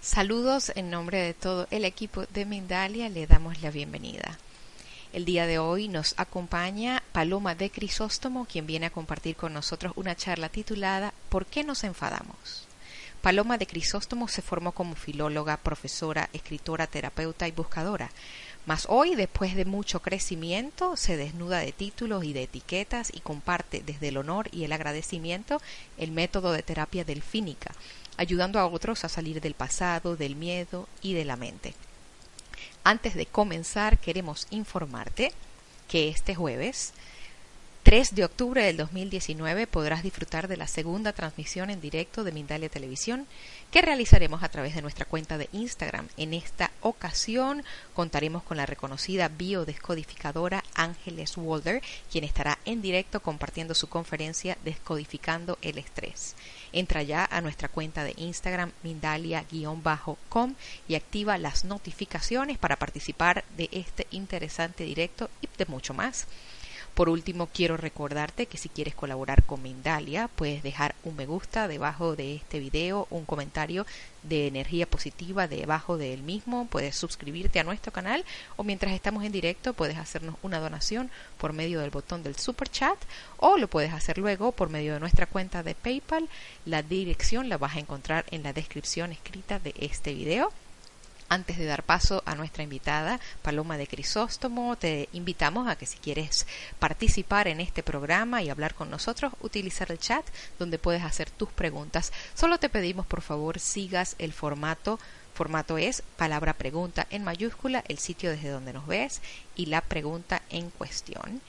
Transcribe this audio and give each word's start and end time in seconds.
Saludos 0.00 0.72
en 0.74 0.90
nombre 0.90 1.20
de 1.20 1.34
todo 1.34 1.66
el 1.70 1.84
equipo 1.84 2.24
de 2.26 2.46
Mindalia, 2.46 3.10
le 3.10 3.26
damos 3.26 3.60
la 3.60 3.70
bienvenida. 3.70 4.38
El 5.12 5.26
día 5.26 5.46
de 5.46 5.58
hoy 5.58 5.88
nos 5.88 6.14
acompaña 6.16 7.02
Paloma 7.12 7.54
de 7.54 7.68
Crisóstomo, 7.70 8.46
quien 8.46 8.66
viene 8.66 8.86
a 8.86 8.90
compartir 8.90 9.36
con 9.36 9.52
nosotros 9.52 9.92
una 9.96 10.16
charla 10.16 10.48
titulada 10.48 11.12
¿Por 11.28 11.44
qué 11.44 11.62
nos 11.62 11.84
enfadamos? 11.84 12.66
Paloma 13.20 13.58
de 13.58 13.66
Crisóstomo 13.66 14.28
se 14.28 14.40
formó 14.40 14.72
como 14.72 14.94
filóloga, 14.94 15.58
profesora, 15.58 16.30
escritora, 16.32 16.86
terapeuta 16.86 17.46
y 17.46 17.52
buscadora. 17.52 18.10
Mas 18.66 18.86
hoy, 18.88 19.14
después 19.14 19.54
de 19.54 19.64
mucho 19.64 20.00
crecimiento, 20.00 20.96
se 20.96 21.16
desnuda 21.16 21.60
de 21.60 21.72
títulos 21.72 22.24
y 22.24 22.32
de 22.32 22.42
etiquetas 22.42 23.10
y 23.14 23.20
comparte 23.20 23.82
desde 23.84 24.08
el 24.08 24.18
honor 24.18 24.48
y 24.52 24.64
el 24.64 24.72
agradecimiento 24.72 25.60
el 25.98 26.12
método 26.12 26.52
de 26.52 26.62
terapia 26.62 27.04
delfínica, 27.04 27.74
ayudando 28.16 28.58
a 28.58 28.66
otros 28.66 29.04
a 29.04 29.08
salir 29.08 29.40
del 29.40 29.54
pasado, 29.54 30.16
del 30.16 30.36
miedo 30.36 30.88
y 31.00 31.14
de 31.14 31.24
la 31.24 31.36
mente. 31.36 31.74
Antes 32.84 33.14
de 33.14 33.26
comenzar, 33.26 33.98
queremos 33.98 34.46
informarte 34.50 35.32
que 35.88 36.08
este 36.08 36.34
jueves 36.34 36.92
3 37.82 38.14
de 38.14 38.24
octubre 38.24 38.62
del 38.62 38.76
2019 38.76 39.66
podrás 39.66 40.02
disfrutar 40.02 40.48
de 40.48 40.58
la 40.58 40.66
segunda 40.66 41.14
transmisión 41.14 41.70
en 41.70 41.80
directo 41.80 42.24
de 42.24 42.32
Mindalia 42.32 42.68
Televisión 42.68 43.26
que 43.70 43.82
realizaremos 43.82 44.42
a 44.42 44.48
través 44.48 44.74
de 44.74 44.82
nuestra 44.82 45.04
cuenta 45.04 45.38
de 45.38 45.48
Instagram. 45.52 46.08
En 46.16 46.34
esta 46.34 46.70
ocasión 46.80 47.62
contaremos 47.94 48.42
con 48.42 48.56
la 48.56 48.66
reconocida 48.66 49.28
biodescodificadora 49.28 50.64
Ángeles 50.74 51.36
Walder, 51.36 51.82
quien 52.10 52.24
estará 52.24 52.58
en 52.64 52.82
directo 52.82 53.20
compartiendo 53.20 53.74
su 53.74 53.88
conferencia 53.88 54.58
Descodificando 54.64 55.58
el 55.62 55.78
Estrés. 55.78 56.34
Entra 56.72 57.02
ya 57.02 57.24
a 57.24 57.40
nuestra 57.40 57.68
cuenta 57.68 58.04
de 58.04 58.14
Instagram 58.16 58.72
mindalia-com 58.82 60.54
y 60.88 60.94
activa 60.94 61.38
las 61.38 61.64
notificaciones 61.64 62.58
para 62.58 62.76
participar 62.76 63.44
de 63.56 63.68
este 63.72 64.06
interesante 64.10 64.84
directo 64.84 65.30
y 65.40 65.48
de 65.56 65.66
mucho 65.66 65.94
más. 65.94 66.26
Por 66.94 67.08
último, 67.08 67.48
quiero 67.52 67.76
recordarte 67.76 68.46
que 68.46 68.58
si 68.58 68.68
quieres 68.68 68.94
colaborar 68.94 69.44
con 69.44 69.62
Mindalia, 69.62 70.28
puedes 70.28 70.62
dejar 70.62 70.94
un 71.04 71.16
me 71.16 71.26
gusta 71.26 71.68
debajo 71.68 72.16
de 72.16 72.34
este 72.34 72.58
video, 72.60 73.06
un 73.10 73.24
comentario 73.24 73.86
de 74.22 74.46
energía 74.46 74.86
positiva 74.86 75.48
debajo 75.48 75.96
del 75.96 76.22
mismo, 76.22 76.66
puedes 76.66 76.96
suscribirte 76.96 77.60
a 77.60 77.64
nuestro 77.64 77.92
canal 77.92 78.24
o 78.56 78.64
mientras 78.64 78.92
estamos 78.92 79.24
en 79.24 79.32
directo 79.32 79.72
puedes 79.72 79.98
hacernos 79.98 80.36
una 80.42 80.60
donación 80.60 81.10
por 81.38 81.52
medio 81.52 81.80
del 81.80 81.90
botón 81.90 82.22
del 82.22 82.36
super 82.36 82.68
chat 82.68 82.98
o 83.38 83.56
lo 83.56 83.68
puedes 83.68 83.92
hacer 83.92 84.18
luego 84.18 84.52
por 84.52 84.68
medio 84.68 84.94
de 84.94 85.00
nuestra 85.00 85.26
cuenta 85.26 85.62
de 85.62 85.74
PayPal. 85.74 86.28
La 86.64 86.82
dirección 86.82 87.48
la 87.48 87.58
vas 87.58 87.76
a 87.76 87.80
encontrar 87.80 88.24
en 88.30 88.42
la 88.42 88.52
descripción 88.52 89.12
escrita 89.12 89.58
de 89.58 89.74
este 89.78 90.12
video. 90.14 90.52
Antes 91.32 91.58
de 91.58 91.64
dar 91.64 91.84
paso 91.84 92.24
a 92.26 92.34
nuestra 92.34 92.64
invitada, 92.64 93.20
Paloma 93.40 93.78
de 93.78 93.86
Crisóstomo, 93.86 94.74
te 94.74 95.08
invitamos 95.12 95.68
a 95.68 95.76
que 95.76 95.86
si 95.86 95.96
quieres 95.96 96.44
participar 96.80 97.46
en 97.46 97.60
este 97.60 97.84
programa 97.84 98.42
y 98.42 98.50
hablar 98.50 98.74
con 98.74 98.90
nosotros, 98.90 99.32
utilizar 99.40 99.92
el 99.92 100.00
chat 100.00 100.26
donde 100.58 100.80
puedes 100.80 101.04
hacer 101.04 101.30
tus 101.30 101.48
preguntas. 101.48 102.12
Solo 102.34 102.58
te 102.58 102.68
pedimos, 102.68 103.06
por 103.06 103.20
favor, 103.20 103.60
sigas 103.60 104.16
el 104.18 104.32
formato. 104.32 104.98
Formato 105.32 105.78
es 105.78 106.02
palabra 106.16 106.54
pregunta 106.54 107.06
en 107.10 107.22
mayúscula, 107.22 107.84
el 107.86 107.98
sitio 107.98 108.28
desde 108.30 108.48
donde 108.48 108.72
nos 108.72 108.88
ves 108.88 109.22
y 109.54 109.66
la 109.66 109.82
pregunta 109.82 110.42
en 110.50 110.70
cuestión. 110.70 111.40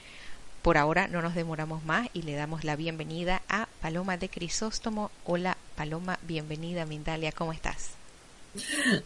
Por 0.62 0.78
ahora 0.78 1.08
no 1.08 1.24
nos 1.24 1.34
demoramos 1.34 1.84
más 1.86 2.08
y 2.14 2.22
le 2.22 2.36
damos 2.36 2.64
la 2.64 2.76
bienvenida 2.76 3.42
a 3.50 3.68
Paloma 3.82 4.18
de 4.18 4.30
Crisóstomo. 4.30 5.10
Hola 5.26 5.58
Paloma, 5.76 6.20
bienvenida 6.22 6.86
Mindalia, 6.86 7.32
¿cómo 7.32 7.52
estás? 7.52 8.01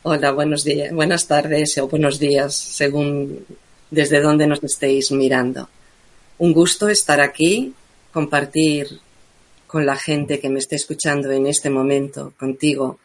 Hola, 0.02 0.32
buenos 0.32 0.64
días, 0.64 0.92
buenas 0.92 1.28
tardes 1.28 1.78
o 1.78 1.88
buenos 1.88 2.18
días, 2.18 2.56
según 2.56 3.46
desde 3.92 4.20
donde 4.20 4.48
nos 4.48 4.64
estéis 4.64 5.12
mirando. 5.12 5.70
Un 6.40 6.52
gusto 6.52 6.90
estar 6.90 7.22
aquí, 7.22 7.72
compartir 8.12 8.88
con 9.68 9.86
la 9.86 9.98
gente 9.98 10.40
que 10.40 10.50
me 10.50 10.58
esté 10.58 10.78
escuchando 10.78 11.32
en 11.32 11.46
este 11.46 11.70
momento, 11.70 12.34
contigo. 12.40 12.98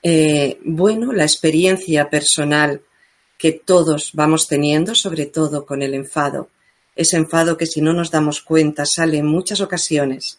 Eh, 0.00 0.58
bueno, 0.64 1.12
la 1.12 1.24
experiencia 1.24 2.08
personal 2.08 2.80
que 3.36 3.50
todos 3.50 4.12
vamos 4.12 4.46
teniendo, 4.46 4.94
sobre 4.94 5.26
todo 5.26 5.66
con 5.66 5.82
el 5.82 5.94
enfado. 5.94 6.50
Ese 6.94 7.16
enfado 7.16 7.56
que 7.56 7.66
si 7.66 7.80
no 7.80 7.92
nos 7.92 8.12
damos 8.12 8.42
cuenta 8.42 8.86
sale 8.86 9.18
en 9.18 9.26
muchas 9.26 9.60
ocasiones 9.60 10.38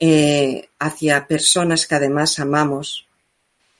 eh, 0.00 0.70
hacia 0.78 1.26
personas 1.26 1.86
que 1.86 1.94
además 1.94 2.38
amamos 2.38 3.06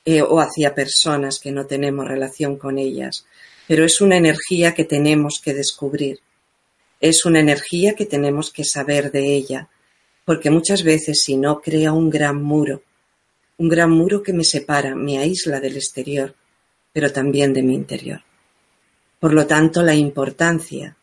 eh, 0.05 0.21
o 0.21 0.39
hacia 0.39 0.75
personas 0.75 1.39
que 1.39 1.51
no 1.51 1.65
tenemos 1.65 2.07
relación 2.07 2.57
con 2.57 2.77
ellas, 2.77 3.25
pero 3.67 3.85
es 3.85 4.01
una 4.01 4.17
energía 4.17 4.73
que 4.73 4.83
tenemos 4.83 5.39
que 5.43 5.53
descubrir. 5.53 6.19
Es 6.99 7.25
una 7.25 7.39
energía 7.39 7.95
que 7.95 8.05
tenemos 8.05 8.51
que 8.51 8.63
saber 8.63 9.11
de 9.11 9.33
ella, 9.33 9.69
porque 10.25 10.49
muchas 10.49 10.83
veces 10.83 11.21
si 11.21 11.37
no 11.37 11.61
crea 11.61 11.91
un 11.91 12.09
gran 12.09 12.41
muro, 12.41 12.83
un 13.57 13.69
gran 13.69 13.91
muro 13.91 14.23
que 14.23 14.33
me 14.33 14.43
separa, 14.43 14.95
me 14.95 15.17
aísla 15.17 15.59
del 15.59 15.77
exterior, 15.77 16.35
pero 16.91 17.11
también 17.11 17.53
de 17.53 17.63
mi 17.63 17.75
interior. 17.75 18.21
Por 19.19 19.33
lo 19.33 19.47
tanto, 19.47 19.81
la 19.83 19.95
importancia 19.95 20.97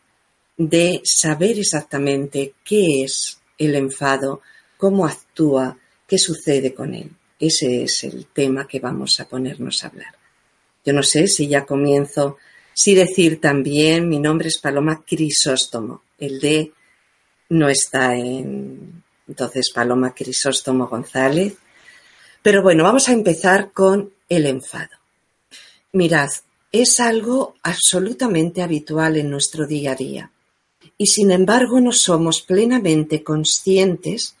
de 0.57 1.01
saber 1.03 1.57
exactamente 1.57 2.53
qué 2.63 3.03
es 3.03 3.39
el 3.57 3.75
enfado, 3.75 4.41
cómo 4.77 5.05
actúa, 5.05 5.77
qué 6.07 6.17
sucede 6.17 6.73
con 6.73 6.93
él. 6.93 7.09
Ese 7.41 7.83
es 7.83 8.03
el 8.03 8.27
tema 8.27 8.67
que 8.67 8.79
vamos 8.79 9.19
a 9.19 9.27
ponernos 9.27 9.83
a 9.83 9.87
hablar. 9.87 10.15
Yo 10.85 10.93
no 10.93 11.01
sé 11.01 11.27
si 11.27 11.47
ya 11.47 11.65
comienzo, 11.65 12.37
si 12.73 12.93
decir 12.93 13.41
también, 13.41 14.07
mi 14.07 14.19
nombre 14.19 14.47
es 14.47 14.59
Paloma 14.59 15.03
Crisóstomo. 15.05 16.03
El 16.19 16.39
D 16.39 16.71
no 17.49 17.67
está 17.67 18.15
en, 18.15 19.03
entonces, 19.27 19.71
Paloma 19.73 20.13
Crisóstomo 20.13 20.87
González. 20.87 21.55
Pero 22.41 22.61
bueno, 22.61 22.83
vamos 22.83 23.07
a 23.07 23.13
empezar 23.13 23.71
con 23.71 24.11
el 24.27 24.45
enfado. 24.45 24.97
Mirad, 25.93 26.29
es 26.71 26.99
algo 26.99 27.55
absolutamente 27.63 28.61
habitual 28.61 29.15
en 29.15 29.29
nuestro 29.29 29.65
día 29.65 29.93
a 29.93 29.95
día. 29.95 30.31
Y 30.97 31.07
sin 31.07 31.31
embargo 31.31 31.79
no 31.79 31.93
somos 31.93 32.41
plenamente 32.41 33.23
conscientes 33.23 34.35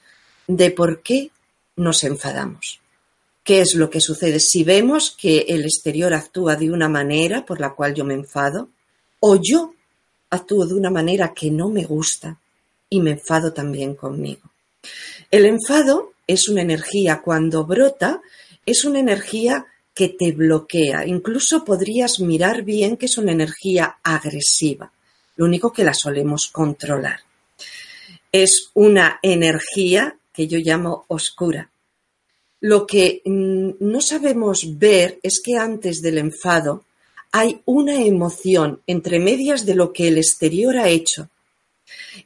de 0.45 0.71
por 0.71 1.01
qué 1.01 1.31
nos 1.77 2.03
enfadamos. 2.03 2.80
¿Qué 3.43 3.61
es 3.61 3.73
lo 3.73 3.89
que 3.89 4.01
sucede? 4.01 4.39
Si 4.39 4.63
vemos 4.63 5.11
que 5.11 5.45
el 5.49 5.63
exterior 5.63 6.13
actúa 6.13 6.55
de 6.55 6.71
una 6.71 6.87
manera 6.87 7.45
por 7.45 7.59
la 7.59 7.73
cual 7.73 7.95
yo 7.95 8.05
me 8.05 8.13
enfado, 8.13 8.69
o 9.19 9.39
yo 9.41 9.73
actúo 10.29 10.65
de 10.65 10.75
una 10.75 10.89
manera 10.89 11.33
que 11.33 11.49
no 11.49 11.69
me 11.69 11.83
gusta 11.83 12.37
y 12.89 13.01
me 13.01 13.11
enfado 13.11 13.51
también 13.51 13.95
conmigo. 13.95 14.51
El 15.31 15.45
enfado 15.45 16.13
es 16.27 16.49
una 16.49 16.61
energía, 16.61 17.21
cuando 17.21 17.65
brota, 17.65 18.21
es 18.65 18.85
una 18.85 18.99
energía 18.99 19.65
que 19.93 20.09
te 20.09 20.31
bloquea. 20.31 21.05
Incluso 21.07 21.65
podrías 21.65 22.19
mirar 22.19 22.63
bien 22.63 22.95
que 22.95 23.07
es 23.07 23.17
una 23.17 23.31
energía 23.31 23.97
agresiva. 24.03 24.91
Lo 25.35 25.45
único 25.45 25.73
que 25.73 25.83
la 25.83 25.93
solemos 25.93 26.47
controlar. 26.47 27.21
Es 28.31 28.69
una 28.73 29.19
energía 29.21 30.15
que 30.33 30.47
yo 30.47 30.59
llamo 30.59 31.05
oscura, 31.07 31.70
lo 32.61 32.85
que 32.85 33.21
mm, 33.25 33.71
no 33.79 34.01
sabemos 34.01 34.77
ver 34.77 35.19
es 35.23 35.41
que 35.41 35.57
antes 35.57 36.01
del 36.01 36.19
enfado 36.19 36.85
hay 37.31 37.61
una 37.65 38.03
emoción 38.03 38.81
entre 38.87 39.19
medias 39.19 39.65
de 39.65 39.75
lo 39.75 39.91
que 39.91 40.07
el 40.07 40.17
exterior 40.17 40.77
ha 40.77 40.89
hecho 40.89 41.29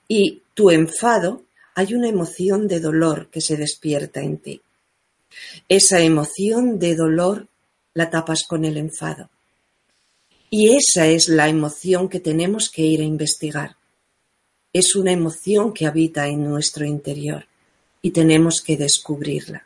y 0.08 0.42
tu 0.54 0.72
enfado 0.72 1.44
hay 1.74 1.94
una 1.94 2.10
emoción 2.10 2.68
de 2.68 2.80
dolor 2.80 3.30
que 3.30 3.42
se 3.42 3.58
despierta 3.58 4.22
en 4.22 4.38
ti. 4.38 4.62
Esa 5.68 6.00
emoción 6.02 6.80
de 6.80 6.96
dolor 6.96 7.48
la 7.94 8.10
tapas 8.10 8.44
con 8.44 8.66
el 8.66 8.78
enfado. 8.78 9.30
Y 10.50 10.76
esa 10.76 11.08
es 11.08 11.28
la 11.28 11.50
emoción 11.50 12.08
que 12.08 12.20
tenemos 12.20 12.70
que 12.70 12.84
ir 12.84 13.02
a 13.02 13.06
investigar. 13.06 13.76
Es 14.72 14.96
una 14.96 15.12
emoción 15.12 15.74
que 15.74 15.86
habita 15.86 16.28
en 16.28 16.44
nuestro 16.44 16.86
interior 16.86 17.46
y 18.02 18.12
tenemos 18.12 18.62
que 18.62 18.78
descubrirla. 18.78 19.66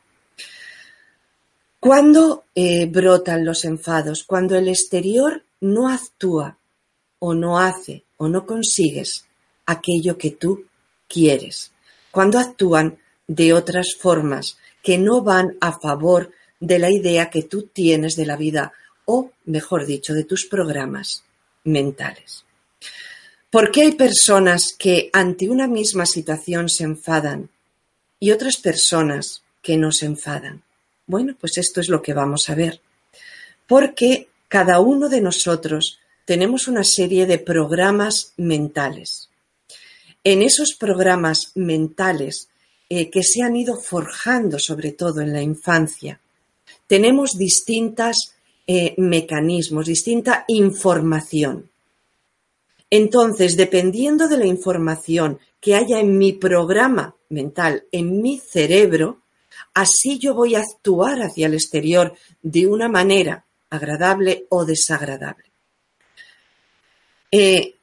¿Cuándo 1.79 2.43
eh, 2.55 2.87
brotan 2.87 3.45
los 3.45 3.63
enfados? 3.63 4.25
Cuando 4.25 4.57
el 4.57 4.67
exterior 4.67 5.43
no 5.61 5.87
actúa 5.87 6.57
o 7.19 7.33
no 7.33 7.57
hace 7.57 8.03
o 8.17 8.27
no 8.27 8.45
consigues 8.45 9.25
aquello 9.65 10.17
que 10.17 10.31
tú 10.31 10.65
quieres. 11.07 11.71
Cuando 12.11 12.37
actúan 12.37 12.97
de 13.27 13.53
otras 13.53 13.95
formas 13.97 14.57
que 14.83 14.97
no 14.97 15.21
van 15.21 15.57
a 15.61 15.79
favor 15.79 16.31
de 16.59 16.79
la 16.79 16.91
idea 16.91 17.29
que 17.29 17.43
tú 17.43 17.63
tienes 17.63 18.17
de 18.17 18.25
la 18.25 18.35
vida 18.35 18.73
o, 19.05 19.31
mejor 19.45 19.85
dicho, 19.85 20.13
de 20.13 20.25
tus 20.25 20.45
programas 20.45 21.23
mentales. 21.63 22.43
¿Por 23.49 23.71
qué 23.71 23.83
hay 23.83 23.91
personas 23.93 24.75
que 24.77 25.09
ante 25.13 25.49
una 25.49 25.67
misma 25.67 26.05
situación 26.05 26.67
se 26.67 26.83
enfadan 26.83 27.49
y 28.19 28.31
otras 28.31 28.57
personas 28.57 29.43
que 29.61 29.77
no 29.77 29.91
se 29.91 30.07
enfadan? 30.07 30.63
Bueno, 31.09 31.35
pues 31.39 31.57
esto 31.57 31.81
es 31.81 31.89
lo 31.89 32.03
que 32.03 32.13
vamos 32.13 32.51
a 32.51 32.55
ver. 32.55 32.81
Porque 33.65 34.27
cada 34.47 34.79
uno 34.79 35.09
de 35.09 35.21
nosotros 35.21 35.99
tenemos 36.23 36.67
una 36.67 36.83
serie 36.83 37.25
de 37.25 37.39
programas 37.39 38.33
mentales. 38.37 39.27
En 40.23 40.43
esos 40.43 40.75
programas 40.79 41.51
mentales 41.55 42.49
eh, 42.89 43.09
que 43.09 43.23
se 43.23 43.41
han 43.41 43.55
ido 43.55 43.75
forjando 43.75 44.59
sobre 44.59 44.91
todo 44.91 45.21
en 45.21 45.33
la 45.33 45.41
infancia, 45.41 46.19
tenemos 46.85 47.35
distintos 47.35 48.35
eh, 48.67 48.93
mecanismos, 48.97 49.87
distinta 49.87 50.45
información. 50.47 51.71
Entonces, 52.91 53.57
dependiendo 53.57 54.27
de 54.27 54.37
la 54.37 54.45
información 54.45 55.39
que 55.59 55.73
haya 55.73 55.99
en 55.99 56.19
mi 56.19 56.33
programa 56.33 57.15
mental, 57.29 57.85
en 57.91 58.21
mi 58.21 58.37
cerebro, 58.37 59.21
así 59.73 60.19
yo 60.19 60.33
voy 60.33 60.55
a 60.55 60.59
actuar 60.59 61.21
hacia 61.21 61.47
el 61.47 61.53
exterior 61.53 62.13
de 62.41 62.67
una 62.67 62.87
manera 62.87 63.45
agradable 63.69 64.45
o 64.49 64.65
desagradable. 64.65 65.45
Eh, 67.31 67.75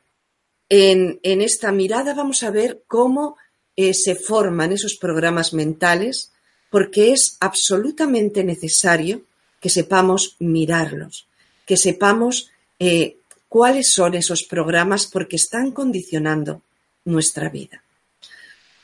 en, 0.69 1.21
esta 1.23 1.71
mirada 1.71 2.15
vamos 2.15 2.43
a 2.43 2.50
ver 2.50 2.83
cómo 2.88 3.37
eh, 3.77 3.94
se 3.94 4.17
forman 4.17 4.73
esos 4.73 4.97
programas 4.97 5.53
mentales 5.53 6.33
porque 6.71 7.12
es 7.12 7.37
absolutamente 7.41 8.43
necesario 8.43 9.23
que 9.61 9.71
sepamos 9.71 10.37
mirarlos, 10.41 11.29
que 11.65 11.77
sepamos 11.77 12.50
eh, 12.79 13.19
cuáles 13.49 13.93
son 13.93 14.15
esos 14.15 14.43
programas 14.43 15.06
porque 15.06 15.37
están 15.37 15.71
condicionando 15.71 16.62
nuestra 17.05 17.49
vida. 17.49 17.83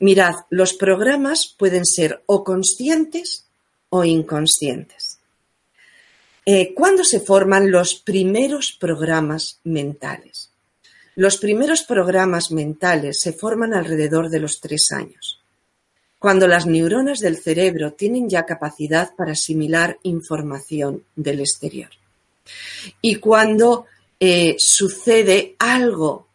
Mirad, 0.03 0.35
los 0.51 0.75
programas 0.75 1.55
pueden 1.57 1.87
ser 1.87 2.25
o 2.27 2.43
conscientes 2.43 3.47
o 3.89 4.05
inconscientes. 4.05 5.21
Eh, 6.45 6.75
¿Cuándo 6.75 7.05
se 7.05 7.21
forman 7.21 7.71
los 7.71 7.95
primeros 7.95 8.73
programas 8.73 9.61
mentales? 9.63 10.51
Los 11.15 11.37
primeros 11.37 11.85
programas 11.85 12.51
mentales 12.51 13.21
se 13.21 13.33
forman 13.33 13.75
alrededor 13.75 14.29
de 14.29 14.41
los 14.41 14.61
tres 14.61 14.91
años 14.91 15.39
cuando 16.19 16.49
las 16.49 16.67
neuronas 16.67 17.21
del 17.21 17.37
cerebro 17.37 17.93
tienen 17.95 18.29
ya 18.29 18.45
capacidad 18.45 19.15
para 19.17 19.33
asimilar 19.33 19.99
información 20.03 21.05
del 21.15 21.41
exterior. 21.41 21.91
Y 23.01 23.17
cuando 23.17 23.87
eh, 24.19 24.55
sucede 24.59 25.57
algo 25.59 26.27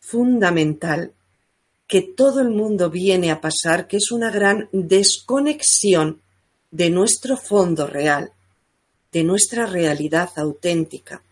fundamental 0.00 1.12
que 1.86 2.02
todo 2.02 2.40
el 2.40 2.50
mundo 2.50 2.90
viene 2.90 3.30
a 3.30 3.40
pasar, 3.40 3.86
que 3.86 3.98
es 3.98 4.10
una 4.10 4.30
gran 4.30 4.68
desconexión 4.72 6.20
de 6.70 6.90
nuestro 6.90 7.36
fondo 7.36 7.86
real, 7.86 8.32
de 9.12 9.24
nuestra 9.24 9.66
realidad 9.66 10.30
auténtica, 10.36 11.22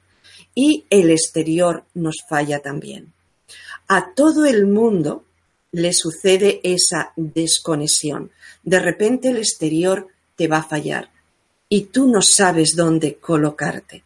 y 0.55 0.85
el 0.91 1.11
exterior 1.11 1.85
nos 1.95 2.17
falla 2.29 2.61
también. 2.61 3.13
A 3.89 4.15
todo 4.15 4.45
el 4.45 4.67
mundo 4.67 5.25
le 5.73 5.93
sucede 5.93 6.61
esa 6.63 7.13
desconexión. 7.17 8.31
De 8.63 8.79
repente 8.79 9.31
el 9.31 9.39
exterior 9.39 10.07
te 10.37 10.47
va 10.47 10.59
a 10.59 10.63
fallar 10.63 11.11
y 11.69 11.87
tú 11.87 12.09
no 12.09 12.23
sabes 12.23 12.77
dónde 12.77 13.17
colocarte. 13.17 14.05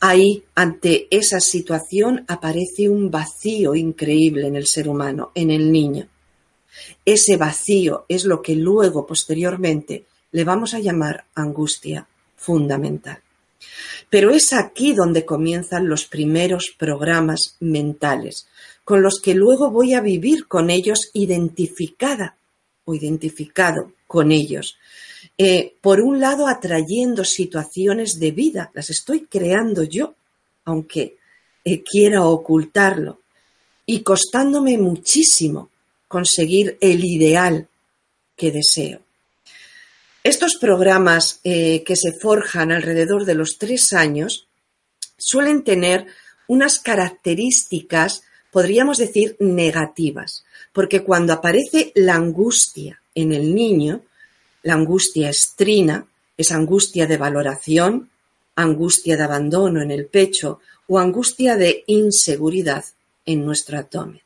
Ahí, 0.00 0.44
ante 0.54 1.08
esa 1.10 1.40
situación, 1.40 2.24
aparece 2.28 2.88
un 2.88 3.10
vacío 3.10 3.74
increíble 3.74 4.46
en 4.46 4.54
el 4.54 4.66
ser 4.66 4.88
humano, 4.88 5.32
en 5.34 5.50
el 5.50 5.72
niño. 5.72 6.08
Ese 7.04 7.36
vacío 7.36 8.04
es 8.08 8.24
lo 8.24 8.40
que 8.40 8.54
luego, 8.54 9.06
posteriormente, 9.06 10.04
le 10.30 10.44
vamos 10.44 10.74
a 10.74 10.78
llamar 10.78 11.24
angustia 11.34 12.06
fundamental. 12.36 13.20
Pero 14.08 14.30
es 14.30 14.52
aquí 14.52 14.92
donde 14.92 15.24
comienzan 15.24 15.88
los 15.88 16.04
primeros 16.06 16.74
programas 16.78 17.56
mentales, 17.58 18.46
con 18.84 19.02
los 19.02 19.20
que 19.20 19.34
luego 19.34 19.70
voy 19.70 19.94
a 19.94 20.00
vivir 20.00 20.46
con 20.46 20.70
ellos 20.70 21.10
identificada 21.12 22.36
o 22.84 22.94
identificado 22.94 23.92
con 24.06 24.30
ellos. 24.30 24.78
Eh, 25.38 25.76
por 25.80 26.00
un 26.00 26.20
lado, 26.20 26.48
atrayendo 26.48 27.24
situaciones 27.24 28.18
de 28.18 28.32
vida, 28.32 28.70
las 28.74 28.90
estoy 28.90 29.26
creando 29.26 29.84
yo, 29.84 30.16
aunque 30.64 31.16
eh, 31.64 31.82
quiera 31.82 32.24
ocultarlo, 32.24 33.20
y 33.86 34.02
costándome 34.02 34.76
muchísimo 34.76 35.70
conseguir 36.08 36.76
el 36.80 37.04
ideal 37.04 37.68
que 38.36 38.50
deseo. 38.50 39.00
Estos 40.24 40.56
programas 40.56 41.40
eh, 41.44 41.82
que 41.84 41.96
se 41.96 42.12
forjan 42.12 42.72
alrededor 42.72 43.24
de 43.24 43.34
los 43.34 43.56
tres 43.58 43.92
años 43.92 44.48
suelen 45.16 45.62
tener 45.62 46.06
unas 46.48 46.80
características 46.80 48.22
podríamos 48.50 48.98
decir 48.98 49.36
negativas, 49.40 50.44
porque 50.72 51.02
cuando 51.02 51.32
aparece 51.32 51.92
la 51.94 52.14
angustia 52.14 53.00
en 53.14 53.32
el 53.32 53.54
niño, 53.54 54.02
la 54.62 54.74
angustia 54.74 55.30
estrina, 55.30 56.06
es 56.36 56.52
angustia 56.52 57.06
de 57.06 57.16
valoración, 57.16 58.10
angustia 58.54 59.16
de 59.16 59.24
abandono 59.24 59.82
en 59.82 59.90
el 59.90 60.06
pecho 60.06 60.60
o 60.86 60.98
angustia 60.98 61.56
de 61.56 61.84
inseguridad 61.86 62.84
en 63.24 63.44
nuestro 63.44 63.78
abdomen. 63.78 64.22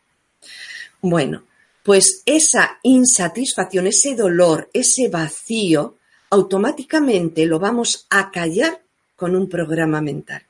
Bueno, 1.00 1.44
pues 1.82 2.22
esa 2.24 2.78
insatisfacción, 2.82 3.86
ese 3.86 4.14
dolor, 4.14 4.70
ese 4.72 5.08
vacío, 5.08 5.96
automáticamente 6.30 7.44
lo 7.46 7.58
vamos 7.58 8.06
a 8.10 8.30
callar 8.30 8.80
con 9.16 9.34
un 9.34 9.48
programa 9.48 10.00
mental. 10.00 10.42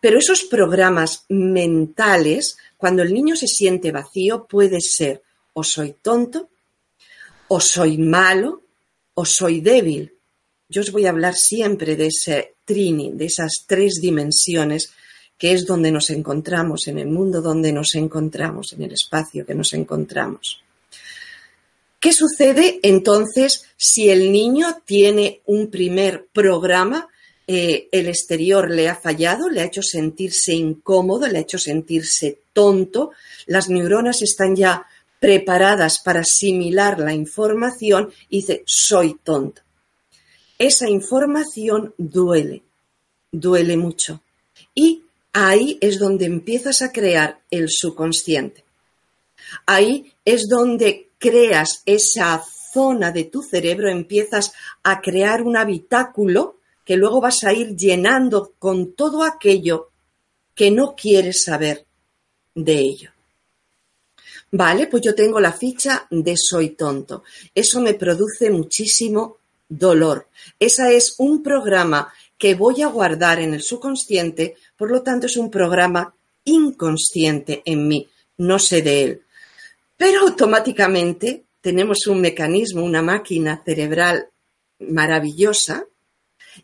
Pero 0.00 0.18
esos 0.18 0.44
programas 0.44 1.24
mentales 1.28 2.56
cuando 2.76 3.02
el 3.02 3.12
niño 3.12 3.34
se 3.36 3.48
siente 3.48 3.92
vacío 3.92 4.46
puede 4.46 4.80
ser 4.80 5.22
o 5.52 5.64
soy 5.64 5.96
tonto, 6.00 6.48
o 7.48 7.60
soy 7.60 7.98
malo, 7.98 8.62
o 9.16 9.24
soy 9.24 9.60
débil. 9.60 10.12
Yo 10.68 10.82
os 10.82 10.92
voy 10.92 11.06
a 11.06 11.10
hablar 11.10 11.34
siempre 11.34 11.96
de 11.96 12.06
ese 12.08 12.54
trini, 12.64 13.12
de 13.12 13.26
esas 13.26 13.64
tres 13.66 14.00
dimensiones 14.00 14.92
que 15.38 15.52
es 15.52 15.66
donde 15.66 15.90
nos 15.90 16.10
encontramos, 16.10 16.88
en 16.88 16.98
el 16.98 17.08
mundo 17.08 17.40
donde 17.40 17.72
nos 17.72 17.94
encontramos, 17.94 18.72
en 18.72 18.82
el 18.82 18.92
espacio 18.92 19.44
que 19.44 19.54
nos 19.54 19.72
encontramos. 19.74 20.62
¿Qué 22.00 22.12
sucede 22.12 22.78
entonces 22.82 23.64
si 23.76 24.10
el 24.10 24.32
niño 24.32 24.78
tiene 24.84 25.40
un 25.46 25.68
primer 25.70 26.26
programa 26.32 27.08
eh, 27.48 27.88
el 27.92 28.08
exterior 28.08 28.68
le 28.70 28.88
ha 28.88 28.96
fallado, 28.96 29.48
le 29.48 29.60
ha 29.60 29.66
hecho 29.66 29.82
sentirse 29.82 30.52
incómodo, 30.52 31.28
le 31.28 31.38
ha 31.38 31.42
hecho 31.42 31.58
sentirse 31.58 32.40
tonto, 32.52 33.12
las 33.46 33.68
neuronas 33.68 34.20
están 34.22 34.56
ya 34.56 34.84
preparadas 35.26 35.98
para 35.98 36.20
asimilar 36.20 37.00
la 37.00 37.12
información 37.12 38.12
dice, 38.30 38.62
soy 38.64 39.18
tonto. 39.24 39.60
Esa 40.56 40.88
información 40.88 41.92
duele, 41.98 42.62
duele 43.32 43.76
mucho. 43.76 44.20
Y 44.72 45.02
ahí 45.32 45.78
es 45.80 45.98
donde 45.98 46.26
empiezas 46.26 46.80
a 46.80 46.92
crear 46.92 47.40
el 47.50 47.68
subconsciente. 47.68 48.62
Ahí 49.66 50.12
es 50.24 50.46
donde 50.48 51.08
creas 51.18 51.82
esa 51.86 52.40
zona 52.72 53.10
de 53.10 53.24
tu 53.24 53.42
cerebro, 53.42 53.90
empiezas 53.90 54.52
a 54.84 55.00
crear 55.00 55.42
un 55.42 55.56
habitáculo 55.56 56.58
que 56.84 56.96
luego 56.96 57.20
vas 57.20 57.42
a 57.42 57.52
ir 57.52 57.74
llenando 57.74 58.52
con 58.60 58.92
todo 58.92 59.24
aquello 59.24 59.90
que 60.54 60.70
no 60.70 60.94
quieres 60.94 61.42
saber 61.42 61.84
de 62.54 62.78
ello. 62.78 63.15
Vale, 64.52 64.86
pues 64.86 65.02
yo 65.02 65.14
tengo 65.14 65.40
la 65.40 65.52
ficha 65.52 66.06
de 66.10 66.36
soy 66.36 66.70
tonto. 66.70 67.24
Eso 67.54 67.80
me 67.80 67.94
produce 67.94 68.50
muchísimo 68.50 69.38
dolor. 69.68 70.28
Esa 70.58 70.90
es 70.92 71.16
un 71.18 71.42
programa 71.42 72.12
que 72.38 72.54
voy 72.54 72.82
a 72.82 72.88
guardar 72.88 73.40
en 73.40 73.54
el 73.54 73.62
subconsciente, 73.62 74.56
por 74.76 74.90
lo 74.90 75.02
tanto 75.02 75.26
es 75.26 75.36
un 75.36 75.50
programa 75.50 76.14
inconsciente 76.44 77.62
en 77.64 77.88
mí, 77.88 78.08
no 78.38 78.58
sé 78.58 78.82
de 78.82 79.02
él. 79.02 79.22
Pero 79.96 80.20
automáticamente 80.20 81.44
tenemos 81.60 82.06
un 82.06 82.20
mecanismo, 82.20 82.84
una 82.84 83.02
máquina 83.02 83.62
cerebral 83.64 84.28
maravillosa 84.78 85.86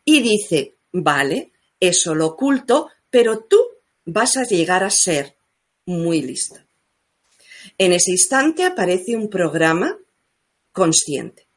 y 0.05 0.21
dice, 0.21 0.75
vale, 0.93 1.51
eso 1.81 2.15
lo 2.15 2.27
oculto, 2.27 2.91
pero 3.11 3.41
tú 3.41 3.59
vas 4.05 4.37
a 4.37 4.45
llegar 4.45 4.85
a 4.85 4.91
ser 4.91 5.35
muy 5.87 6.23
listo. 6.23 6.61
En 7.83 7.93
ese 7.93 8.12
instante 8.12 8.62
aparece 8.62 9.17
un 9.17 9.29
programa 9.29 9.99
consciente 10.71 11.49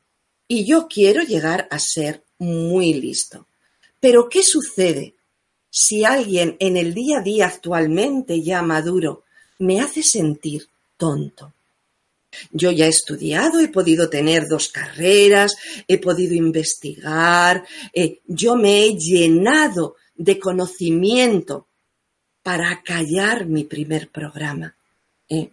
y 0.48 0.66
yo 0.66 0.88
quiero 0.88 1.22
llegar 1.22 1.68
a 1.70 1.78
ser 1.78 2.24
muy 2.40 2.96
listo. 2.96 3.46
Pero 4.00 4.28
¿qué 4.28 4.42
sucede 4.42 5.14
si 5.70 6.04
alguien 6.04 6.58
en 6.60 6.78
el 6.78 6.96
día 6.96 7.20
a 7.20 7.22
día 7.22 7.46
actualmente 7.46 8.42
ya 8.42 8.64
maduro 8.64 9.24
me 9.60 9.80
hace 9.80 10.02
sentir 10.02 10.68
tonto? 10.98 11.54
Yo 12.50 12.72
ya 12.72 12.88
he 12.88 12.90
estudiado, 12.90 13.60
he 13.60 13.68
podido 13.68 14.10
tener 14.10 14.48
dos 14.48 14.70
carreras, 14.70 15.54
he 15.88 16.00
podido 16.00 16.34
investigar, 16.34 17.64
eh, 17.94 18.22
yo 18.26 18.56
me 18.56 18.84
he 18.84 18.98
llenado 18.98 19.96
de 20.16 20.40
conocimiento 20.40 21.68
para 22.42 22.82
callar 22.82 23.46
mi 23.46 23.64
primer 23.64 24.10
programa. 24.10 24.76
¿eh? 25.30 25.52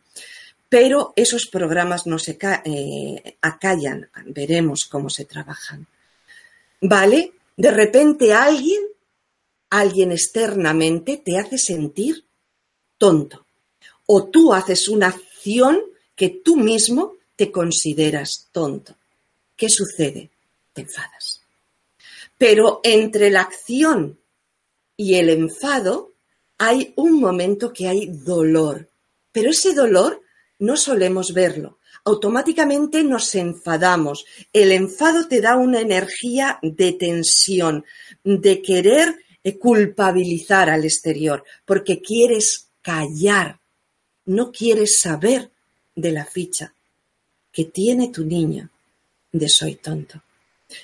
Pero 0.72 1.12
esos 1.16 1.48
programas 1.48 2.06
no 2.06 2.18
se 2.18 2.38
eh, 2.40 3.36
acallan, 3.42 4.08
veremos 4.24 4.86
cómo 4.86 5.10
se 5.10 5.26
trabajan. 5.26 5.86
¿Vale? 6.80 7.34
De 7.54 7.70
repente 7.70 8.32
alguien, 8.32 8.80
alguien 9.68 10.12
externamente 10.12 11.18
te 11.18 11.38
hace 11.38 11.58
sentir 11.58 12.24
tonto. 12.96 13.44
O 14.06 14.30
tú 14.30 14.54
haces 14.54 14.88
una 14.88 15.08
acción 15.08 15.78
que 16.16 16.30
tú 16.42 16.56
mismo 16.56 17.16
te 17.36 17.52
consideras 17.52 18.48
tonto. 18.50 18.96
¿Qué 19.54 19.68
sucede? 19.68 20.30
Te 20.72 20.80
enfadas. 20.80 21.42
Pero 22.38 22.80
entre 22.82 23.28
la 23.28 23.42
acción 23.42 24.18
y 24.96 25.16
el 25.16 25.28
enfado 25.28 26.12
hay 26.56 26.94
un 26.96 27.20
momento 27.20 27.74
que 27.74 27.88
hay 27.88 28.06
dolor, 28.06 28.88
pero 29.32 29.50
ese 29.50 29.74
dolor 29.74 30.21
no 30.62 30.76
solemos 30.76 31.34
verlo. 31.34 31.78
Automáticamente 32.04 33.02
nos 33.02 33.34
enfadamos. 33.34 34.24
El 34.52 34.70
enfado 34.70 35.26
te 35.26 35.40
da 35.40 35.56
una 35.56 35.80
energía 35.80 36.60
de 36.62 36.92
tensión, 36.92 37.84
de 38.22 38.62
querer 38.62 39.16
eh, 39.42 39.58
culpabilizar 39.58 40.70
al 40.70 40.84
exterior, 40.84 41.44
porque 41.64 42.00
quieres 42.00 42.68
callar, 42.80 43.58
no 44.24 44.52
quieres 44.52 45.00
saber 45.00 45.50
de 45.96 46.12
la 46.12 46.24
ficha 46.24 46.72
que 47.50 47.64
tiene 47.64 48.10
tu 48.10 48.24
niño 48.24 48.70
de 49.32 49.48
soy 49.48 49.74
tonto. 49.74 50.22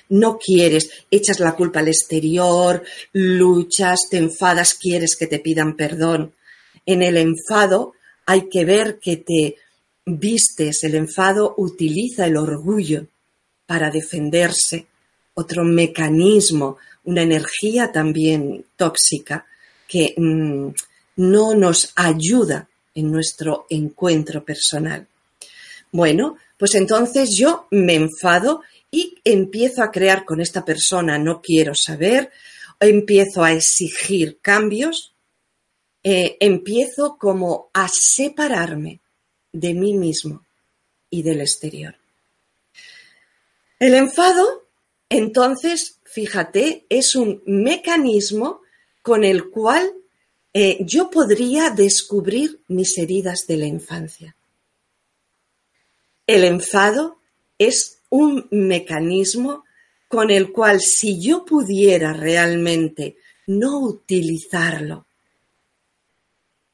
No 0.09 0.37
quieres, 0.37 0.89
echas 1.09 1.39
la 1.39 1.55
culpa 1.55 1.79
al 1.79 1.87
exterior, 1.87 2.83
luchas, 3.13 4.09
te 4.09 4.17
enfadas, 4.17 4.73
quieres 4.73 5.15
que 5.15 5.27
te 5.27 5.39
pidan 5.39 5.77
perdón. 5.77 6.33
En 6.85 7.01
el 7.01 7.15
enfado 7.15 7.93
hay 8.25 8.47
que 8.47 8.63
ver 8.63 8.99
que 8.99 9.17
te 9.17 9.55
vistes, 10.17 10.83
el 10.83 10.95
enfado 10.95 11.53
utiliza 11.57 12.25
el 12.25 12.37
orgullo 12.37 13.07
para 13.65 13.91
defenderse, 13.91 14.87
otro 15.33 15.63
mecanismo, 15.63 16.77
una 17.03 17.21
energía 17.21 17.91
también 17.91 18.65
tóxica 18.75 19.45
que 19.87 20.13
mm, 20.17 20.69
no 21.17 21.55
nos 21.55 21.91
ayuda 21.95 22.67
en 22.95 23.11
nuestro 23.11 23.65
encuentro 23.69 24.43
personal. 24.43 25.07
Bueno, 25.91 26.37
pues 26.57 26.75
entonces 26.75 27.35
yo 27.35 27.67
me 27.71 27.95
enfado 27.95 28.61
y 28.91 29.17
empiezo 29.23 29.83
a 29.83 29.91
crear 29.91 30.25
con 30.25 30.41
esta 30.41 30.65
persona, 30.65 31.17
no 31.17 31.41
quiero 31.41 31.73
saber, 31.75 32.31
empiezo 32.79 33.43
a 33.43 33.53
exigir 33.53 34.39
cambios, 34.41 35.13
eh, 36.03 36.37
empiezo 36.39 37.17
como 37.17 37.69
a 37.73 37.87
separarme 37.91 39.01
de 39.51 39.73
mí 39.73 39.93
mismo 39.93 40.43
y 41.09 41.23
del 41.23 41.41
exterior. 41.41 41.95
El 43.79 43.93
enfado, 43.93 44.67
entonces, 45.09 45.99
fíjate, 46.03 46.85
es 46.89 47.15
un 47.15 47.41
mecanismo 47.45 48.61
con 49.01 49.23
el 49.23 49.49
cual 49.49 49.93
eh, 50.53 50.77
yo 50.81 51.09
podría 51.09 51.69
descubrir 51.69 52.59
mis 52.67 52.97
heridas 52.97 53.47
de 53.47 53.57
la 53.57 53.65
infancia. 53.65 54.35
El 56.27 56.43
enfado 56.43 57.19
es 57.57 57.99
un 58.09 58.47
mecanismo 58.51 59.63
con 60.07 60.31
el 60.31 60.51
cual 60.51 60.81
si 60.81 61.19
yo 61.21 61.45
pudiera 61.45 62.13
realmente 62.13 63.17
no 63.47 63.79
utilizarlo, 63.79 65.05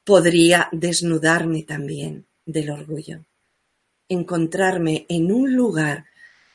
podría 0.04 0.70
desnudarme 0.72 1.64
también 1.64 2.26
del 2.46 2.70
orgullo, 2.70 3.26
encontrarme 4.08 5.06
en 5.10 5.32
un 5.32 5.56
lugar 5.56 6.06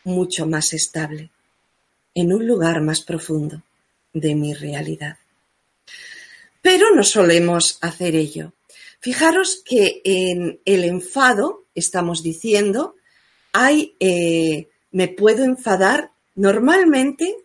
mucho 0.04 0.47
más 0.47 0.73
estable, 0.73 1.30
en 2.14 2.32
un 2.32 2.47
lugar 2.47 2.80
más 2.80 3.02
profundo 3.02 3.62
de 4.12 4.35
mi 4.35 4.54
realidad. 4.54 5.18
Pero 6.62 6.94
no 6.94 7.02
solemos 7.02 7.78
hacer 7.80 8.14
ello. 8.14 8.52
Fijaros 9.00 9.62
que 9.64 10.02
en 10.04 10.61
el 10.64 10.85
enfado, 10.85 11.64
estamos 11.75 12.23
diciendo, 12.23 12.97
hay, 13.52 13.94
eh, 13.99 14.68
me 14.92 15.09
puedo 15.09 15.44
enfadar, 15.44 16.11
normalmente 16.35 17.37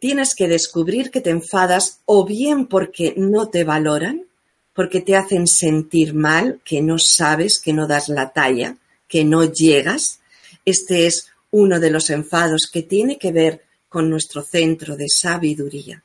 tienes 0.00 0.34
que 0.34 0.48
descubrir 0.48 1.10
que 1.10 1.20
te 1.20 1.30
enfadas 1.30 2.00
o 2.06 2.24
bien 2.24 2.66
porque 2.66 3.14
no 3.16 3.48
te 3.48 3.62
valoran, 3.62 4.26
porque 4.74 5.00
te 5.00 5.16
hacen 5.16 5.46
sentir 5.46 6.14
mal, 6.14 6.60
que 6.64 6.80
no 6.80 6.98
sabes, 6.98 7.60
que 7.60 7.72
no 7.72 7.86
das 7.86 8.08
la 8.08 8.32
talla, 8.32 8.76
que 9.08 9.24
no 9.24 9.44
llegas. 9.44 10.20
Este 10.64 11.06
es 11.06 11.28
uno 11.50 11.80
de 11.80 11.90
los 11.90 12.10
enfados 12.10 12.70
que 12.72 12.82
tiene 12.82 13.18
que 13.18 13.32
ver 13.32 13.64
con 13.88 14.08
nuestro 14.08 14.42
centro 14.42 14.96
de 14.96 15.08
sabiduría. 15.08 16.02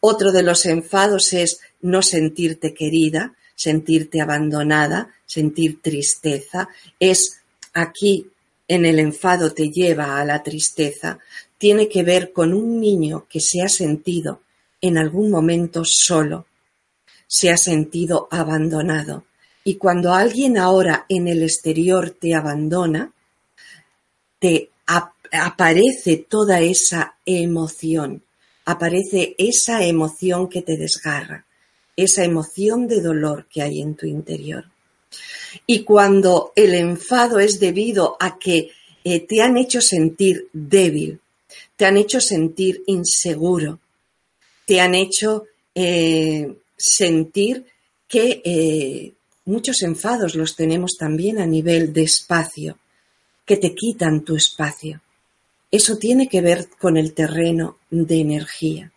Otro 0.00 0.32
de 0.32 0.42
los 0.42 0.66
enfados 0.66 1.32
es 1.32 1.60
no 1.80 2.02
sentirte 2.02 2.74
querida, 2.74 3.34
sentirte 3.54 4.20
abandonada, 4.20 5.14
sentir 5.24 5.80
tristeza. 5.80 6.68
Es 6.98 7.40
aquí 7.72 8.30
en 8.66 8.86
el 8.86 8.98
enfado 8.98 9.52
te 9.52 9.70
lleva 9.70 10.18
a 10.20 10.24
la 10.24 10.42
tristeza. 10.42 11.18
Tiene 11.58 11.88
que 11.88 12.02
ver 12.02 12.32
con 12.32 12.52
un 12.52 12.80
niño 12.80 13.26
que 13.28 13.40
se 13.40 13.62
ha 13.62 13.68
sentido 13.68 14.40
en 14.80 14.98
algún 14.98 15.30
momento 15.30 15.82
solo, 15.84 16.46
se 17.26 17.50
ha 17.50 17.56
sentido 17.56 18.28
abandonado. 18.30 19.24
Y 19.64 19.76
cuando 19.76 20.12
alguien 20.12 20.58
ahora 20.58 21.06
en 21.08 21.28
el 21.28 21.42
exterior 21.42 22.10
te 22.10 22.34
abandona, 22.34 23.12
te 24.38 24.70
aparece 25.30 26.16
toda 26.28 26.60
esa 26.60 27.16
emoción 27.24 28.22
aparece 28.64 29.34
esa 29.38 29.84
emoción 29.84 30.48
que 30.48 30.62
te 30.62 30.76
desgarra, 30.76 31.44
esa 31.96 32.24
emoción 32.24 32.88
de 32.88 33.00
dolor 33.00 33.46
que 33.48 33.62
hay 33.62 33.80
en 33.80 33.94
tu 33.94 34.06
interior. 34.06 34.64
Y 35.66 35.84
cuando 35.84 36.52
el 36.56 36.74
enfado 36.74 37.38
es 37.38 37.60
debido 37.60 38.16
a 38.18 38.38
que 38.38 38.70
eh, 39.04 39.20
te 39.20 39.42
han 39.42 39.56
hecho 39.56 39.80
sentir 39.80 40.48
débil, 40.52 41.20
te 41.76 41.86
han 41.86 41.96
hecho 41.96 42.20
sentir 42.20 42.82
inseguro, 42.86 43.78
te 44.66 44.80
han 44.80 44.94
hecho 44.94 45.44
eh, 45.74 46.56
sentir 46.76 47.66
que 48.08 48.42
eh, 48.44 49.12
muchos 49.44 49.82
enfados 49.82 50.34
los 50.34 50.56
tenemos 50.56 50.96
también 50.98 51.38
a 51.38 51.46
nivel 51.46 51.92
de 51.92 52.02
espacio, 52.02 52.78
que 53.44 53.56
te 53.56 53.74
quitan 53.74 54.24
tu 54.24 54.36
espacio. 54.36 55.00
Eso 55.70 55.96
tiene 55.98 56.28
que 56.28 56.40
ver 56.40 56.68
con 56.78 56.96
el 56.96 57.14
terreno 57.14 57.78
de 57.90 58.20
energía. 58.20 58.92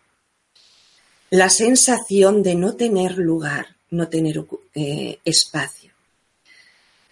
La 1.30 1.50
sensación 1.50 2.42
de 2.42 2.54
no 2.54 2.74
tener 2.74 3.18
lugar, 3.18 3.76
no 3.90 4.08
tener 4.08 4.44
eh, 4.74 5.18
espacio. 5.24 5.92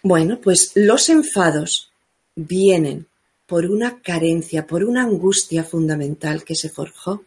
Bueno, 0.01 0.39
pues 0.41 0.71
los 0.75 1.09
enfados 1.09 1.91
vienen 2.35 3.07
por 3.45 3.65
una 3.65 4.01
carencia, 4.01 4.65
por 4.65 4.83
una 4.83 5.03
angustia 5.03 5.63
fundamental 5.63 6.43
que 6.43 6.55
se 6.55 6.69
forjó 6.69 7.23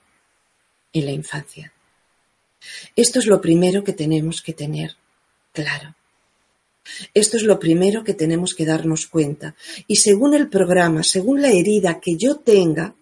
en 0.93 1.05
la 1.05 1.13
infancia. 1.13 1.73
Esto 2.97 3.19
es 3.19 3.27
lo 3.27 3.41
primero 3.41 3.85
que 3.85 3.93
tenemos 3.93 4.43
que 4.43 4.53
tener 4.53 4.97
claro. 5.53 5.95
Esto 7.15 7.37
es 7.37 7.45
lo 7.45 7.59
primero 7.59 8.03
que 8.03 8.15
tenemos 8.15 8.55
que 8.55 8.67
darnos 8.67 9.07
cuenta. 9.07 9.55
Y 9.87 9.97
según 9.97 10.35
el 10.35 10.49
programa, 10.49 11.03
según 11.03 11.41
la 11.41 11.51
herida 11.51 12.01
que 12.01 12.17
yo 12.17 12.37
tenga, 12.37 12.95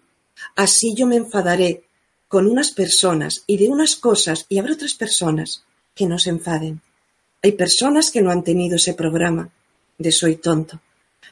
así 0.55 0.93
yo 0.95 1.07
me 1.07 1.15
enfadaré 1.15 1.83
con 2.27 2.45
unas 2.47 2.71
personas 2.71 3.43
y 3.47 3.57
de 3.57 3.67
unas 3.69 3.95
cosas 3.95 4.45
y 4.49 4.59
habrá 4.59 4.73
otras 4.73 4.93
personas 4.93 5.63
que 5.95 6.05
no 6.05 6.19
se 6.19 6.29
enfaden. 6.29 6.81
Hay 7.41 7.53
personas 7.53 8.11
que 8.11 8.21
no 8.21 8.31
han 8.31 8.43
tenido 8.43 8.75
ese 8.75 8.93
programa 8.93 9.49
de 9.97 10.11
soy 10.11 10.35
tonto. 10.35 10.79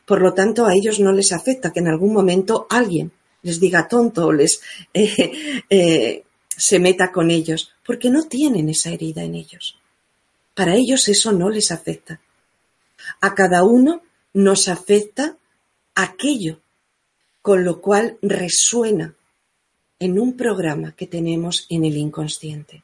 Por 0.06 0.22
lo 0.22 0.34
tanto, 0.34 0.66
a 0.66 0.74
ellos 0.74 1.00
no 1.00 1.12
les 1.12 1.32
afecta 1.34 1.72
que 1.72 1.80
en 1.80 1.90
algún 1.90 2.14
momento 2.14 2.66
alguien 2.70 3.12
les 3.44 3.60
diga 3.60 3.88
tonto 3.88 4.28
o 4.28 4.32
les 4.32 4.62
eh, 4.94 5.64
eh, 5.70 6.24
se 6.58 6.80
meta 6.80 7.12
con 7.12 7.32
ellos, 7.32 7.72
porque 7.86 8.10
no 8.10 8.24
tienen 8.24 8.68
esa 8.68 8.90
herida 8.90 9.24
en 9.24 9.36
ellos. 9.36 9.78
Para 10.56 10.76
ellos 10.76 11.08
eso 11.08 11.32
no 11.32 11.50
les 11.50 11.72
afecta. 11.72 12.20
A 13.22 13.36
cada 13.36 13.64
uno 13.64 14.02
nos 14.34 14.68
afecta 14.68 15.38
aquello 15.96 16.60
con 17.42 17.64
lo 17.64 17.80
cual 17.80 18.18
resuena 18.22 19.14
en 20.00 20.20
un 20.20 20.36
programa 20.36 20.94
que 20.94 21.08
tenemos 21.08 21.66
en 21.70 21.86
el 21.86 21.96
inconsciente. 21.96 22.84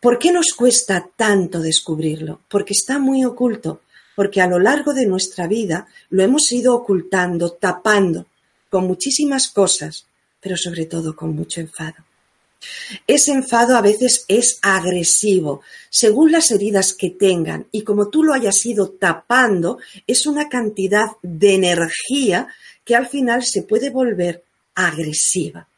¿Por 0.00 0.18
qué 0.18 0.32
nos 0.32 0.54
cuesta 0.56 1.10
tanto 1.14 1.60
descubrirlo? 1.60 2.40
Porque 2.48 2.72
está 2.72 2.98
muy 2.98 3.24
oculto, 3.24 3.82
porque 4.16 4.40
a 4.40 4.46
lo 4.46 4.58
largo 4.58 4.94
de 4.94 5.06
nuestra 5.06 5.46
vida 5.46 5.88
lo 6.08 6.22
hemos 6.22 6.50
ido 6.52 6.74
ocultando, 6.74 7.52
tapando 7.52 8.26
con 8.70 8.86
muchísimas 8.86 9.48
cosas, 9.48 10.06
pero 10.40 10.56
sobre 10.56 10.86
todo 10.86 11.14
con 11.14 11.34
mucho 11.34 11.60
enfado. 11.60 12.09
Ese 13.06 13.32
enfado 13.32 13.76
a 13.76 13.80
veces 13.80 14.24
es 14.28 14.58
agresivo, 14.62 15.62
según 15.88 16.32
las 16.32 16.50
heridas 16.50 16.92
que 16.92 17.10
tengan, 17.10 17.66
y 17.72 17.82
como 17.82 18.08
tú 18.10 18.22
lo 18.22 18.34
hayas 18.34 18.64
ido 18.66 18.90
tapando, 18.90 19.78
es 20.06 20.26
una 20.26 20.48
cantidad 20.48 21.08
de 21.22 21.54
energía 21.54 22.48
que 22.84 22.96
al 22.96 23.08
final 23.08 23.44
se 23.44 23.62
puede 23.62 23.90
volver 23.90 24.44
agresiva. 24.74 25.68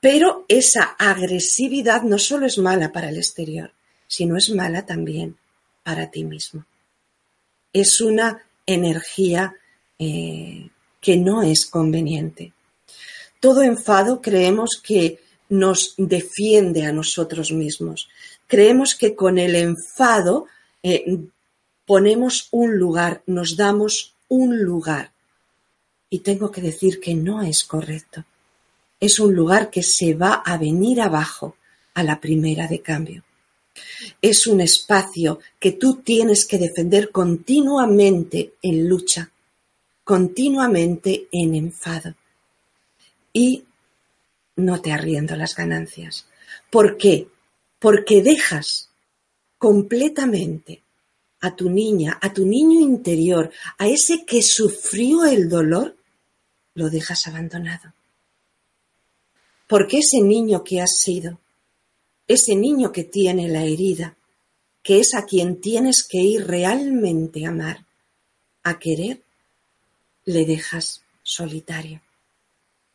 Pero 0.00 0.44
esa 0.48 0.82
agresividad 0.98 2.02
no 2.02 2.18
solo 2.18 2.46
es 2.46 2.58
mala 2.58 2.92
para 2.92 3.08
el 3.08 3.16
exterior, 3.16 3.72
sino 4.06 4.36
es 4.36 4.50
mala 4.50 4.84
también 4.84 5.36
para 5.82 6.10
ti 6.10 6.24
mismo. 6.24 6.64
Es 7.72 8.00
una 8.00 8.44
energía 8.66 9.54
eh, 9.98 10.68
que 11.00 11.16
no 11.16 11.42
es 11.42 11.66
conveniente. 11.66 12.52
Todo 13.40 13.62
enfado 13.62 14.20
creemos 14.20 14.80
que 14.82 15.20
nos 15.52 15.94
defiende 15.98 16.86
a 16.86 16.92
nosotros 16.92 17.52
mismos. 17.52 18.08
Creemos 18.46 18.94
que 18.94 19.14
con 19.14 19.38
el 19.38 19.54
enfado 19.54 20.46
eh, 20.82 21.18
ponemos 21.84 22.48
un 22.52 22.78
lugar, 22.78 23.22
nos 23.26 23.54
damos 23.54 24.14
un 24.28 24.62
lugar. 24.62 25.12
Y 26.08 26.20
tengo 26.20 26.50
que 26.50 26.62
decir 26.62 27.00
que 27.00 27.14
no 27.14 27.42
es 27.42 27.64
correcto. 27.64 28.24
Es 28.98 29.20
un 29.20 29.34
lugar 29.34 29.68
que 29.68 29.82
se 29.82 30.14
va 30.14 30.42
a 30.42 30.56
venir 30.56 31.02
abajo 31.02 31.56
a 31.92 32.02
la 32.02 32.18
primera 32.18 32.66
de 32.66 32.80
cambio. 32.80 33.22
Es 34.22 34.46
un 34.46 34.62
espacio 34.62 35.40
que 35.60 35.72
tú 35.72 35.96
tienes 35.96 36.46
que 36.46 36.56
defender 36.56 37.10
continuamente 37.10 38.54
en 38.62 38.88
lucha, 38.88 39.30
continuamente 40.02 41.28
en 41.30 41.54
enfado. 41.56 42.14
Y 43.34 43.64
no 44.62 44.80
te 44.80 44.92
arriendo 44.92 45.36
las 45.36 45.54
ganancias. 45.54 46.26
¿Por 46.70 46.96
qué? 46.96 47.28
Porque 47.78 48.22
dejas 48.22 48.88
completamente 49.58 50.82
a 51.40 51.54
tu 51.54 51.68
niña, 51.68 52.18
a 52.20 52.32
tu 52.32 52.46
niño 52.46 52.80
interior, 52.80 53.52
a 53.78 53.88
ese 53.88 54.24
que 54.24 54.42
sufrió 54.42 55.24
el 55.24 55.48
dolor, 55.48 55.96
lo 56.74 56.88
dejas 56.88 57.26
abandonado. 57.26 57.92
Porque 59.66 59.98
ese 59.98 60.20
niño 60.20 60.62
que 60.62 60.80
has 60.80 60.98
sido, 60.98 61.40
ese 62.28 62.54
niño 62.54 62.92
que 62.92 63.04
tiene 63.04 63.48
la 63.48 63.64
herida, 63.64 64.16
que 64.82 65.00
es 65.00 65.14
a 65.14 65.26
quien 65.26 65.60
tienes 65.60 66.02
que 66.02 66.18
ir 66.18 66.46
realmente 66.46 67.44
a 67.44 67.50
amar, 67.50 67.84
a 68.62 68.78
querer, 68.78 69.22
le 70.24 70.46
dejas 70.46 71.02
solitario 71.22 72.00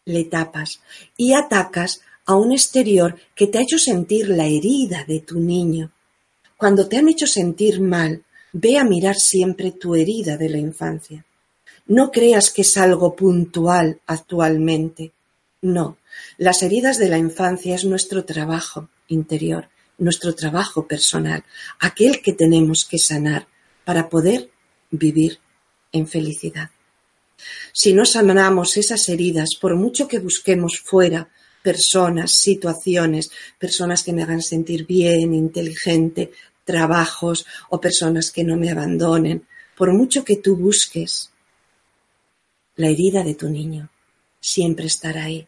le 0.07 0.23
tapas 0.23 0.79
y 1.17 1.33
atacas 1.33 2.01
a 2.25 2.35
un 2.35 2.51
exterior 2.51 3.15
que 3.35 3.47
te 3.47 3.57
ha 3.57 3.61
hecho 3.61 3.77
sentir 3.77 4.29
la 4.29 4.47
herida 4.47 5.03
de 5.05 5.19
tu 5.19 5.39
niño. 5.39 5.91
Cuando 6.55 6.87
te 6.87 6.97
han 6.97 7.09
hecho 7.09 7.27
sentir 7.27 7.79
mal, 7.81 8.23
ve 8.53 8.77
a 8.77 8.83
mirar 8.83 9.17
siempre 9.17 9.71
tu 9.71 9.95
herida 9.95 10.37
de 10.37 10.49
la 10.49 10.57
infancia. 10.57 11.25
No 11.85 12.09
creas 12.11 12.49
que 12.51 12.63
es 12.63 12.77
algo 12.77 13.15
puntual 13.15 14.01
actualmente. 14.07 15.11
No, 15.61 15.97
las 16.37 16.63
heridas 16.63 16.97
de 16.97 17.09
la 17.09 17.17
infancia 17.17 17.75
es 17.75 17.85
nuestro 17.85 18.25
trabajo 18.25 18.89
interior, 19.07 19.69
nuestro 19.97 20.33
trabajo 20.35 20.87
personal, 20.87 21.43
aquel 21.79 22.21
que 22.21 22.33
tenemos 22.33 22.85
que 22.89 22.97
sanar 22.97 23.47
para 23.83 24.09
poder 24.09 24.49
vivir 24.89 25.39
en 25.91 26.07
felicidad. 26.07 26.69
Si 27.71 27.93
no 27.93 28.05
sanamos 28.05 28.77
esas 28.77 29.07
heridas, 29.09 29.49
por 29.59 29.75
mucho 29.75 30.07
que 30.07 30.19
busquemos 30.19 30.79
fuera 30.79 31.29
personas, 31.61 32.31
situaciones, 32.31 33.29
personas 33.59 34.03
que 34.03 34.13
me 34.13 34.23
hagan 34.23 34.41
sentir 34.41 34.85
bien, 34.85 35.33
inteligente, 35.33 36.31
trabajos 36.63 37.45
o 37.69 37.79
personas 37.79 38.31
que 38.31 38.43
no 38.43 38.57
me 38.57 38.71
abandonen, 38.71 39.45
por 39.75 39.93
mucho 39.93 40.23
que 40.23 40.37
tú 40.37 40.55
busques, 40.55 41.29
la 42.75 42.89
herida 42.89 43.23
de 43.23 43.35
tu 43.35 43.49
niño 43.49 43.89
siempre 44.39 44.85
estará 44.85 45.25
ahí. 45.25 45.47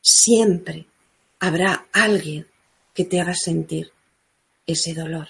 Siempre 0.00 0.86
habrá 1.38 1.86
alguien 1.92 2.46
que 2.92 3.04
te 3.04 3.20
haga 3.20 3.34
sentir 3.34 3.92
ese 4.66 4.94
dolor. 4.94 5.28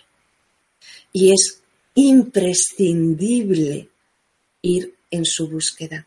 Y 1.12 1.32
es 1.32 1.62
imprescindible 1.94 3.88
ir 4.62 4.94
en 5.10 5.24
su 5.24 5.48
búsqueda. 5.48 6.06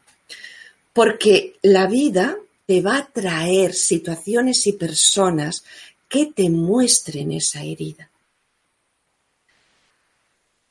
Porque 0.94 1.58
la 1.62 1.88
vida 1.88 2.38
te 2.66 2.82
va 2.82 2.98
a 2.98 3.08
traer 3.08 3.74
situaciones 3.74 4.68
y 4.68 4.74
personas 4.74 5.64
que 6.10 6.28
te 6.28 6.50
muestren 6.50 7.32
esa 7.32 7.64
herida. 7.64 8.10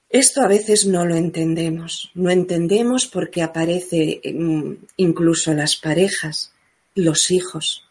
Esto 0.09 0.43
a 0.43 0.49
veces 0.49 0.87
no 0.87 1.05
lo 1.05 1.17
entendemos. 1.17 2.11
No 2.15 2.31
entendemos 2.31 3.07
porque 3.07 3.43
aparece 3.43 4.21
mm, 4.25 4.73
incluso 4.99 5.53
las 5.53 5.77
parejas, 5.77 6.53
los 6.95 7.31
hijos. 7.31 7.85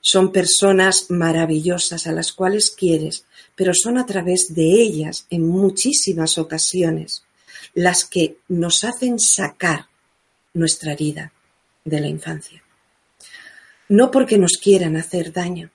Son 0.00 0.32
personas 0.32 1.10
maravillosas 1.10 2.06
a 2.06 2.12
las 2.12 2.32
cuales 2.32 2.70
quieres, 2.70 3.24
pero 3.54 3.72
son 3.74 3.96
a 3.96 4.06
través 4.06 4.54
de 4.54 4.82
ellas 4.82 5.26
en 5.30 5.48
muchísimas 5.48 6.36
ocasiones 6.36 7.22
las 7.72 8.04
que 8.04 8.38
nos 8.48 8.84
hacen 8.84 9.18
sacar 9.18 9.88
nuestra 10.52 10.92
herida 10.92 11.32
de 11.84 12.00
la 12.00 12.08
infancia. 12.08 12.62
No 13.88 14.10
porque 14.10 14.38
nos 14.38 14.58
quieran 14.62 14.96
hacer 14.96 15.32
daño, 15.32 15.70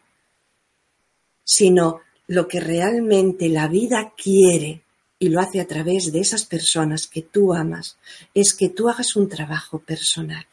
sino 1.44 2.02
lo 2.28 2.48
que 2.48 2.60
realmente 2.60 3.50
la 3.50 3.68
vida 3.68 4.14
quiere 4.16 4.84
y 5.20 5.30
lo 5.30 5.42
hace 5.42 5.60
a 5.60 5.68
través 5.68 6.12
de 6.12 6.20
esas 6.20 6.46
personas 6.46 7.08
que 7.08 7.22
tú 7.22 7.54
amas, 7.54 7.98
es 8.34 8.54
que 8.54 8.70
tú 8.70 8.88
hagas 8.88 9.16
un 9.16 9.28
trabajo 9.28 9.80
personal. 9.80 10.46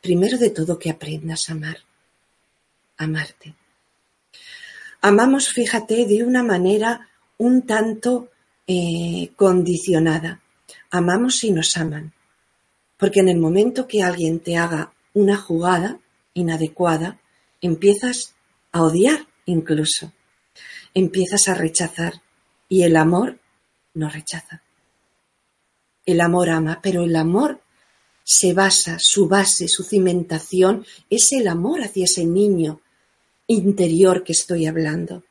Primero 0.00 0.38
de 0.38 0.50
todo 0.50 0.78
que 0.78 0.90
aprendas 0.90 1.48
a 1.48 1.52
amar, 1.52 1.78
amarte. 2.96 3.54
Amamos, 5.02 5.50
fíjate, 5.50 6.06
de 6.06 6.24
una 6.24 6.42
manera 6.42 7.10
un 7.36 7.62
tanto 7.62 8.30
eh, 8.66 9.30
condicionada. 9.36 10.42
Amamos 10.90 11.36
si 11.36 11.50
nos 11.50 11.76
aman. 11.76 12.12
Porque 12.96 13.20
en 13.20 13.28
el 13.28 13.38
momento 13.38 13.86
que 13.86 14.02
alguien 14.02 14.40
te 14.40 14.56
haga 14.56 14.92
una 15.12 15.36
jugada 15.36 16.00
inadecuada, 16.34 17.20
empiezas 17.60 18.34
a 18.72 18.82
odiar 18.82 19.26
incluso. 19.44 20.12
Empiezas 20.94 21.48
a 21.48 21.54
rechazar. 21.54 22.22
Y 22.68 22.82
el 22.82 22.96
amor 22.96 23.38
no 23.94 24.08
rechaza. 24.08 24.62
El 26.04 26.20
amor 26.20 26.50
ama, 26.50 26.80
pero 26.82 27.02
el 27.02 27.14
amor 27.16 27.60
se 28.28 28.54
basa, 28.54 28.98
su 28.98 29.28
base, 29.28 29.68
su 29.68 29.84
cimentación 29.84 30.84
es 31.08 31.32
el 31.32 31.46
amor 31.46 31.82
hacia 31.82 32.06
ese 32.06 32.24
niño 32.24 32.80
interior 33.46 34.24
que 34.24 34.32
estoy 34.32 34.66
hablando. 34.66 35.22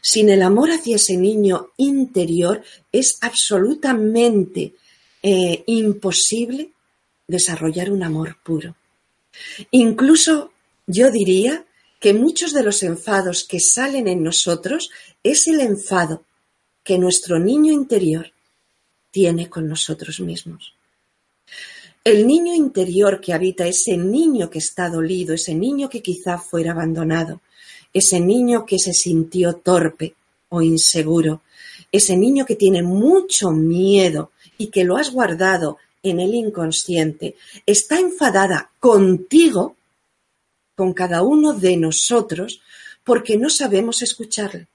Sin 0.00 0.28
el 0.30 0.42
amor 0.42 0.70
hacia 0.70 0.96
ese 0.96 1.16
niño 1.16 1.68
interior 1.76 2.62
es 2.90 3.18
absolutamente 3.20 4.74
eh, 5.22 5.62
imposible 5.66 6.70
desarrollar 7.26 7.90
un 7.90 8.02
amor 8.02 8.36
puro. 8.42 8.74
Incluso 9.70 10.52
yo 10.86 11.10
diría 11.10 11.64
que 12.00 12.14
muchos 12.14 12.52
de 12.52 12.62
los 12.62 12.82
enfados 12.82 13.44
que 13.44 13.60
salen 13.60 14.08
en 14.08 14.22
nosotros 14.22 14.90
es 15.22 15.46
el 15.46 15.60
enfado 15.60 16.24
que 16.82 16.98
nuestro 16.98 17.38
niño 17.38 17.72
interior 17.72 18.32
tiene 19.10 19.48
con 19.48 19.68
nosotros 19.68 20.20
mismos. 20.20 20.74
El 22.02 22.26
niño 22.26 22.54
interior 22.54 23.20
que 23.20 23.34
habita, 23.34 23.66
ese 23.66 23.96
niño 23.96 24.48
que 24.48 24.58
está 24.58 24.88
dolido, 24.88 25.34
ese 25.34 25.54
niño 25.54 25.90
que 25.90 26.00
quizá 26.00 26.38
fuera 26.38 26.72
abandonado, 26.72 27.42
ese 27.92 28.20
niño 28.20 28.64
que 28.64 28.78
se 28.78 28.92
sintió 28.92 29.54
torpe 29.54 30.14
o 30.48 30.62
inseguro, 30.62 31.42
ese 31.92 32.16
niño 32.16 32.46
que 32.46 32.56
tiene 32.56 32.82
mucho 32.82 33.50
miedo 33.50 34.30
y 34.58 34.68
que 34.68 34.84
lo 34.84 34.96
has 34.96 35.10
guardado 35.10 35.78
en 36.02 36.20
el 36.20 36.34
inconsciente, 36.34 37.36
está 37.66 37.98
enfadada 37.98 38.70
contigo, 38.78 39.76
con 40.74 40.94
cada 40.94 41.22
uno 41.22 41.52
de 41.52 41.76
nosotros, 41.76 42.62
porque 43.04 43.36
no 43.36 43.50
sabemos 43.50 44.02
escucharle, 44.02 44.66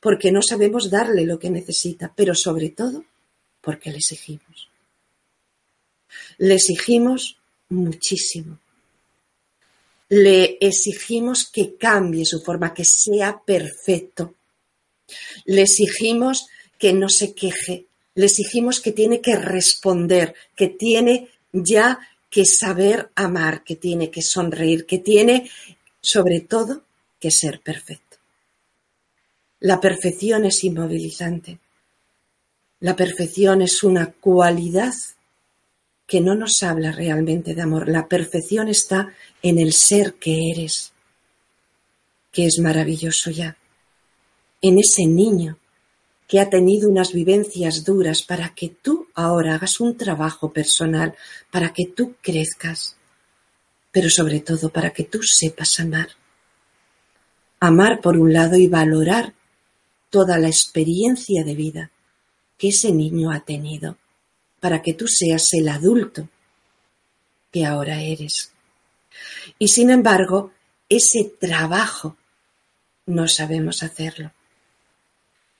porque 0.00 0.30
no 0.30 0.42
sabemos 0.42 0.90
darle 0.90 1.24
lo 1.24 1.38
que 1.38 1.48
necesita, 1.48 2.12
pero 2.14 2.34
sobre 2.34 2.70
todo 2.70 3.04
porque 3.60 3.90
le 3.90 3.98
exigimos. 3.98 4.68
Le 6.38 6.54
exigimos 6.54 7.38
muchísimo. 7.68 8.58
Le 10.12 10.58
exigimos 10.60 11.48
que 11.50 11.74
cambie 11.76 12.26
su 12.26 12.42
forma, 12.42 12.74
que 12.74 12.84
sea 12.84 13.40
perfecto. 13.42 14.34
Le 15.46 15.62
exigimos 15.62 16.48
que 16.78 16.92
no 16.92 17.08
se 17.08 17.32
queje. 17.32 17.86
Le 18.14 18.26
exigimos 18.26 18.80
que 18.82 18.92
tiene 18.92 19.22
que 19.22 19.36
responder, 19.36 20.34
que 20.54 20.68
tiene 20.68 21.30
ya 21.50 21.98
que 22.28 22.44
saber 22.44 23.10
amar, 23.14 23.64
que 23.64 23.76
tiene 23.76 24.10
que 24.10 24.20
sonreír, 24.20 24.84
que 24.84 24.98
tiene, 24.98 25.50
sobre 26.02 26.40
todo, 26.40 26.82
que 27.18 27.30
ser 27.30 27.60
perfecto. 27.60 28.18
La 29.60 29.80
perfección 29.80 30.44
es 30.44 30.62
inmovilizante. 30.62 31.58
La 32.80 32.94
perfección 32.94 33.62
es 33.62 33.82
una 33.82 34.12
cualidad 34.12 34.92
que 36.12 36.20
no 36.20 36.34
nos 36.34 36.62
habla 36.62 36.92
realmente 36.92 37.54
de 37.54 37.62
amor. 37.62 37.88
La 37.88 38.06
perfección 38.06 38.68
está 38.68 39.14
en 39.42 39.58
el 39.58 39.72
ser 39.72 40.16
que 40.16 40.50
eres, 40.50 40.92
que 42.30 42.44
es 42.44 42.58
maravilloso 42.58 43.30
ya, 43.30 43.56
en 44.60 44.78
ese 44.78 45.06
niño 45.06 45.56
que 46.28 46.38
ha 46.38 46.50
tenido 46.50 46.90
unas 46.90 47.14
vivencias 47.14 47.82
duras 47.86 48.20
para 48.22 48.54
que 48.54 48.68
tú 48.68 49.08
ahora 49.14 49.54
hagas 49.54 49.80
un 49.80 49.96
trabajo 49.96 50.52
personal, 50.52 51.14
para 51.50 51.72
que 51.72 51.86
tú 51.86 52.14
crezcas, 52.20 52.94
pero 53.90 54.10
sobre 54.10 54.40
todo 54.40 54.68
para 54.68 54.90
que 54.90 55.04
tú 55.04 55.22
sepas 55.22 55.80
amar. 55.80 56.08
Amar 57.58 58.02
por 58.02 58.18
un 58.18 58.34
lado 58.34 58.58
y 58.58 58.66
valorar 58.66 59.32
toda 60.10 60.36
la 60.36 60.48
experiencia 60.48 61.42
de 61.42 61.54
vida 61.54 61.90
que 62.58 62.68
ese 62.68 62.92
niño 62.92 63.30
ha 63.30 63.40
tenido 63.46 63.96
para 64.62 64.80
que 64.80 64.94
tú 64.94 65.08
seas 65.08 65.52
el 65.54 65.68
adulto 65.68 66.28
que 67.50 67.66
ahora 67.66 68.00
eres. 68.00 68.52
Y 69.58 69.66
sin 69.66 69.90
embargo, 69.90 70.52
ese 70.88 71.24
trabajo 71.24 72.16
no 73.06 73.26
sabemos 73.26 73.82
hacerlo. 73.82 74.30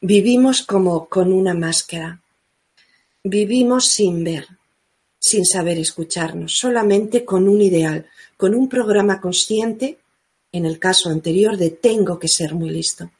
Vivimos 0.00 0.62
como 0.62 1.08
con 1.08 1.32
una 1.32 1.52
máscara. 1.52 2.20
Vivimos 3.24 3.88
sin 3.88 4.22
ver, 4.22 4.46
sin 5.18 5.44
saber 5.44 5.78
escucharnos, 5.78 6.56
solamente 6.56 7.24
con 7.24 7.48
un 7.48 7.60
ideal, 7.60 8.06
con 8.36 8.54
un 8.54 8.68
programa 8.68 9.20
consciente, 9.20 9.98
en 10.52 10.64
el 10.64 10.78
caso 10.78 11.08
anterior 11.08 11.56
de 11.56 11.70
tengo 11.70 12.20
que 12.20 12.28
ser 12.28 12.54
muy 12.54 12.70
listo, 12.70 13.10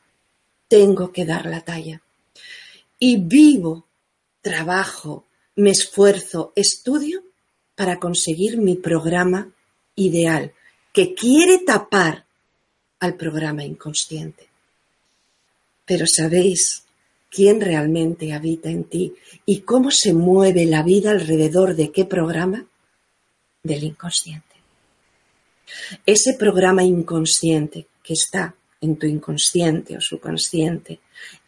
tengo 0.68 1.10
que 1.10 1.24
dar 1.24 1.46
la 1.46 1.62
talla 1.62 2.00
y 3.00 3.16
vivo, 3.16 3.88
trabajo, 4.42 5.24
me 5.56 5.70
esfuerzo, 5.70 6.52
estudio 6.56 7.22
para 7.74 7.98
conseguir 7.98 8.58
mi 8.58 8.76
programa 8.76 9.52
ideal, 9.94 10.52
que 10.92 11.14
quiere 11.14 11.58
tapar 11.58 12.26
al 13.00 13.16
programa 13.16 13.64
inconsciente. 13.64 14.48
Pero 15.84 16.06
¿sabéis 16.06 16.84
quién 17.30 17.60
realmente 17.60 18.32
habita 18.32 18.70
en 18.70 18.84
ti 18.84 19.14
y 19.46 19.60
cómo 19.60 19.90
se 19.90 20.12
mueve 20.12 20.66
la 20.66 20.82
vida 20.82 21.10
alrededor 21.10 21.74
de 21.74 21.90
qué 21.90 22.04
programa? 22.04 22.66
Del 23.62 23.84
inconsciente. 23.84 24.46
Ese 26.04 26.34
programa 26.34 26.84
inconsciente 26.84 27.86
que 28.02 28.12
está 28.12 28.54
en 28.82 28.96
tu 28.96 29.06
inconsciente 29.06 29.96
o 29.96 30.00
subconsciente, 30.00 31.00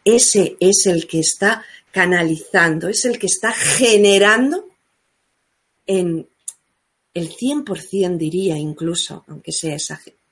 ese 0.03 0.57
es 0.59 0.87
el 0.87 1.05
que 1.05 1.19
está 1.19 1.63
canalizando, 1.91 2.89
es 2.89 3.05
el 3.05 3.19
que 3.19 3.27
está 3.27 3.51
generando 3.53 4.67
en 5.85 6.27
el 7.13 7.29
100% 7.29 8.17
diría 8.17 8.57
incluso, 8.57 9.23
aunque 9.27 9.51
sea 9.51 9.77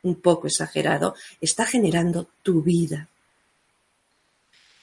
un 0.01 0.15
poco 0.15 0.47
exagerado, 0.47 1.15
está 1.39 1.65
generando 1.65 2.27
tu 2.41 2.61
vida. 2.61 3.07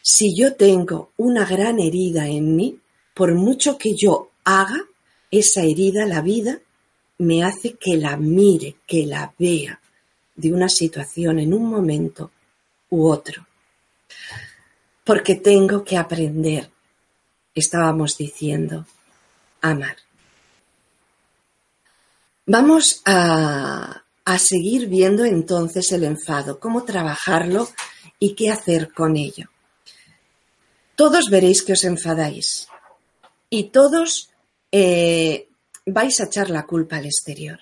Si 0.00 0.35
yo 0.35 0.54
tengo 0.54 1.12
una 1.18 1.44
gran 1.44 1.78
herida 1.78 2.26
en 2.26 2.56
mí, 2.56 2.78
por 3.12 3.35
mucho 3.35 3.76
que 3.76 3.94
yo 3.94 4.30
haga, 4.44 4.87
esa 5.30 5.62
herida, 5.62 6.06
la 6.06 6.22
vida, 6.22 6.61
me 7.18 7.44
hace 7.44 7.74
que 7.74 7.96
la 7.96 8.16
mire, 8.16 8.76
que 8.87 9.04
la 9.06 9.35
vea 9.38 9.80
de 10.40 10.53
una 10.53 10.68
situación 10.68 11.38
en 11.38 11.55
un 11.55 11.68
momento 11.68 12.31
u 12.88 13.07
otro 13.07 13.46
porque 15.11 15.35
tengo 15.35 15.83
que 15.83 15.96
aprender, 15.96 16.70
estábamos 17.53 18.16
diciendo, 18.16 18.87
amar. 19.61 19.96
Vamos 22.46 23.03
a, 23.05 24.05
a 24.24 24.38
seguir 24.38 24.87
viendo 24.87 25.24
entonces 25.24 25.90
el 25.90 26.05
enfado, 26.05 26.61
cómo 26.61 26.85
trabajarlo 26.85 27.68
y 28.20 28.37
qué 28.37 28.50
hacer 28.50 28.92
con 28.92 29.16
ello. 29.16 29.50
Todos 30.94 31.29
veréis 31.29 31.62
que 31.62 31.72
os 31.72 31.83
enfadáis 31.83 32.68
y 33.48 33.64
todos 33.70 34.31
eh, 34.70 35.48
vais 35.87 36.20
a 36.20 36.26
echar 36.26 36.50
la 36.50 36.66
culpa 36.66 36.98
al 36.98 37.07
exterior 37.07 37.59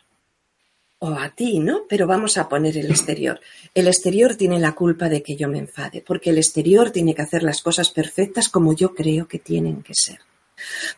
o 1.01 1.11
a 1.11 1.31
ti, 1.31 1.61
¿no? 1.61 1.83
Pero 1.89 2.07
vamos 2.07 2.37
a 2.39 2.49
poner 2.49 2.77
el 2.77 2.91
exterior. 2.91 3.41
El 3.75 3.87
exterior 3.87 4.35
tiene 4.35 4.59
la 4.59 4.75
culpa 4.75 5.09
de 5.09 5.23
que 5.23 5.37
yo 5.37 5.49
me 5.49 5.59
enfade, 5.59 6.03
porque 6.07 6.31
el 6.31 6.39
exterior 6.39 6.91
tiene 6.91 7.15
que 7.15 7.23
hacer 7.23 7.43
las 7.43 7.63
cosas 7.63 7.91
perfectas 7.91 8.49
como 8.49 8.75
yo 8.75 8.95
creo 8.95 9.29
que 9.29 9.39
tienen 9.39 9.83
que 9.83 9.95
ser. 9.95 10.19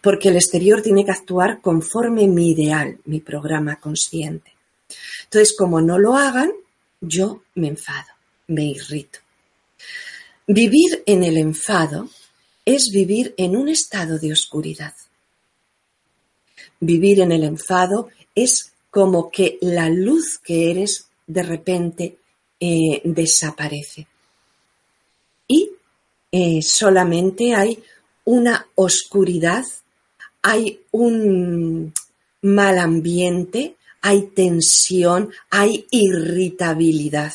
Porque 0.01 0.29
el 0.31 0.37
exterior 0.37 0.81
tiene 0.81 1.05
que 1.05 1.13
actuar 1.13 1.61
conforme 1.61 2.27
mi 2.27 2.53
ideal, 2.53 2.99
mi 3.05 3.21
programa 3.21 3.79
consciente. 3.79 4.55
Entonces, 5.25 5.55
como 5.57 5.83
no 5.83 5.99
lo 5.99 6.17
hagan, 6.17 6.51
yo 7.01 7.43
me 7.55 7.69
enfado, 7.69 8.09
me 8.47 8.65
irrito. 8.65 9.19
Vivir 10.47 11.03
en 11.07 11.23
el 11.23 11.37
enfado 11.37 12.09
es 12.65 12.91
vivir 12.91 13.35
en 13.37 13.57
un 13.57 13.69
estado 13.69 14.19
de 14.19 14.33
oscuridad. 14.33 14.95
Vivir 16.81 17.21
en 17.21 17.33
el 17.33 17.45
enfado 17.45 18.09
es 18.35 18.70
como 18.91 19.31
que 19.31 19.59
la 19.61 19.89
luz 19.89 20.39
que 20.39 20.71
eres 20.71 21.09
de 21.27 21.43
repente 21.43 22.19
eh, 22.59 23.01
desaparece. 23.05 24.07
Y 25.47 25.71
eh, 26.33 26.61
solamente 26.63 27.55
hay 27.55 27.83
una 28.25 28.67
oscuridad, 28.75 29.65
hay 30.43 30.81
un 30.91 31.93
mal 32.43 32.79
ambiente, 32.79 33.77
hay 34.01 34.23
tensión, 34.29 35.31
hay 35.51 35.87
irritabilidad. 35.91 37.33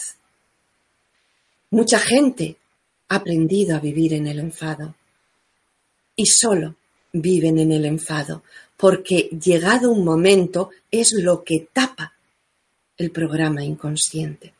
Mucha 1.72 2.00
gente 2.00 2.58
ha 3.10 3.15
aprendido 3.15 3.76
a 3.76 3.80
vivir 3.80 4.13
en 4.13 4.28
el 4.28 4.39
enfado 4.39 4.96
y 6.15 6.26
solo 6.26 6.76
viven 7.12 7.60
en 7.60 7.72
el 7.72 7.86
enfado 7.86 8.44
porque 8.77 9.29
llegado 9.41 9.91
un 9.91 10.03
momento 10.03 10.69
es 10.91 11.13
lo 11.13 11.43
que 11.43 11.67
tapa 11.71 12.13
el 12.97 13.11
programa 13.11 13.63
inconsciente. 13.63 14.53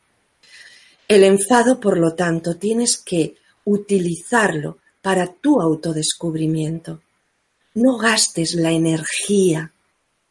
El 1.08 1.24
enfado, 1.24 1.78
por 1.78 1.98
lo 1.98 2.14
tanto, 2.14 2.56
tienes 2.56 2.96
que 2.96 3.36
utilizarlo 3.64 4.78
para 5.00 5.32
tu 5.32 5.60
autodescubrimiento. 5.60 7.00
No 7.74 7.96
gastes 7.96 8.54
la 8.54 8.72
energía 8.72 9.72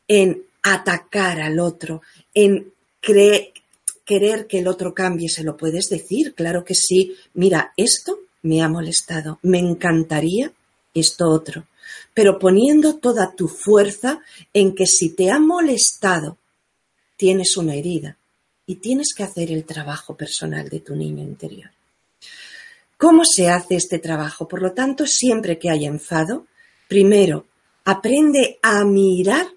en 0.08 0.44
atacar 0.64 1.40
al 1.42 1.60
otro, 1.60 2.02
en 2.34 2.74
querer 3.00 4.48
que 4.48 4.60
el 4.60 4.68
otro 4.68 4.94
cambie. 4.94 5.30
Se 5.30 5.44
lo 5.44 5.56
puedes 5.56 5.90
decir, 5.90 6.34
claro 6.34 6.66
que 6.66 6.76
sí. 6.76 7.16
Mira, 7.36 7.72
esto 7.78 8.20
me 8.42 8.62
ha 8.62 8.68
molestado. 8.68 9.40
Me 9.44 9.60
encantaría 9.60 10.52
esto 10.94 11.30
otro 11.30 11.66
pero 12.14 12.40
poniendo 12.40 12.98
toda 12.98 13.34
tu 13.36 13.48
fuerza 13.48 14.22
en 14.54 14.76
que 14.76 14.86
si 14.86 15.10
te 15.10 15.32
ha 15.32 15.40
molestado, 15.40 16.38
tienes 17.18 17.58
una 17.58 17.76
herida 17.76 18.18
y 18.66 18.76
tienes 18.76 19.14
que 19.16 19.24
hacer 19.24 19.52
el 19.52 19.66
trabajo 19.66 20.16
personal 20.16 20.70
de 20.70 20.80
tu 20.80 20.96
niño 20.96 21.24
interior. 21.24 21.70
¿Cómo 22.98 23.26
se 23.26 23.50
hace 23.50 23.76
este 23.76 24.00
trabajo? 24.00 24.48
Por 24.48 24.62
lo 24.62 24.72
tanto, 24.72 25.06
siempre 25.06 25.60
que 25.60 25.70
haya 25.70 25.88
enfado, 25.88 26.48
primero 26.88 27.46
aprende 27.84 28.58
a 28.62 28.84
mirar 28.84 29.48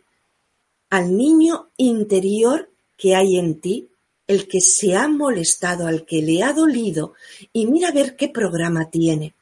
al 0.90 1.16
niño 1.16 1.68
interior 1.76 2.70
que 2.96 3.14
hay 3.14 3.38
en 3.38 3.60
ti, 3.60 3.88
el 4.26 4.46
que 4.48 4.60
se 4.60 4.96
ha 4.96 5.08
molestado, 5.08 5.86
al 5.86 6.04
que 6.04 6.20
le 6.20 6.42
ha 6.42 6.52
dolido, 6.52 7.14
y 7.52 7.66
mira 7.66 7.88
a 7.88 7.92
ver 7.92 8.16
qué 8.16 8.28
programa 8.28 8.90
tiene. 8.90 9.34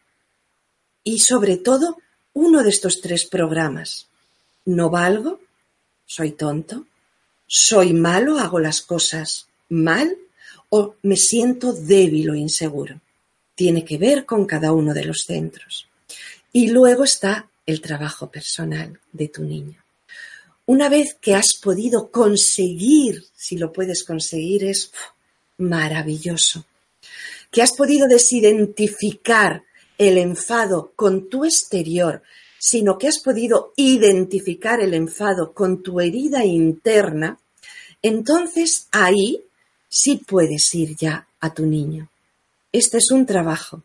Y 1.02 1.20
sobre 1.20 1.56
todo, 1.56 1.96
uno 2.36 2.62
de 2.62 2.68
estos 2.68 3.00
tres 3.00 3.24
programas. 3.24 4.08
¿No 4.66 4.90
valgo? 4.90 5.40
¿Soy 6.04 6.32
tonto? 6.32 6.86
¿Soy 7.46 7.94
malo? 7.94 8.38
¿Hago 8.38 8.60
las 8.60 8.82
cosas 8.82 9.46
mal? 9.70 10.18
¿O 10.68 10.96
me 11.02 11.16
siento 11.16 11.72
débil 11.72 12.28
o 12.28 12.34
inseguro? 12.34 13.00
Tiene 13.54 13.86
que 13.86 13.96
ver 13.96 14.26
con 14.26 14.44
cada 14.44 14.72
uno 14.72 14.92
de 14.92 15.06
los 15.06 15.24
centros. 15.26 15.88
Y 16.52 16.68
luego 16.68 17.04
está 17.04 17.48
el 17.64 17.80
trabajo 17.80 18.30
personal 18.30 19.00
de 19.12 19.28
tu 19.28 19.42
niño. 19.42 19.82
Una 20.66 20.90
vez 20.90 21.16
que 21.18 21.34
has 21.34 21.56
podido 21.62 22.10
conseguir, 22.10 23.24
si 23.34 23.56
lo 23.56 23.72
puedes 23.72 24.04
conseguir, 24.04 24.64
es 24.64 24.92
maravilloso. 25.56 26.66
Que 27.50 27.62
has 27.62 27.72
podido 27.72 28.06
desidentificar 28.06 29.62
el 29.98 30.18
enfado 30.18 30.92
con 30.96 31.28
tu 31.28 31.44
exterior, 31.44 32.22
sino 32.58 32.98
que 32.98 33.08
has 33.08 33.18
podido 33.20 33.72
identificar 33.76 34.80
el 34.80 34.94
enfado 34.94 35.52
con 35.52 35.82
tu 35.82 36.00
herida 36.00 36.44
interna, 36.44 37.38
entonces 38.02 38.88
ahí 38.90 39.42
sí 39.88 40.16
puedes 40.26 40.74
ir 40.74 40.96
ya 40.96 41.26
a 41.40 41.54
tu 41.54 41.66
niño. 41.66 42.08
Este 42.72 42.98
es 42.98 43.10
un 43.10 43.26
trabajo 43.26 43.82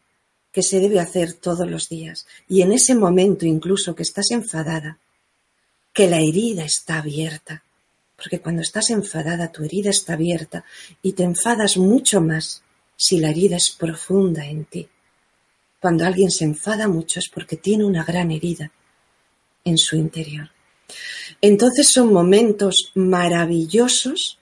que 0.51 0.63
se 0.63 0.79
debe 0.79 0.99
hacer 0.99 1.33
todos 1.33 1.69
los 1.69 1.87
días 1.89 2.25
y 2.49 2.61
en 2.61 2.73
ese 2.73 2.95
momento 2.95 3.45
incluso 3.45 3.95
que 3.95 4.03
estás 4.03 4.31
enfadada, 4.31 4.97
que 5.93 6.09
la 6.09 6.19
herida 6.19 6.65
está 6.65 6.99
abierta, 6.99 7.63
porque 8.15 8.39
cuando 8.39 8.61
estás 8.61 8.89
enfadada 8.89 9.51
tu 9.51 9.63
herida 9.63 9.89
está 9.89 10.13
abierta 10.13 10.65
y 11.01 11.13
te 11.13 11.23
enfadas 11.23 11.77
mucho 11.77 12.21
más 12.21 12.63
si 12.97 13.19
la 13.19 13.29
herida 13.29 13.57
es 13.57 13.71
profunda 13.71 14.45
en 14.45 14.65
ti. 14.65 14.87
Cuando 15.81 16.05
alguien 16.05 16.29
se 16.29 16.45
enfada 16.45 16.87
mucho 16.87 17.19
es 17.19 17.27
porque 17.27 17.57
tiene 17.57 17.83
una 17.83 18.03
gran 18.03 18.29
herida 18.29 18.71
en 19.63 19.77
su 19.79 19.95
interior. 19.95 20.51
Entonces 21.41 21.89
son 21.89 22.13
momentos 22.13 22.91
maravillosos 22.93 24.37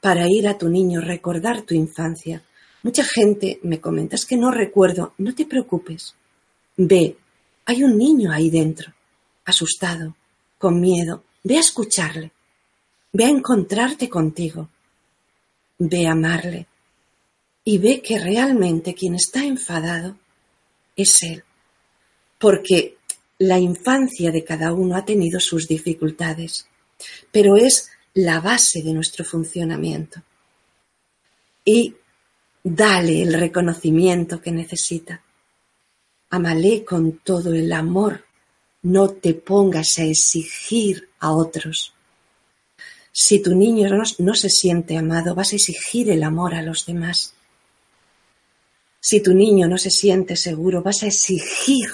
para 0.00 0.28
ir 0.28 0.48
a 0.48 0.58
tu 0.58 0.68
niño, 0.68 1.00
recordar 1.00 1.62
tu 1.62 1.74
infancia. 1.74 2.42
Mucha 2.82 3.04
gente 3.04 3.60
me 3.62 3.80
comenta, 3.80 4.16
es 4.16 4.26
que 4.26 4.36
no 4.36 4.50
recuerdo, 4.50 5.14
no 5.18 5.32
te 5.34 5.46
preocupes. 5.46 6.16
Ve, 6.76 7.16
hay 7.64 7.84
un 7.84 7.96
niño 7.96 8.32
ahí 8.32 8.50
dentro, 8.50 8.92
asustado, 9.44 10.16
con 10.58 10.80
miedo. 10.80 11.22
Ve 11.44 11.58
a 11.58 11.60
escucharle, 11.60 12.32
ve 13.12 13.24
a 13.26 13.28
encontrarte 13.28 14.08
contigo, 14.08 14.68
ve 15.78 16.08
a 16.08 16.12
amarle 16.12 16.66
y 17.64 17.78
ve 17.78 18.02
que 18.02 18.18
realmente 18.18 18.94
quien 18.94 19.14
está 19.14 19.44
enfadado 19.44 20.16
es 20.96 21.22
Él. 21.22 21.44
Porque 22.38 22.96
la 23.38 23.58
infancia 23.58 24.30
de 24.30 24.44
cada 24.44 24.72
uno 24.72 24.96
ha 24.96 25.04
tenido 25.04 25.40
sus 25.40 25.66
dificultades, 25.66 26.66
pero 27.30 27.56
es 27.56 27.90
la 28.14 28.40
base 28.40 28.82
de 28.82 28.92
nuestro 28.92 29.24
funcionamiento. 29.24 30.22
Y 31.64 31.94
dale 32.62 33.22
el 33.22 33.34
reconocimiento 33.34 34.40
que 34.40 34.52
necesita. 34.52 35.22
Amale 36.30 36.84
con 36.84 37.18
todo 37.18 37.54
el 37.54 37.72
amor. 37.72 38.24
No 38.82 39.10
te 39.10 39.34
pongas 39.34 39.98
a 39.98 40.04
exigir 40.04 41.08
a 41.20 41.32
otros. 41.32 41.94
Si 43.12 43.40
tu 43.42 43.54
niño 43.54 43.88
no, 43.90 44.02
no 44.18 44.34
se 44.34 44.48
siente 44.48 44.96
amado, 44.96 45.34
vas 45.34 45.52
a 45.52 45.56
exigir 45.56 46.10
el 46.10 46.22
amor 46.22 46.54
a 46.54 46.62
los 46.62 46.86
demás. 46.86 47.34
Si 49.04 49.20
tu 49.20 49.34
niño 49.34 49.66
no 49.66 49.78
se 49.78 49.90
siente 49.90 50.36
seguro, 50.36 50.80
vas 50.80 51.02
a 51.02 51.08
exigir 51.08 51.88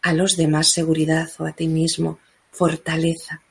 a 0.00 0.14
los 0.14 0.34
demás 0.34 0.68
seguridad 0.68 1.30
o 1.38 1.44
a 1.44 1.52
ti 1.52 1.68
mismo 1.68 2.18
fortaleza. 2.50 3.42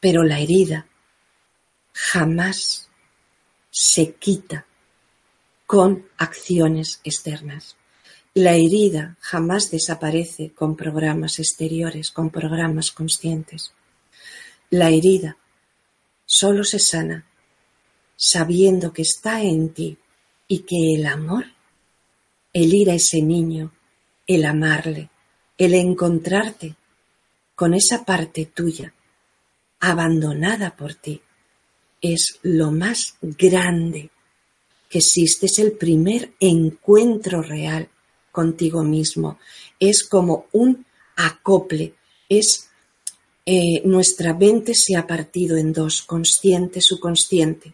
Pero 0.00 0.24
la 0.24 0.40
herida 0.40 0.86
jamás 1.92 2.88
se 3.70 4.14
quita 4.14 4.64
con 5.66 6.08
acciones 6.16 7.00
externas. 7.04 7.76
La 8.32 8.54
herida 8.54 9.18
jamás 9.20 9.70
desaparece 9.70 10.52
con 10.54 10.74
programas 10.74 11.38
exteriores, 11.38 12.12
con 12.12 12.30
programas 12.30 12.92
conscientes. 12.92 13.74
La 14.70 14.88
herida 14.88 15.36
solo 16.24 16.64
se 16.64 16.78
sana 16.78 17.26
sabiendo 18.16 18.94
que 18.94 19.02
está 19.02 19.42
en 19.42 19.74
ti 19.74 19.98
y 20.52 20.64
que 20.64 20.96
el 20.96 21.06
amor, 21.06 21.46
el 22.52 22.74
ir 22.74 22.90
a 22.90 22.94
ese 22.94 23.22
niño, 23.22 23.72
el 24.26 24.44
amarle, 24.44 25.08
el 25.56 25.72
encontrarte 25.72 26.76
con 27.54 27.72
esa 27.72 28.04
parte 28.04 28.44
tuya 28.44 28.92
abandonada 29.80 30.76
por 30.76 30.92
ti, 30.92 31.22
es 32.02 32.38
lo 32.42 32.70
más 32.70 33.14
grande 33.22 34.10
que 34.90 34.98
existe, 34.98 35.46
es 35.46 35.58
el 35.58 35.72
primer 35.72 36.34
encuentro 36.38 37.40
real 37.40 37.88
contigo 38.30 38.82
mismo, 38.82 39.38
es 39.80 40.04
como 40.04 40.48
un 40.52 40.84
acople, 41.16 41.94
es 42.28 42.68
eh, 43.46 43.80
nuestra 43.86 44.34
mente 44.34 44.74
se 44.74 44.96
ha 44.96 45.06
partido 45.06 45.56
en 45.56 45.72
dos, 45.72 46.02
consciente, 46.02 46.82
subconsciente. 46.82 47.72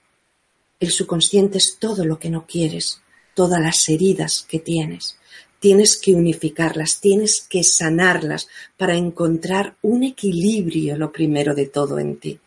El 0.80 0.90
subconsciente 0.90 1.58
es 1.58 1.78
todo 1.78 2.04
lo 2.04 2.20
que 2.20 2.30
no 2.30 2.46
quieres, 2.46 3.00
todas 3.34 3.60
las 3.60 3.88
heridas 3.88 4.46
que 4.48 4.60
tienes. 4.60 5.18
Tienes 5.58 5.96
que 5.96 6.14
unificarlas, 6.14 7.00
tienes 7.00 7.40
que 7.40 7.64
sanarlas 7.64 8.46
para 8.76 8.94
encontrar 8.94 9.76
un 9.82 10.04
equilibrio, 10.04 10.96
lo 10.96 11.10
primero 11.10 11.52
de 11.54 11.66
todo 11.66 11.98
en 11.98 12.18
ti. 12.18 12.38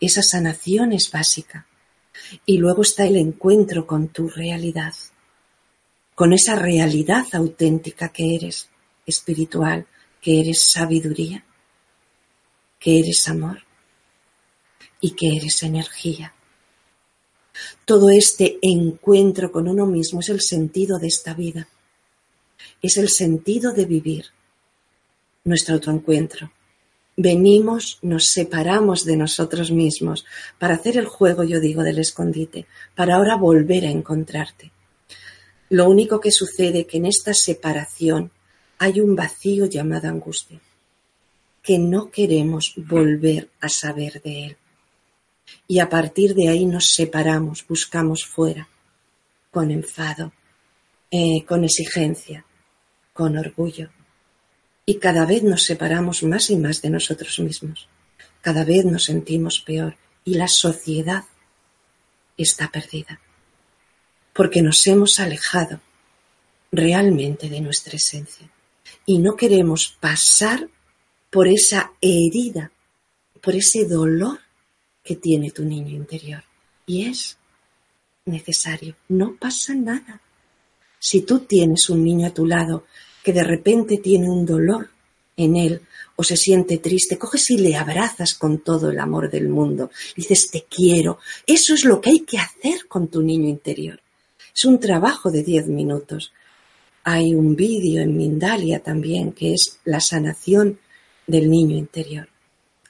Esa 0.00 0.22
sanación 0.22 0.92
es 0.92 1.10
básica. 1.10 1.66
Y 2.44 2.58
luego 2.58 2.82
está 2.82 3.06
el 3.06 3.16
encuentro 3.16 3.86
con 3.86 4.08
tu 4.08 4.28
realidad, 4.28 4.94
con 6.14 6.32
esa 6.32 6.56
realidad 6.56 7.26
auténtica 7.32 8.08
que 8.10 8.34
eres, 8.34 8.68
espiritual, 9.06 9.86
que 10.20 10.40
eres 10.40 10.62
sabiduría, 10.62 11.44
que 12.78 12.98
eres 12.98 13.28
amor 13.28 13.62
y 15.00 15.12
que 15.12 15.36
eres 15.36 15.62
energía. 15.62 16.35
Todo 17.84 18.10
este 18.10 18.58
encuentro 18.62 19.52
con 19.52 19.68
uno 19.68 19.86
mismo 19.86 20.20
es 20.20 20.28
el 20.28 20.40
sentido 20.40 20.98
de 20.98 21.08
esta 21.08 21.34
vida. 21.34 21.68
Es 22.82 22.96
el 22.96 23.08
sentido 23.08 23.72
de 23.72 23.84
vivir 23.84 24.26
nuestro 25.44 25.76
otro 25.76 25.92
encuentro. 25.92 26.50
Venimos, 27.16 27.98
nos 28.02 28.26
separamos 28.26 29.04
de 29.04 29.16
nosotros 29.16 29.70
mismos 29.70 30.26
para 30.58 30.74
hacer 30.74 30.98
el 30.98 31.06
juego, 31.06 31.44
yo 31.44 31.60
digo, 31.60 31.82
del 31.82 31.98
escondite, 31.98 32.66
para 32.94 33.14
ahora 33.14 33.36
volver 33.36 33.86
a 33.86 33.90
encontrarte. 33.90 34.72
Lo 35.70 35.88
único 35.88 36.20
que 36.20 36.30
sucede 36.30 36.86
que 36.86 36.98
en 36.98 37.06
esta 37.06 37.32
separación 37.32 38.30
hay 38.78 39.00
un 39.00 39.16
vacío 39.16 39.66
llamado 39.66 40.08
angustia, 40.08 40.60
que 41.62 41.78
no 41.78 42.10
queremos 42.10 42.74
volver 42.76 43.48
a 43.60 43.68
saber 43.68 44.20
de 44.22 44.46
él 44.46 44.56
y 45.68 45.80
a 45.80 45.88
partir 45.88 46.34
de 46.34 46.48
ahí 46.48 46.66
nos 46.66 46.92
separamos, 46.92 47.66
buscamos 47.66 48.24
fuera, 48.24 48.68
con 49.50 49.70
enfado, 49.70 50.32
eh, 51.10 51.44
con 51.44 51.64
exigencia, 51.64 52.44
con 53.12 53.36
orgullo. 53.36 53.90
Y 54.84 54.96
cada 54.96 55.26
vez 55.26 55.42
nos 55.42 55.62
separamos 55.62 56.22
más 56.22 56.50
y 56.50 56.56
más 56.56 56.82
de 56.82 56.90
nosotros 56.90 57.38
mismos. 57.40 57.88
Cada 58.40 58.64
vez 58.64 58.84
nos 58.84 59.04
sentimos 59.04 59.60
peor 59.60 59.96
y 60.24 60.34
la 60.34 60.46
sociedad 60.46 61.24
está 62.36 62.70
perdida. 62.70 63.20
Porque 64.32 64.62
nos 64.62 64.86
hemos 64.86 65.18
alejado 65.18 65.80
realmente 66.70 67.48
de 67.48 67.60
nuestra 67.60 67.96
esencia. 67.96 68.48
Y 69.04 69.18
no 69.18 69.34
queremos 69.34 69.96
pasar 69.98 70.68
por 71.30 71.48
esa 71.48 71.92
herida, 72.00 72.70
por 73.40 73.54
ese 73.54 73.84
dolor 73.84 74.40
que 75.06 75.16
tiene 75.16 75.50
tu 75.50 75.64
niño 75.64 75.96
interior. 75.96 76.42
Y 76.86 77.06
es 77.06 77.38
necesario, 78.26 78.96
no 79.08 79.36
pasa 79.36 79.74
nada. 79.74 80.20
Si 80.98 81.22
tú 81.22 81.40
tienes 81.40 81.88
un 81.88 82.04
niño 82.04 82.26
a 82.26 82.34
tu 82.34 82.44
lado 82.44 82.84
que 83.22 83.32
de 83.32 83.44
repente 83.44 83.98
tiene 83.98 84.28
un 84.28 84.44
dolor 84.44 84.90
en 85.36 85.56
él 85.56 85.82
o 86.16 86.24
se 86.24 86.36
siente 86.36 86.78
triste, 86.78 87.18
coges 87.18 87.50
y 87.50 87.58
le 87.58 87.76
abrazas 87.76 88.34
con 88.34 88.58
todo 88.58 88.90
el 88.90 88.98
amor 88.98 89.30
del 89.30 89.48
mundo. 89.48 89.90
Dices, 90.16 90.50
te 90.50 90.64
quiero. 90.68 91.18
Eso 91.46 91.74
es 91.74 91.84
lo 91.84 92.00
que 92.00 92.10
hay 92.10 92.20
que 92.20 92.38
hacer 92.38 92.86
con 92.88 93.08
tu 93.08 93.22
niño 93.22 93.48
interior. 93.48 94.00
Es 94.54 94.64
un 94.64 94.80
trabajo 94.80 95.30
de 95.30 95.42
diez 95.42 95.66
minutos. 95.66 96.32
hay 97.04 97.34
un 97.34 97.54
vídeo 97.54 98.02
en 98.02 98.16
Mindalia 98.16 98.80
también 98.80 99.30
que 99.32 99.52
es 99.52 99.78
la 99.84 100.00
sanación 100.00 100.80
del 101.26 101.48
niño 101.50 101.76
interior. 101.76 102.28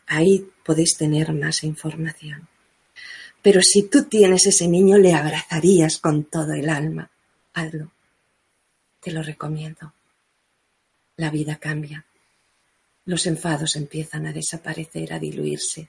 Ahí 0.06 0.46
podéis 0.66 0.96
tener 0.96 1.32
más 1.32 1.62
información. 1.62 2.48
Pero 3.40 3.60
si 3.62 3.84
tú 3.84 4.04
tienes 4.04 4.46
ese 4.46 4.66
niño, 4.66 4.98
le 4.98 5.14
abrazarías 5.14 5.98
con 5.98 6.24
todo 6.24 6.52
el 6.54 6.68
alma. 6.68 7.08
Hazlo. 7.54 7.92
Te 9.00 9.12
lo 9.12 9.22
recomiendo. 9.22 9.94
La 11.16 11.30
vida 11.30 11.56
cambia. 11.56 12.04
Los 13.04 13.26
enfados 13.26 13.76
empiezan 13.76 14.26
a 14.26 14.32
desaparecer, 14.32 15.12
a 15.12 15.20
diluirse, 15.20 15.88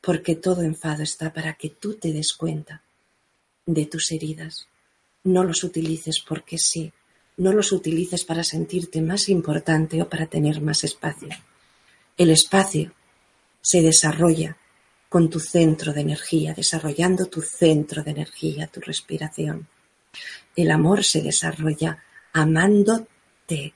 porque 0.00 0.34
todo 0.34 0.62
enfado 0.62 1.02
está 1.02 1.34
para 1.34 1.52
que 1.54 1.68
tú 1.68 1.94
te 1.94 2.10
des 2.10 2.32
cuenta 2.32 2.82
de 3.66 3.84
tus 3.84 4.10
heridas. 4.12 4.66
No 5.24 5.44
los 5.44 5.62
utilices 5.62 6.24
porque 6.26 6.56
sí, 6.56 6.90
no 7.36 7.52
los 7.52 7.72
utilices 7.72 8.24
para 8.24 8.42
sentirte 8.42 9.02
más 9.02 9.28
importante 9.28 10.00
o 10.00 10.08
para 10.08 10.26
tener 10.26 10.62
más 10.62 10.84
espacio. 10.84 11.28
El 12.16 12.30
espacio 12.30 12.92
se 13.68 13.82
desarrolla 13.82 14.56
con 15.10 15.28
tu 15.28 15.40
centro 15.40 15.92
de 15.92 16.00
energía, 16.00 16.54
desarrollando 16.54 17.26
tu 17.26 17.42
centro 17.42 18.02
de 18.02 18.12
energía, 18.12 18.66
tu 18.66 18.80
respiración. 18.80 19.68
El 20.56 20.70
amor 20.70 21.04
se 21.04 21.20
desarrolla 21.20 22.02
amándote 22.32 23.74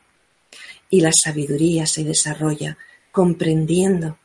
y 0.88 1.00
la 1.02 1.11
sabiduría 1.12 1.85
se 1.85 2.05
desarrolla 2.05 2.78
comprendiendo 3.11 4.18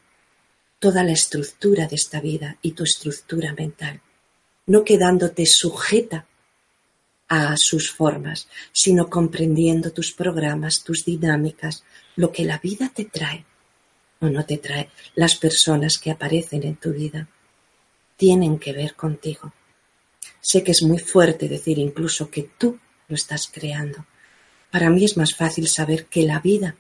toda 0.80 1.03
la 1.03 1.12
estructura 1.12 1.86
de 1.86 1.97
esta 1.97 2.21
vida 2.21 2.58
y 2.62 2.71
tu 2.71 2.84
estructura 2.84 3.51
mental, 3.51 3.99
no 4.67 4.86
quedándote 4.86 5.45
sujeta 5.45 6.27
a 7.27 7.58
sus 7.58 7.91
formas, 7.91 8.47
sino 8.71 9.10
comprendiendo 9.10 9.91
tus 9.91 10.13
programas, 10.13 10.86
tus 10.86 11.03
dinámicas, 11.03 11.84
lo 12.15 12.32
que 12.32 12.45
la 12.45 12.58
vida 12.58 12.89
te 12.95 13.03
trae 13.03 13.45
o 14.19 14.27
no 14.27 14.45
te 14.45 14.58
trae. 14.58 14.89
Las 15.15 15.36
personas 15.36 15.97
que 15.97 16.12
aparecen 16.12 16.63
en 16.63 16.75
tu 16.75 16.91
vida 16.93 17.27
tienen 18.15 18.60
que 18.60 18.73
ver 18.73 18.95
contigo. 18.95 19.53
Sé 20.41 20.63
que 20.63 20.71
es 20.71 20.82
muy 20.82 20.99
fuerte 20.99 21.47
decir 21.47 21.77
incluso 21.77 22.30
que 22.30 22.49
tú 22.58 22.80
lo 23.08 23.15
estás 23.15 23.49
creando. 23.51 24.06
Para 24.71 24.89
mí 24.89 25.06
es 25.06 25.17
más 25.17 25.36
fácil 25.36 25.67
saber 25.67 26.06
que 26.06 26.23
la 26.23 26.39
vida 26.39 26.75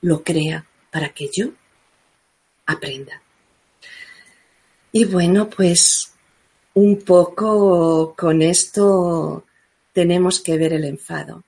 lo 0.00 0.22
crea 0.22 0.66
para 0.90 1.10
que 1.10 1.28
yo 1.32 1.50
aprenda. 2.66 3.22
Y 4.92 5.04
bueno, 5.04 5.48
pues 5.48 6.12
un 6.74 7.02
poco 7.02 8.14
con 8.16 8.42
esto 8.42 9.44
tenemos 9.92 10.40
que 10.40 10.56
ver 10.56 10.72
el 10.72 10.84
enfado, 10.84 11.44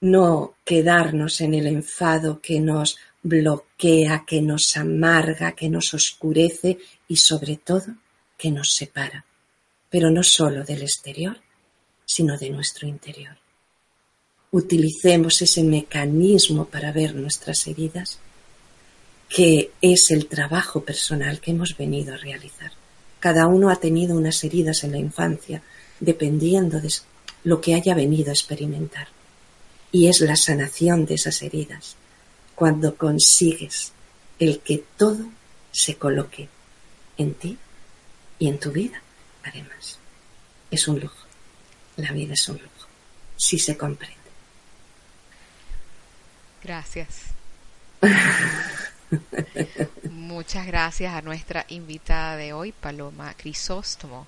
no 0.00 0.54
quedarnos 0.64 1.40
en 1.40 1.54
el 1.54 1.66
enfado 1.66 2.40
que 2.40 2.60
nos 2.60 2.98
bloquea, 3.22 4.24
que 4.26 4.40
nos 4.40 4.76
amarga, 4.76 5.52
que 5.52 5.68
nos 5.68 5.94
oscurece 5.94 6.78
y 7.08 7.16
sobre 7.16 7.56
todo 7.56 7.86
que 8.36 8.50
nos 8.50 8.72
separa, 8.74 9.24
pero 9.90 10.10
no 10.10 10.22
solo 10.22 10.64
del 10.64 10.82
exterior, 10.82 11.40
sino 12.04 12.38
de 12.38 12.50
nuestro 12.50 12.86
interior. 12.86 13.36
Utilicemos 14.50 15.42
ese 15.42 15.62
mecanismo 15.62 16.66
para 16.66 16.92
ver 16.92 17.14
nuestras 17.14 17.66
heridas, 17.66 18.18
que 19.28 19.72
es 19.82 20.10
el 20.10 20.26
trabajo 20.26 20.84
personal 20.84 21.40
que 21.40 21.50
hemos 21.50 21.76
venido 21.76 22.14
a 22.14 22.18
realizar. 22.18 22.72
Cada 23.20 23.46
uno 23.46 23.68
ha 23.68 23.76
tenido 23.76 24.16
unas 24.16 24.42
heridas 24.44 24.84
en 24.84 24.92
la 24.92 24.98
infancia, 24.98 25.62
dependiendo 26.00 26.80
de 26.80 26.90
lo 27.44 27.60
que 27.60 27.74
haya 27.74 27.94
venido 27.94 28.30
a 28.30 28.34
experimentar. 28.34 29.08
Y 29.92 30.06
es 30.06 30.20
la 30.20 30.36
sanación 30.36 31.04
de 31.04 31.14
esas 31.14 31.42
heridas 31.42 31.96
cuando 32.58 32.96
consigues 32.96 33.92
el 34.40 34.58
que 34.58 34.82
todo 34.96 35.30
se 35.70 35.94
coloque 35.94 36.48
en 37.16 37.34
ti 37.34 37.56
y 38.40 38.48
en 38.48 38.58
tu 38.58 38.72
vida, 38.72 39.00
además. 39.44 40.00
Es 40.68 40.88
un 40.88 40.98
lujo. 40.98 41.24
La 41.98 42.10
vida 42.10 42.34
es 42.34 42.48
un 42.48 42.56
lujo. 42.56 42.88
Si 43.36 43.60
se 43.60 43.76
comprende. 43.76 44.16
Gracias. 46.64 47.26
Muchas 50.10 50.66
gracias 50.66 51.14
a 51.14 51.22
nuestra 51.22 51.64
invitada 51.68 52.36
de 52.36 52.54
hoy, 52.54 52.72
Paloma 52.72 53.34
Crisóstomo. 53.34 54.26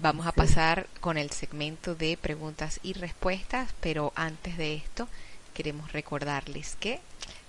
Vamos 0.00 0.26
a 0.26 0.32
pasar 0.32 0.88
con 1.00 1.18
el 1.18 1.30
segmento 1.30 1.94
de 1.94 2.16
preguntas 2.16 2.80
y 2.82 2.94
respuestas, 2.94 3.70
pero 3.80 4.12
antes 4.16 4.58
de 4.58 4.74
esto 4.74 5.08
queremos 5.54 5.92
recordarles 5.92 6.76
que 6.80 7.00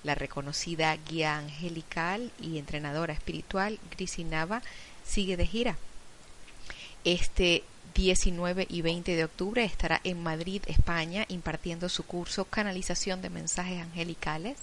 la 0.05 0.15
reconocida 0.15 0.95
guía 0.95 1.37
angelical 1.37 2.31
y 2.39 2.59
entrenadora 2.59 3.13
espiritual 3.13 3.79
Grisi 3.91 4.23
Nava 4.23 4.61
sigue 5.03 5.35
de 5.35 5.47
gira. 5.47 5.77
Este 7.03 7.63
19 7.95 8.67
y 8.69 8.81
20 8.81 9.15
de 9.15 9.23
octubre 9.23 9.63
estará 9.63 10.01
en 10.03 10.21
Madrid, 10.21 10.61
España, 10.67 11.23
impartiendo 11.29 11.87
su 11.87 12.03
curso 12.03 12.43
Canalización 12.43 13.21
de 13.21 13.29
Mensajes 13.29 13.81
Angelicales. 13.81 14.57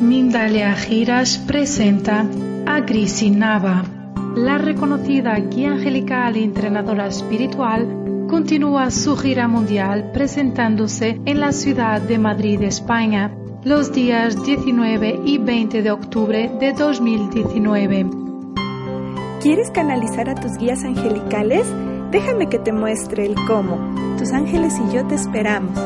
Mindalia 0.00 0.74
Giras 0.74 1.38
presenta 1.38 2.26
a 2.66 2.80
Grisi 2.80 3.30
Nava. 3.30 3.84
La 4.36 4.58
reconocida 4.58 5.34
guía 5.38 5.72
angelical 5.72 6.36
y 6.36 6.42
entrenadora 6.42 7.06
espiritual 7.06 8.26
continúa 8.28 8.90
su 8.90 9.16
gira 9.16 9.48
mundial 9.48 10.10
presentándose 10.12 11.20
en 11.24 11.40
la 11.40 11.52
ciudad 11.52 12.02
de 12.02 12.18
Madrid, 12.18 12.62
España, 12.62 13.32
los 13.64 13.92
días 13.92 14.44
19 14.44 15.20
y 15.24 15.38
20 15.38 15.82
de 15.82 15.90
octubre 15.90 16.50
de 16.60 16.72
2019. 16.72 18.06
¿Quieres 19.40 19.70
canalizar 19.70 20.28
a 20.28 20.34
tus 20.34 20.58
guías 20.58 20.84
angelicales? 20.84 21.66
Déjame 22.14 22.48
que 22.48 22.58
te 22.60 22.72
muestre 22.72 23.26
el 23.26 23.34
cómo. 23.34 23.76
Tus 24.16 24.32
ángeles 24.32 24.74
y 24.78 24.94
yo 24.94 25.04
te 25.04 25.16
esperamos. 25.16 25.76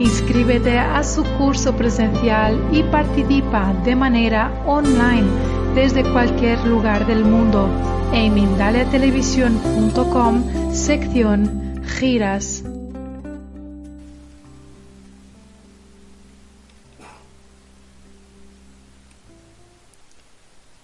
Inscríbete 0.00 0.76
a 0.76 1.04
su 1.04 1.22
curso 1.38 1.76
presencial 1.76 2.60
y 2.72 2.82
participa 2.82 3.72
de 3.84 3.94
manera 3.94 4.50
online 4.66 5.28
desde 5.76 6.02
cualquier 6.02 6.66
lugar 6.66 7.06
del 7.06 7.24
mundo 7.24 7.68
en 8.12 8.34
mindaliatelevisión.com 8.34 10.72
sección 10.72 11.80
giras. 11.86 12.64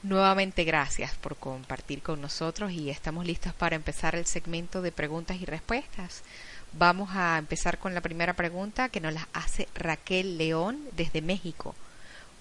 Nuevamente 0.09 0.65
gracias 0.65 1.15
por 1.17 1.37
compartir 1.37 2.01
con 2.01 2.23
nosotros 2.23 2.73
y 2.73 2.89
estamos 2.89 3.27
listos 3.27 3.53
para 3.53 3.77
empezar 3.77 4.15
el 4.15 4.25
segmento 4.25 4.81
de 4.81 4.91
preguntas 4.91 5.37
y 5.39 5.45
respuestas. 5.45 6.23
Vamos 6.73 7.11
a 7.13 7.37
empezar 7.37 7.77
con 7.77 7.95
la 7.95 8.01
primera 8.01 8.33
pregunta 8.33 8.89
que 8.89 9.03
nos 9.03 9.13
la 9.13 9.29
hace 9.35 9.69
Raquel 9.75 10.39
León 10.39 10.79
desde 10.97 11.21
México. 11.21 11.75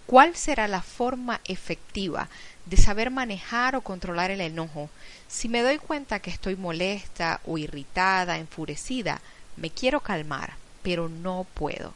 ¿Cuál 0.05 0.37
será 0.37 0.69
la 0.69 0.81
forma 0.81 1.41
efectiva 1.43 2.29
de 2.67 2.77
saber 2.77 3.11
manejar 3.11 3.75
o 3.75 3.81
controlar 3.81 4.31
el 4.31 4.39
enojo? 4.39 4.89
Si 5.27 5.49
me 5.49 5.61
doy 5.61 5.77
cuenta 5.77 6.19
que 6.19 6.29
estoy 6.29 6.55
molesta 6.55 7.41
o 7.45 7.57
irritada, 7.57 8.37
enfurecida, 8.37 9.19
me 9.57 9.71
quiero 9.71 9.99
calmar, 9.99 10.53
pero 10.83 11.09
no 11.09 11.45
puedo. 11.53 11.93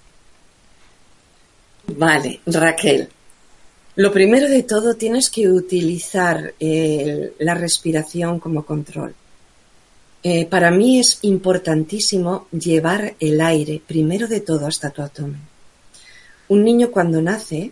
Vale, 1.88 2.42
Raquel. 2.46 3.10
Lo 3.96 4.12
primero 4.12 4.48
de 4.48 4.64
todo 4.64 4.96
tienes 4.96 5.30
que 5.30 5.50
utilizar 5.50 6.54
la 6.60 7.54
respiración 7.54 8.40
como 8.40 8.66
control. 8.66 9.16
Eh, 10.24 10.46
para 10.46 10.70
mí 10.70 11.00
es 11.00 11.18
importantísimo 11.24 12.48
llevar 12.52 13.16
el 13.20 13.42
aire 13.42 13.82
primero 13.86 14.28
de 14.28 14.42
todo 14.42 14.68
hasta 14.68 14.92
tu 14.92 15.02
abdomen. 15.02 15.42
Un 16.48 16.64
niño 16.64 16.92
cuando 16.92 17.22
nace, 17.22 17.72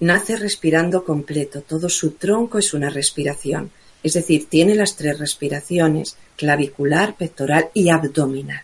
nace 0.00 0.36
respirando 0.36 1.04
completo, 1.04 1.60
todo 1.60 1.88
su 1.88 2.12
tronco 2.12 2.58
es 2.58 2.74
una 2.74 2.90
respiración, 2.90 3.70
es 4.02 4.14
decir, 4.14 4.48
tiene 4.48 4.74
las 4.74 4.96
tres 4.96 5.18
respiraciones, 5.20 6.16
clavicular, 6.36 7.14
pectoral 7.16 7.68
y 7.74 7.88
abdominal. 7.90 8.62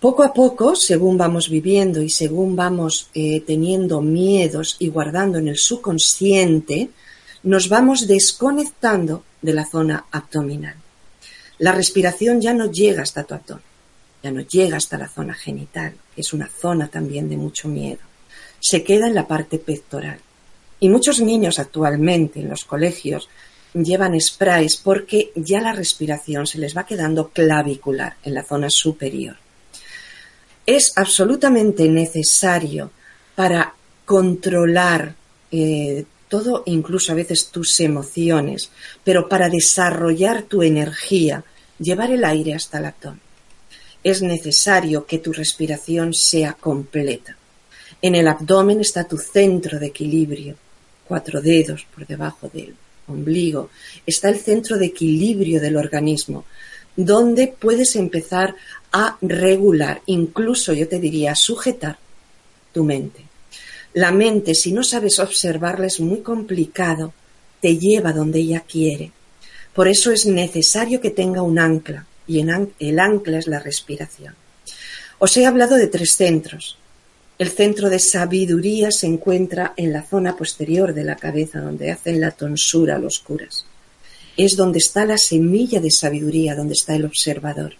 Poco 0.00 0.22
a 0.22 0.32
poco, 0.32 0.76
según 0.76 1.18
vamos 1.18 1.50
viviendo 1.50 2.00
y 2.00 2.08
según 2.08 2.56
vamos 2.56 3.10
eh, 3.12 3.42
teniendo 3.46 4.00
miedos 4.00 4.76
y 4.78 4.88
guardando 4.88 5.36
en 5.36 5.48
el 5.48 5.58
subconsciente, 5.58 6.88
nos 7.42 7.68
vamos 7.68 8.06
desconectando 8.06 9.24
de 9.42 9.52
la 9.52 9.66
zona 9.66 10.06
abdominal. 10.10 10.76
La 11.58 11.72
respiración 11.72 12.40
ya 12.40 12.54
no 12.54 12.70
llega 12.72 13.02
hasta 13.02 13.24
tu 13.24 13.34
abdomen, 13.34 13.62
ya 14.22 14.30
no 14.30 14.40
llega 14.40 14.78
hasta 14.78 14.96
la 14.96 15.06
zona 15.06 15.34
genital, 15.34 15.92
que 16.14 16.22
es 16.22 16.32
una 16.32 16.48
zona 16.48 16.88
también 16.88 17.28
de 17.28 17.36
mucho 17.36 17.68
miedo. 17.68 18.00
Se 18.58 18.82
queda 18.82 19.06
en 19.06 19.14
la 19.14 19.28
parte 19.28 19.58
pectoral. 19.58 20.18
Y 20.80 20.88
muchos 20.88 21.20
niños 21.20 21.58
actualmente 21.58 22.40
en 22.40 22.48
los 22.48 22.64
colegios 22.64 23.28
llevan 23.74 24.18
sprays 24.18 24.76
porque 24.76 25.30
ya 25.34 25.60
la 25.60 25.72
respiración 25.72 26.46
se 26.46 26.56
les 26.56 26.74
va 26.74 26.86
quedando 26.86 27.28
clavicular 27.28 28.16
en 28.22 28.32
la 28.32 28.44
zona 28.44 28.70
superior. 28.70 29.36
Es 30.70 30.92
absolutamente 30.94 31.88
necesario 31.88 32.92
para 33.34 33.74
controlar 34.04 35.16
eh, 35.50 36.04
todo, 36.28 36.62
incluso 36.66 37.10
a 37.10 37.16
veces 37.16 37.48
tus 37.48 37.80
emociones, 37.80 38.70
pero 39.02 39.28
para 39.28 39.48
desarrollar 39.48 40.42
tu 40.44 40.62
energía, 40.62 41.42
llevar 41.80 42.12
el 42.12 42.24
aire 42.24 42.54
hasta 42.54 42.78
el 42.78 42.84
abdomen. 42.84 43.20
Es 44.04 44.22
necesario 44.22 45.06
que 45.06 45.18
tu 45.18 45.32
respiración 45.32 46.14
sea 46.14 46.52
completa. 46.52 47.36
En 48.00 48.14
el 48.14 48.28
abdomen 48.28 48.80
está 48.80 49.02
tu 49.02 49.18
centro 49.18 49.80
de 49.80 49.86
equilibrio, 49.86 50.54
cuatro 51.04 51.40
dedos 51.42 51.84
por 51.92 52.06
debajo 52.06 52.48
del 52.48 52.76
ombligo, 53.08 53.70
está 54.06 54.28
el 54.28 54.38
centro 54.38 54.78
de 54.78 54.86
equilibrio 54.86 55.60
del 55.60 55.76
organismo, 55.76 56.44
donde 56.94 57.48
puedes 57.48 57.96
empezar 57.96 58.54
a 58.92 59.16
regular, 59.20 60.02
incluso 60.06 60.72
yo 60.72 60.88
te 60.88 60.98
diría, 60.98 61.34
sujetar 61.34 61.98
tu 62.72 62.84
mente. 62.84 63.24
La 63.94 64.12
mente, 64.12 64.54
si 64.54 64.72
no 64.72 64.84
sabes 64.84 65.18
observarla, 65.18 65.86
es 65.86 66.00
muy 66.00 66.20
complicado, 66.20 67.12
te 67.60 67.76
lleva 67.76 68.12
donde 68.12 68.40
ella 68.40 68.60
quiere. 68.60 69.12
Por 69.74 69.88
eso 69.88 70.12
es 70.12 70.26
necesario 70.26 71.00
que 71.00 71.10
tenga 71.10 71.42
un 71.42 71.58
ancla, 71.58 72.06
y 72.26 72.40
el 72.40 72.98
ancla 72.98 73.38
es 73.38 73.46
la 73.46 73.58
respiración. 73.58 74.34
Os 75.18 75.36
he 75.36 75.46
hablado 75.46 75.76
de 75.76 75.88
tres 75.88 76.16
centros. 76.16 76.78
El 77.38 77.50
centro 77.50 77.90
de 77.90 77.98
sabiduría 77.98 78.90
se 78.90 79.06
encuentra 79.06 79.74
en 79.76 79.92
la 79.92 80.02
zona 80.02 80.36
posterior 80.36 80.94
de 80.94 81.04
la 81.04 81.16
cabeza, 81.16 81.60
donde 81.60 81.90
hacen 81.90 82.20
la 82.20 82.30
tonsura 82.30 82.98
los 82.98 83.18
curas. 83.20 83.66
Es 84.36 84.56
donde 84.56 84.78
está 84.78 85.04
la 85.04 85.18
semilla 85.18 85.80
de 85.80 85.90
sabiduría, 85.90 86.54
donde 86.54 86.74
está 86.74 86.94
el 86.94 87.04
observador. 87.04 87.74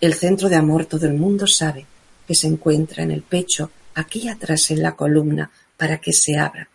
El 0.00 0.14
centro 0.14 0.48
de 0.48 0.56
amor 0.56 0.86
todo 0.86 1.06
el 1.06 1.14
mundo 1.14 1.46
sabe 1.46 1.86
que 2.26 2.34
se 2.34 2.46
encuentra 2.46 3.02
en 3.02 3.10
el 3.10 3.22
pecho, 3.22 3.70
aquí 3.94 4.28
atrás 4.28 4.70
en 4.70 4.82
la 4.82 4.96
columna, 4.96 5.50
para 5.76 6.00
que 6.00 6.12
se 6.12 6.36
abra. 6.36 6.68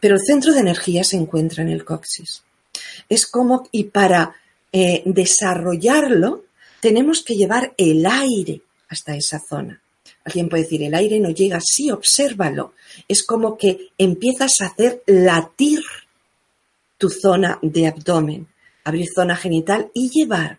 Pero 0.00 0.16
el 0.16 0.20
centro 0.20 0.52
de 0.52 0.60
energía 0.60 1.04
se 1.04 1.16
encuentra 1.16 1.62
en 1.62 1.70
el 1.70 1.84
coxis. 1.84 2.42
Es 3.08 3.26
como, 3.26 3.68
y 3.72 3.84
para 3.84 4.34
eh, 4.72 5.02
desarrollarlo, 5.04 6.44
tenemos 6.80 7.22
que 7.22 7.34
llevar 7.34 7.74
el 7.76 8.06
aire 8.06 8.62
hasta 8.88 9.16
esa 9.16 9.40
zona. 9.40 9.80
Alguien 10.24 10.48
puede 10.48 10.64
decir, 10.64 10.82
el 10.82 10.94
aire 10.94 11.18
no 11.20 11.30
llega, 11.30 11.58
sí, 11.60 11.90
obsérvalo. 11.90 12.74
Es 13.08 13.24
como 13.24 13.56
que 13.56 13.88
empiezas 13.96 14.60
a 14.60 14.66
hacer 14.66 15.02
latir 15.06 15.80
tu 16.98 17.08
zona 17.08 17.58
de 17.62 17.86
abdomen, 17.86 18.48
abrir 18.84 19.06
zona 19.14 19.36
genital 19.36 19.90
y 19.94 20.10
llevar 20.10 20.58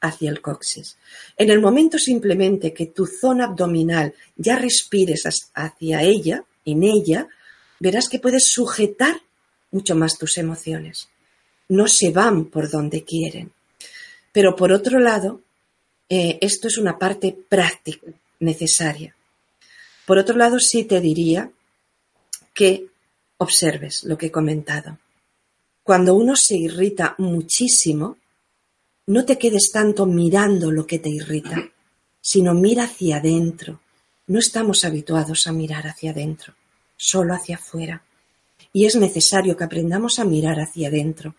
hacia 0.00 0.30
el 0.30 0.40
coxis. 0.40 0.96
En 1.36 1.50
el 1.50 1.60
momento 1.60 1.98
simplemente 1.98 2.72
que 2.72 2.86
tu 2.86 3.06
zona 3.06 3.46
abdominal 3.46 4.14
ya 4.36 4.56
respires 4.56 5.22
hacia 5.54 6.02
ella, 6.02 6.44
en 6.64 6.82
ella, 6.82 7.28
verás 7.80 8.08
que 8.08 8.18
puedes 8.18 8.50
sujetar 8.50 9.20
mucho 9.70 9.94
más 9.94 10.18
tus 10.18 10.38
emociones. 10.38 11.08
No 11.68 11.88
se 11.88 12.10
van 12.10 12.46
por 12.46 12.70
donde 12.70 13.04
quieren. 13.04 13.52
Pero 14.32 14.54
por 14.56 14.72
otro 14.72 14.98
lado, 14.98 15.42
eh, 16.08 16.38
esto 16.40 16.68
es 16.68 16.78
una 16.78 16.98
parte 16.98 17.36
práctica, 17.48 18.06
necesaria. 18.40 19.14
Por 20.06 20.18
otro 20.18 20.36
lado, 20.36 20.58
sí 20.58 20.84
te 20.84 21.00
diría 21.00 21.50
que 22.54 22.86
observes 23.38 24.04
lo 24.04 24.16
que 24.16 24.26
he 24.26 24.30
comentado. 24.30 24.98
Cuando 25.82 26.14
uno 26.14 26.36
se 26.36 26.56
irrita 26.56 27.14
muchísimo, 27.18 28.17
no 29.08 29.24
te 29.24 29.38
quedes 29.38 29.70
tanto 29.72 30.04
mirando 30.04 30.70
lo 30.70 30.86
que 30.86 30.98
te 30.98 31.08
irrita, 31.08 31.70
sino 32.20 32.52
mira 32.52 32.84
hacia 32.84 33.16
adentro. 33.16 33.80
No 34.26 34.38
estamos 34.38 34.84
habituados 34.84 35.46
a 35.46 35.52
mirar 35.52 35.86
hacia 35.86 36.10
adentro, 36.10 36.52
solo 36.94 37.32
hacia 37.32 37.56
afuera. 37.56 38.02
Y 38.70 38.84
es 38.84 38.96
necesario 38.96 39.56
que 39.56 39.64
aprendamos 39.64 40.18
a 40.18 40.26
mirar 40.26 40.60
hacia 40.60 40.88
adentro. 40.88 41.34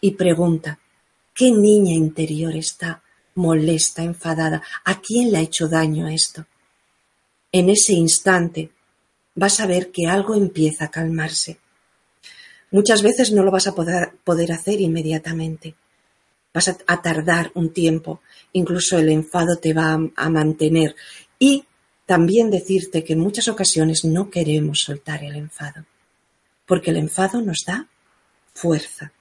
Y 0.00 0.12
pregunta, 0.12 0.80
¿qué 1.32 1.52
niña 1.52 1.94
interior 1.94 2.56
está 2.56 3.04
molesta, 3.36 4.02
enfadada? 4.02 4.60
¿A 4.84 5.00
quién 5.00 5.30
le 5.30 5.38
ha 5.38 5.42
hecho 5.42 5.68
daño 5.68 6.08
esto? 6.08 6.44
En 7.52 7.70
ese 7.70 7.92
instante 7.92 8.72
vas 9.36 9.60
a 9.60 9.66
ver 9.66 9.92
que 9.92 10.08
algo 10.08 10.34
empieza 10.34 10.86
a 10.86 10.90
calmarse. 10.90 11.60
Muchas 12.72 13.00
veces 13.00 13.30
no 13.30 13.44
lo 13.44 13.52
vas 13.52 13.68
a 13.68 13.76
poder, 13.76 14.10
poder 14.24 14.50
hacer 14.50 14.80
inmediatamente 14.80 15.76
vas 16.52 16.68
a, 16.68 17.02
tardar 17.02 17.50
un 17.54 17.72
tiempo, 17.72 18.20
incluso 18.52 18.98
el 18.98 19.08
enfado 19.08 19.56
te 19.56 19.72
va 19.72 19.98
a, 20.16 20.28
mantener. 20.28 20.94
Y 21.38 21.64
también 22.06 22.50
decirte 22.50 23.02
que 23.04 23.14
en 23.14 23.20
muchas 23.20 23.48
ocasiones 23.48 24.04
no 24.04 24.30
queremos 24.30 24.80
soltar 24.80 25.24
el 25.24 25.36
enfado, 25.36 25.86
porque 26.66 26.90
el 26.90 26.98
enfado 26.98 27.40
nos 27.40 27.64
da 27.66 27.88
fuerza. 28.52 29.12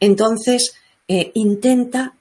Entonces, 0.00 0.74
eh, 1.08 1.32
intenta 1.34 2.14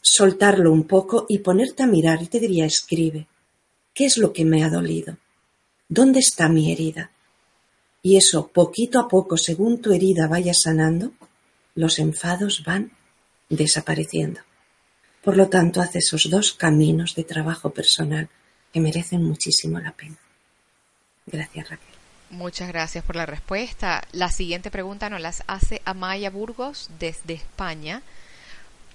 soltarlo 0.00 0.72
un 0.72 0.84
poco 0.84 1.26
y 1.28 1.38
ponerte 1.38 1.82
a 1.82 1.86
mirar, 1.86 2.22
y 2.22 2.26
te 2.26 2.40
diría, 2.40 2.64
escribe, 2.64 3.26
¿qué 3.92 4.06
es 4.06 4.18
lo 4.18 4.32
que 4.32 4.44
me 4.44 4.62
ha 4.62 4.70
dolido? 4.70 5.18
¿Dónde 5.88 6.20
está 6.20 6.48
mi 6.48 6.72
herida? 6.72 7.10
Y 8.02 8.16
eso, 8.16 8.48
poquito 8.48 9.00
a 9.00 9.08
poco, 9.08 9.36
según 9.36 9.80
tu 9.80 9.92
herida 9.92 10.28
vaya 10.28 10.54
sanando, 10.54 11.12
los 11.74 11.98
enfados 11.98 12.62
van 12.64 12.92
desapareciendo. 13.48 14.40
Por 15.22 15.36
lo 15.36 15.48
tanto, 15.48 15.80
hace 15.80 15.98
esos 15.98 16.30
dos 16.30 16.52
caminos 16.52 17.14
de 17.14 17.24
trabajo 17.24 17.70
personal 17.70 18.28
que 18.72 18.80
merecen 18.80 19.24
muchísimo 19.24 19.78
la 19.78 19.92
pena. 19.92 20.16
Gracias, 21.26 21.68
Raquel. 21.68 21.94
Muchas 22.30 22.68
gracias 22.68 23.04
por 23.04 23.16
la 23.16 23.26
respuesta. 23.26 24.04
La 24.12 24.30
siguiente 24.30 24.70
pregunta 24.70 25.08
nos 25.08 25.20
las 25.20 25.42
hace 25.46 25.80
Amaya 25.84 26.30
Burgos 26.30 26.90
desde 26.98 27.34
España. 27.34 28.02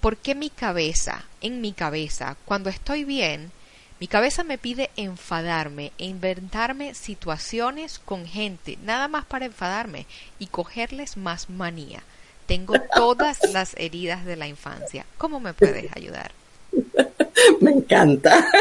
¿Por 0.00 0.16
qué 0.18 0.34
mi 0.34 0.50
cabeza, 0.50 1.24
en 1.40 1.60
mi 1.60 1.72
cabeza, 1.72 2.36
cuando 2.44 2.70
estoy 2.70 3.04
bien, 3.04 3.50
mi 3.98 4.06
cabeza 4.06 4.44
me 4.44 4.58
pide 4.58 4.90
enfadarme 4.96 5.92
e 5.98 6.06
inventarme 6.06 6.94
situaciones 6.94 7.98
con 7.98 8.26
gente, 8.26 8.78
nada 8.82 9.08
más 9.08 9.24
para 9.24 9.46
enfadarme 9.46 10.06
y 10.38 10.46
cogerles 10.46 11.16
más 11.16 11.48
manía? 11.48 12.02
Tengo 12.46 12.74
todas 12.94 13.40
las 13.52 13.74
heridas 13.76 14.24
de 14.24 14.36
la 14.36 14.46
infancia. 14.46 15.04
¿Cómo 15.18 15.40
me 15.40 15.54
puedes 15.54 15.90
ayudar? 15.96 16.30
Me 17.60 17.72
encanta. 17.72 18.46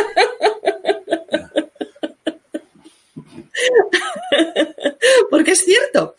Porque 5.30 5.52
es 5.52 5.64
cierto, 5.64 6.16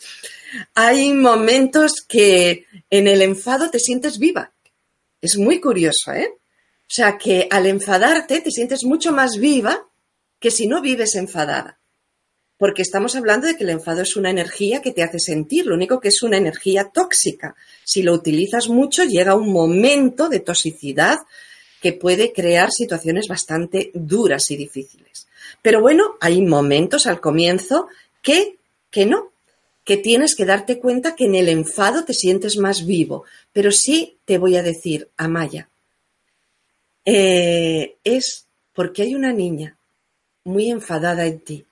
hay 0.74 1.12
momentos 1.14 2.04
que 2.06 2.66
en 2.90 3.08
el 3.08 3.22
enfado 3.22 3.70
te 3.70 3.80
sientes 3.80 4.18
viva. 4.18 4.52
Es 5.20 5.36
muy 5.36 5.60
curioso, 5.60 6.12
¿eh? 6.12 6.30
O 6.34 6.92
sea, 6.94 7.18
que 7.18 7.48
al 7.50 7.66
enfadarte 7.66 8.40
te 8.40 8.50
sientes 8.50 8.84
mucho 8.84 9.12
más 9.12 9.38
viva 9.38 9.86
que 10.38 10.50
si 10.50 10.66
no 10.66 10.80
vives 10.80 11.14
enfadada 11.14 11.78
porque 12.56 12.82
estamos 12.82 13.16
hablando 13.16 13.46
de 13.46 13.56
que 13.56 13.64
el 13.64 13.70
enfado 13.70 14.02
es 14.02 14.16
una 14.16 14.30
energía 14.30 14.80
que 14.80 14.92
te 14.92 15.02
hace 15.02 15.18
sentir, 15.18 15.66
lo 15.66 15.74
único 15.74 16.00
que 16.00 16.08
es 16.08 16.22
una 16.22 16.36
energía 16.36 16.90
tóxica. 16.92 17.56
Si 17.82 18.02
lo 18.02 18.12
utilizas 18.12 18.68
mucho, 18.68 19.04
llega 19.04 19.34
un 19.34 19.52
momento 19.52 20.28
de 20.28 20.40
toxicidad 20.40 21.18
que 21.80 21.92
puede 21.92 22.32
crear 22.32 22.70
situaciones 22.70 23.26
bastante 23.28 23.90
duras 23.92 24.50
y 24.50 24.56
difíciles. 24.56 25.26
Pero 25.62 25.80
bueno, 25.80 26.16
hay 26.20 26.40
momentos 26.42 27.06
al 27.06 27.20
comienzo 27.20 27.88
que, 28.22 28.56
que 28.90 29.04
no, 29.04 29.32
que 29.84 29.96
tienes 29.96 30.34
que 30.34 30.46
darte 30.46 30.78
cuenta 30.78 31.16
que 31.16 31.26
en 31.26 31.34
el 31.34 31.48
enfado 31.48 32.04
te 32.04 32.14
sientes 32.14 32.56
más 32.56 32.86
vivo. 32.86 33.24
Pero 33.52 33.72
sí 33.72 34.16
te 34.24 34.38
voy 34.38 34.56
a 34.56 34.62
decir, 34.62 35.08
Amaya, 35.16 35.68
eh, 37.04 37.96
es 38.04 38.46
porque 38.72 39.02
hay 39.02 39.14
una 39.14 39.32
niña 39.32 39.76
muy 40.44 40.70
enfadada 40.70 41.26
en 41.26 41.40
ti 41.40 41.66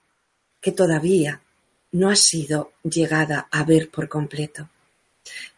que 0.63 0.73
todavía 0.73 1.43
no 1.91 2.09
ha 2.09 2.17
sido 2.17 2.73
llegada 2.83 3.49
a 3.51 3.65
ver 3.65 3.91
por 3.91 4.09
completo, 4.09 4.71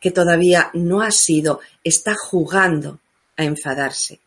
que 0.00 0.10
todavía 0.10 0.70
no 0.74 1.02
ha 1.02 1.12
sido, 1.12 1.60
está 1.84 2.14
jugando 2.16 2.98
a 3.36 3.44
enfadarse. 3.44 4.18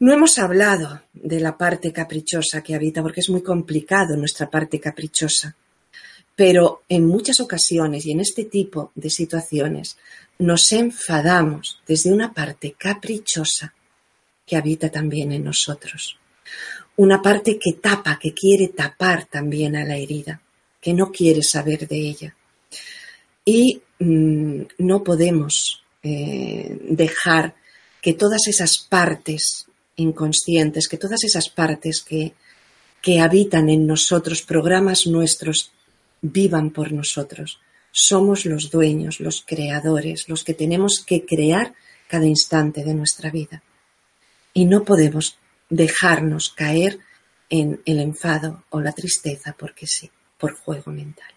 No 0.00 0.12
hemos 0.12 0.38
hablado 0.38 1.02
de 1.12 1.40
la 1.40 1.56
parte 1.56 1.92
caprichosa 1.92 2.62
que 2.62 2.74
habita 2.74 3.02
porque 3.02 3.20
es 3.20 3.30
muy 3.30 3.42
complicado 3.42 4.16
nuestra 4.16 4.50
parte 4.50 4.78
caprichosa, 4.78 5.56
Pero 6.36 6.82
en 6.88 7.06
muchas 7.06 7.38
ocasiones 7.40 8.06
y 8.06 8.12
en 8.12 8.20
este 8.20 8.44
tipo 8.44 8.92
de 8.94 9.10
situaciones 9.10 9.98
nos 10.38 10.72
enfadamos 10.72 11.82
desde 11.86 12.10
una 12.10 12.32
parte 12.32 12.72
caprichosa 12.78 13.74
que 14.46 14.56
habita 14.56 14.88
también 14.88 15.32
en 15.32 15.44
nosotros. 15.44 16.19
Una 17.00 17.22
parte 17.22 17.58
que 17.58 17.72
tapa, 17.80 18.18
que 18.18 18.34
quiere 18.34 18.68
tapar 18.68 19.24
también 19.24 19.74
a 19.74 19.86
la 19.86 19.96
herida, 19.96 20.38
que 20.78 20.92
no 20.92 21.10
quiere 21.10 21.42
saber 21.42 21.88
de 21.88 21.96
ella. 21.96 22.36
Y 23.42 23.80
mm, 23.98 24.62
no 24.80 25.02
podemos 25.02 25.82
eh, 26.02 26.78
dejar 26.90 27.54
que 28.02 28.12
todas 28.12 28.46
esas 28.48 28.76
partes 28.76 29.64
inconscientes, 29.96 30.88
que 30.88 30.98
todas 30.98 31.24
esas 31.24 31.48
partes 31.48 32.02
que, 32.02 32.34
que 33.00 33.20
habitan 33.20 33.70
en 33.70 33.86
nosotros, 33.86 34.42
programas 34.42 35.06
nuestros, 35.06 35.72
vivan 36.20 36.68
por 36.68 36.92
nosotros. 36.92 37.60
Somos 37.90 38.44
los 38.44 38.70
dueños, 38.70 39.20
los 39.20 39.40
creadores, 39.40 40.28
los 40.28 40.44
que 40.44 40.52
tenemos 40.52 41.02
que 41.06 41.24
crear 41.24 41.72
cada 42.08 42.26
instante 42.26 42.84
de 42.84 42.92
nuestra 42.92 43.30
vida. 43.30 43.62
Y 44.52 44.66
no 44.66 44.84
podemos 44.84 45.38
dejarnos 45.70 46.50
caer 46.50 46.98
en 47.48 47.80
el 47.86 48.00
enfado 48.00 48.64
o 48.70 48.80
la 48.80 48.92
tristeza 48.92 49.54
porque 49.58 49.86
sí, 49.86 50.10
por 50.38 50.54
juego 50.54 50.92
mental. 50.92 51.32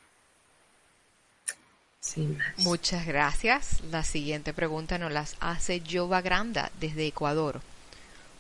Muchas 2.58 3.08
gracias. 3.08 3.82
La 3.90 4.04
siguiente 4.04 4.54
pregunta 4.54 4.98
nos 4.98 5.12
las 5.12 5.36
hace 5.40 5.82
Jova 5.90 6.22
Granda 6.22 6.72
desde 6.80 7.08
Ecuador. 7.08 7.62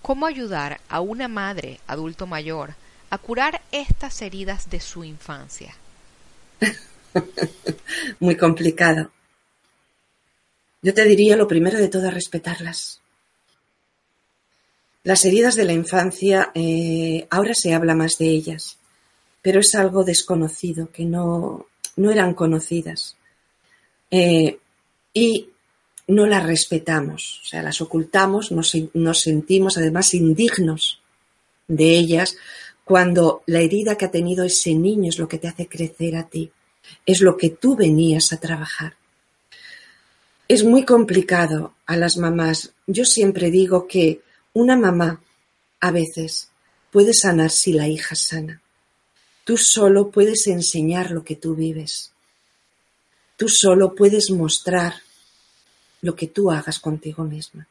¿Cómo 0.01 0.25
ayudar 0.25 0.81
a 0.89 0.99
una 0.99 1.27
madre 1.27 1.79
adulto 1.87 2.27
mayor 2.27 2.75
a 3.09 3.17
curar 3.17 3.61
estas 3.71 4.21
heridas 4.21 4.69
de 4.69 4.81
su 4.81 5.03
infancia? 5.03 5.73
Muy 8.19 8.35
complicado. 8.35 9.11
Yo 10.81 10.93
te 10.93 11.05
diría 11.05 11.37
lo 11.37 11.47
primero 11.47 11.77
de 11.77 11.87
todo, 11.87 12.11
respetarlas. 12.11 12.99
Las 15.03 15.25
heridas 15.25 15.55
de 15.55 15.65
la 15.65 15.73
infancia, 15.73 16.51
eh, 16.55 17.27
ahora 17.29 17.53
se 17.53 17.73
habla 17.73 17.93
más 17.93 18.17
de 18.17 18.27
ellas, 18.27 18.77
pero 19.41 19.59
es 19.59 19.75
algo 19.75 20.05
desconocido, 20.05 20.89
que 20.91 21.03
no, 21.03 21.67
no 21.97 22.11
eran 22.11 22.33
conocidas. 22.33 23.17
Eh, 24.09 24.59
y 25.13 25.49
no 26.07 26.25
las 26.25 26.45
respetamos, 26.45 27.41
o 27.43 27.47
sea, 27.47 27.63
las 27.63 27.81
ocultamos, 27.81 28.51
nos, 28.51 28.75
nos 28.93 29.21
sentimos 29.21 29.77
además 29.77 30.13
indignos 30.13 31.01
de 31.67 31.97
ellas 31.97 32.35
cuando 32.83 33.43
la 33.45 33.59
herida 33.59 33.95
que 33.95 34.05
ha 34.05 34.11
tenido 34.11 34.43
ese 34.43 34.73
niño 34.73 35.09
es 35.09 35.19
lo 35.19 35.27
que 35.27 35.37
te 35.37 35.47
hace 35.47 35.67
crecer 35.67 36.15
a 36.15 36.27
ti, 36.27 36.51
es 37.05 37.21
lo 37.21 37.37
que 37.37 37.49
tú 37.49 37.75
venías 37.75 38.33
a 38.33 38.39
trabajar. 38.39 38.95
Es 40.47 40.63
muy 40.63 40.83
complicado 40.83 41.73
a 41.85 41.95
las 41.95 42.17
mamás. 42.17 42.73
Yo 42.85 43.05
siempre 43.05 43.49
digo 43.49 43.87
que 43.87 44.21
una 44.53 44.77
mamá 44.77 45.21
a 45.79 45.91
veces 45.91 46.49
puede 46.91 47.13
sanar 47.13 47.49
si 47.49 47.73
la 47.73 47.87
hija 47.87 48.15
sana. 48.15 48.61
Tú 49.43 49.57
solo 49.57 50.11
puedes 50.11 50.47
enseñar 50.47 51.11
lo 51.11 51.23
que 51.23 51.35
tú 51.35 51.55
vives. 51.55 52.11
Tú 53.35 53.49
solo 53.49 53.95
puedes 53.95 54.29
mostrar 54.29 54.93
lo 56.01 56.15
que 56.15 56.27
tú 56.27 56.51
hagas 56.51 56.79
contigo 56.79 57.23
misma. 57.23 57.67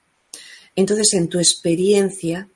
Entonces, 0.75 1.15
en 1.15 1.29
tu 1.29 1.39
experiencia, 1.39 2.49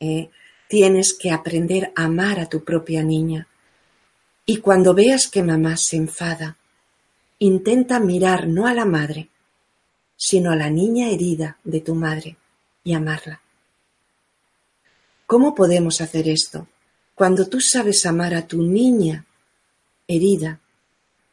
eh, 0.00 0.30
tienes 0.68 1.14
que 1.14 1.30
aprender 1.30 1.92
a 1.94 2.04
amar 2.04 2.40
a 2.40 2.48
tu 2.48 2.64
propia 2.64 3.02
niña. 3.02 3.46
Y 4.44 4.56
cuando 4.56 4.92
veas 4.92 5.28
que 5.28 5.42
mamá 5.42 5.76
se 5.76 5.96
enfada, 5.96 6.56
intenta 7.38 8.00
mirar 8.00 8.48
no 8.48 8.66
a 8.66 8.74
la 8.74 8.84
madre, 8.84 9.28
sino 10.16 10.50
a 10.50 10.56
la 10.56 10.68
niña 10.68 11.10
herida 11.10 11.58
de 11.62 11.80
tu 11.80 11.94
madre 11.94 12.36
y 12.82 12.94
amarla. 12.94 13.40
¿Cómo 15.26 15.54
podemos 15.54 16.00
hacer 16.00 16.28
esto? 16.28 16.68
Cuando 17.14 17.48
tú 17.48 17.60
sabes 17.60 18.06
amar 18.06 18.34
a 18.34 18.46
tu 18.46 18.62
niña 18.62 19.26
herida, 20.08 20.60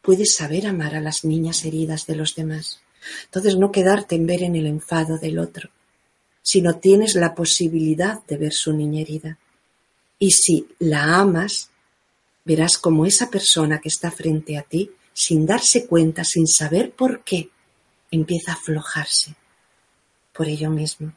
puedes 0.01 0.35
saber 0.35 0.67
amar 0.67 0.95
a 0.95 1.01
las 1.01 1.25
niñas 1.25 1.65
heridas 1.65 2.05
de 2.05 2.15
los 2.15 2.35
demás. 2.35 2.81
Entonces 3.25 3.57
no 3.57 3.71
quedarte 3.71 4.15
en 4.15 4.25
ver 4.25 4.43
en 4.43 4.55
el 4.55 4.67
enfado 4.67 5.17
del 5.17 5.39
otro, 5.39 5.69
sino 6.41 6.75
tienes 6.75 7.15
la 7.15 7.33
posibilidad 7.35 8.23
de 8.25 8.37
ver 8.37 8.53
su 8.53 8.73
niña 8.73 9.01
herida. 9.01 9.37
Y 10.17 10.31
si 10.31 10.67
la 10.79 11.19
amas, 11.19 11.69
verás 12.43 12.77
como 12.77 13.05
esa 13.05 13.29
persona 13.29 13.79
que 13.79 13.89
está 13.89 14.11
frente 14.11 14.57
a 14.57 14.63
ti, 14.63 14.91
sin 15.13 15.45
darse 15.45 15.85
cuenta, 15.85 16.23
sin 16.23 16.47
saber 16.47 16.91
por 16.91 17.23
qué, 17.23 17.49
empieza 18.11 18.51
a 18.51 18.55
aflojarse 18.55 19.35
por 20.33 20.47
ello 20.47 20.69
mismo. 20.69 21.13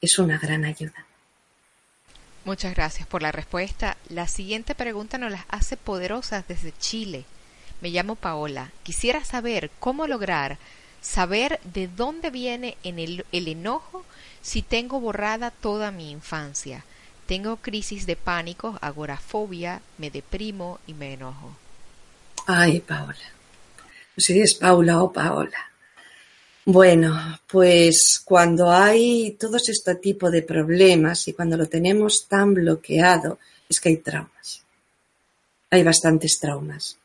Es 0.00 0.18
una 0.18 0.38
gran 0.38 0.64
ayuda. 0.64 1.06
Muchas 2.44 2.74
gracias 2.74 3.06
por 3.06 3.22
la 3.22 3.30
respuesta. 3.30 3.96
La 4.08 4.26
siguiente 4.26 4.74
pregunta 4.74 5.16
nos 5.16 5.30
las 5.30 5.44
hace 5.48 5.76
poderosas 5.76 6.46
desde 6.48 6.72
Chile. 6.78 7.24
Me 7.80 7.90
llamo 7.90 8.16
Paola. 8.16 8.72
Quisiera 8.82 9.24
saber 9.24 9.70
cómo 9.78 10.06
lograr 10.06 10.58
saber 11.00 11.60
de 11.64 11.88
dónde 11.88 12.30
viene 12.30 12.76
en 12.84 12.98
el, 12.98 13.26
el 13.32 13.48
enojo 13.48 14.04
si 14.40 14.62
tengo 14.62 15.00
borrada 15.00 15.50
toda 15.50 15.90
mi 15.90 16.10
infancia. 16.10 16.84
Tengo 17.26 17.56
crisis 17.56 18.06
de 18.06 18.16
pánico, 18.16 18.78
agorafobia, 18.80 19.80
me 19.98 20.10
deprimo 20.10 20.80
y 20.86 20.94
me 20.94 21.14
enojo. 21.14 21.56
Ay, 22.46 22.80
Paola. 22.80 23.16
Si 24.16 24.40
es 24.40 24.54
Paula 24.54 25.02
o 25.02 25.12
Paola. 25.12 25.71
Bueno, 26.64 27.40
pues 27.50 28.22
cuando 28.24 28.70
hay 28.70 29.32
todo 29.32 29.56
este 29.56 29.96
tipo 29.96 30.30
de 30.30 30.42
problemas 30.42 31.26
y 31.26 31.32
cuando 31.32 31.56
lo 31.56 31.66
tenemos 31.66 32.28
tan 32.28 32.54
bloqueado, 32.54 33.38
es 33.68 33.80
que 33.80 33.88
hay 33.88 33.96
traumas. 33.96 34.62
Hay 35.70 35.82
bastantes 35.82 36.38
traumas. 36.38 36.96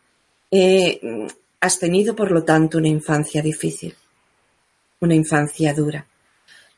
Eh, 0.51 1.27
has 1.59 1.79
tenido, 1.79 2.15
por 2.15 2.31
lo 2.31 2.43
tanto, 2.43 2.77
una 2.77 2.87
infancia 2.87 3.41
difícil, 3.41 3.95
una 4.99 5.15
infancia 5.15 5.73
dura. 5.73 6.05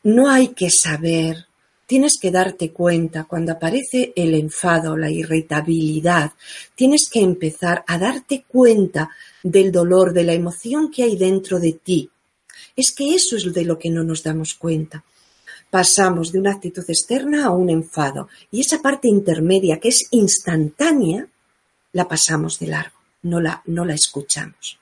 No 0.04 0.30
hay 0.30 0.48
que 0.48 0.70
saber, 0.70 1.36
tienes 1.84 2.18
que 2.18 2.30
darte 2.30 2.72
cuenta 2.72 3.24
cuando 3.24 3.52
aparece 3.52 4.14
el 4.16 4.34
enfado, 4.34 4.96
la 4.96 5.10
irritabilidad, 5.10 6.32
tienes 6.74 7.10
que 7.12 7.20
empezar 7.20 7.84
a 7.86 7.98
darte 7.98 8.44
cuenta 8.48 9.10
del 9.42 9.70
dolor, 9.70 10.14
de 10.14 10.24
la 10.24 10.32
emoción 10.32 10.90
que 10.90 11.02
hay 11.02 11.16
dentro 11.18 11.60
de 11.60 11.72
ti. 11.74 12.10
Es 12.80 12.92
que 12.92 13.14
eso 13.14 13.36
es 13.36 13.52
de 13.52 13.64
lo 13.64 13.78
que 13.78 13.90
no 13.90 14.02
nos 14.02 14.22
damos 14.22 14.54
cuenta. 14.54 15.04
Pasamos 15.68 16.32
de 16.32 16.38
una 16.38 16.52
actitud 16.52 16.84
externa 16.88 17.44
a 17.44 17.50
un 17.50 17.68
enfado 17.68 18.28
y 18.50 18.60
esa 18.60 18.80
parte 18.80 19.08
intermedia 19.08 19.78
que 19.78 19.88
es 19.88 20.08
instantánea, 20.10 21.28
la 21.92 22.08
pasamos 22.08 22.58
de 22.58 22.68
largo 22.68 23.00
no 23.22 23.40
la, 23.40 23.62
no 23.66 23.84
la 23.84 23.94
escuchamos. 23.94 24.78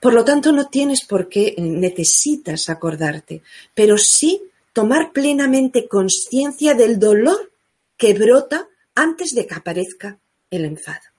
Por 0.00 0.12
lo 0.12 0.24
tanto, 0.24 0.52
no 0.52 0.68
tienes 0.68 1.04
por 1.04 1.28
qué, 1.28 1.54
necesitas 1.58 2.68
acordarte, 2.68 3.42
pero 3.74 3.96
sí 3.96 4.42
tomar 4.72 5.12
plenamente 5.12 5.88
conciencia 5.88 6.74
del 6.74 6.98
dolor 6.98 7.52
que 7.96 8.14
brota 8.14 8.68
antes 8.94 9.34
de 9.34 9.46
que 9.46 9.54
aparezca 9.54 10.18
el 10.50 10.64
enfado. 10.64 11.13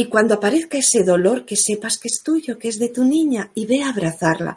Y 0.00 0.04
cuando 0.04 0.34
aparezca 0.34 0.78
ese 0.78 1.02
dolor, 1.02 1.44
que 1.44 1.56
sepas 1.56 1.98
que 1.98 2.06
es 2.06 2.22
tuyo, 2.22 2.56
que 2.56 2.68
es 2.68 2.78
de 2.78 2.90
tu 2.90 3.02
niña, 3.02 3.50
y 3.56 3.66
ve 3.66 3.82
a 3.82 3.88
abrazarla. 3.88 4.56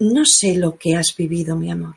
no 0.00 0.26
sé 0.26 0.54
lo 0.54 0.76
que 0.76 0.96
has 0.96 1.16
vivido, 1.16 1.56
mi 1.56 1.70
amor. 1.70 1.96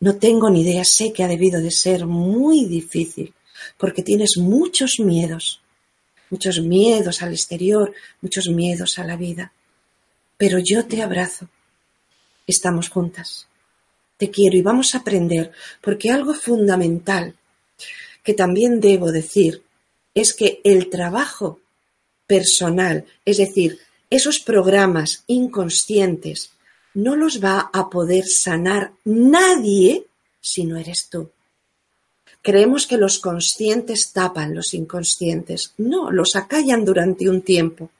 No 0.00 0.16
tengo 0.16 0.50
ni 0.50 0.62
idea, 0.62 0.84
sé 0.84 1.12
que 1.12 1.22
ha 1.22 1.28
debido 1.28 1.60
de 1.60 1.70
ser 1.70 2.06
muy 2.06 2.64
difícil, 2.64 3.32
porque 3.78 4.02
tienes 4.02 4.36
muchos 4.36 4.96
miedos, 4.98 5.60
muchos 6.28 6.60
miedos 6.60 7.22
al 7.22 7.30
exterior, 7.30 7.94
muchos 8.20 8.48
miedos 8.48 8.98
a 8.98 9.04
la 9.04 9.14
vida. 9.16 9.52
Pero 10.36 10.58
yo 10.58 10.86
te 10.86 11.02
abrazo. 11.02 11.48
Estamos 12.48 12.88
juntas. 12.88 13.46
Te 14.16 14.28
quiero 14.28 14.56
y 14.56 14.62
vamos 14.62 14.96
a 14.96 14.98
aprender, 14.98 15.52
porque 15.80 16.10
algo 16.10 16.34
fundamental 16.34 17.36
que 18.24 18.34
también 18.34 18.80
debo 18.80 19.12
decir 19.12 19.63
es 20.14 20.34
que 20.34 20.60
el 20.64 20.88
trabajo 20.90 21.60
personal, 22.26 23.04
es 23.24 23.38
decir, 23.38 23.78
esos 24.10 24.38
programas 24.38 25.24
inconscientes, 25.26 26.50
no 26.94 27.16
los 27.16 27.42
va 27.42 27.70
a 27.72 27.90
poder 27.90 28.26
sanar 28.26 28.92
nadie 29.04 30.06
si 30.40 30.64
no 30.64 30.78
eres 30.78 31.08
tú. 31.10 31.30
Creemos 32.44 32.86
que 32.86 32.98
los 32.98 33.18
conscientes 33.18 34.12
tapan 34.12 34.54
los 34.54 34.74
inconscientes. 34.74 35.72
No, 35.78 36.10
los 36.10 36.36
acallan 36.36 36.84
durante 36.84 37.28
un 37.28 37.40
tiempo. 37.40 37.90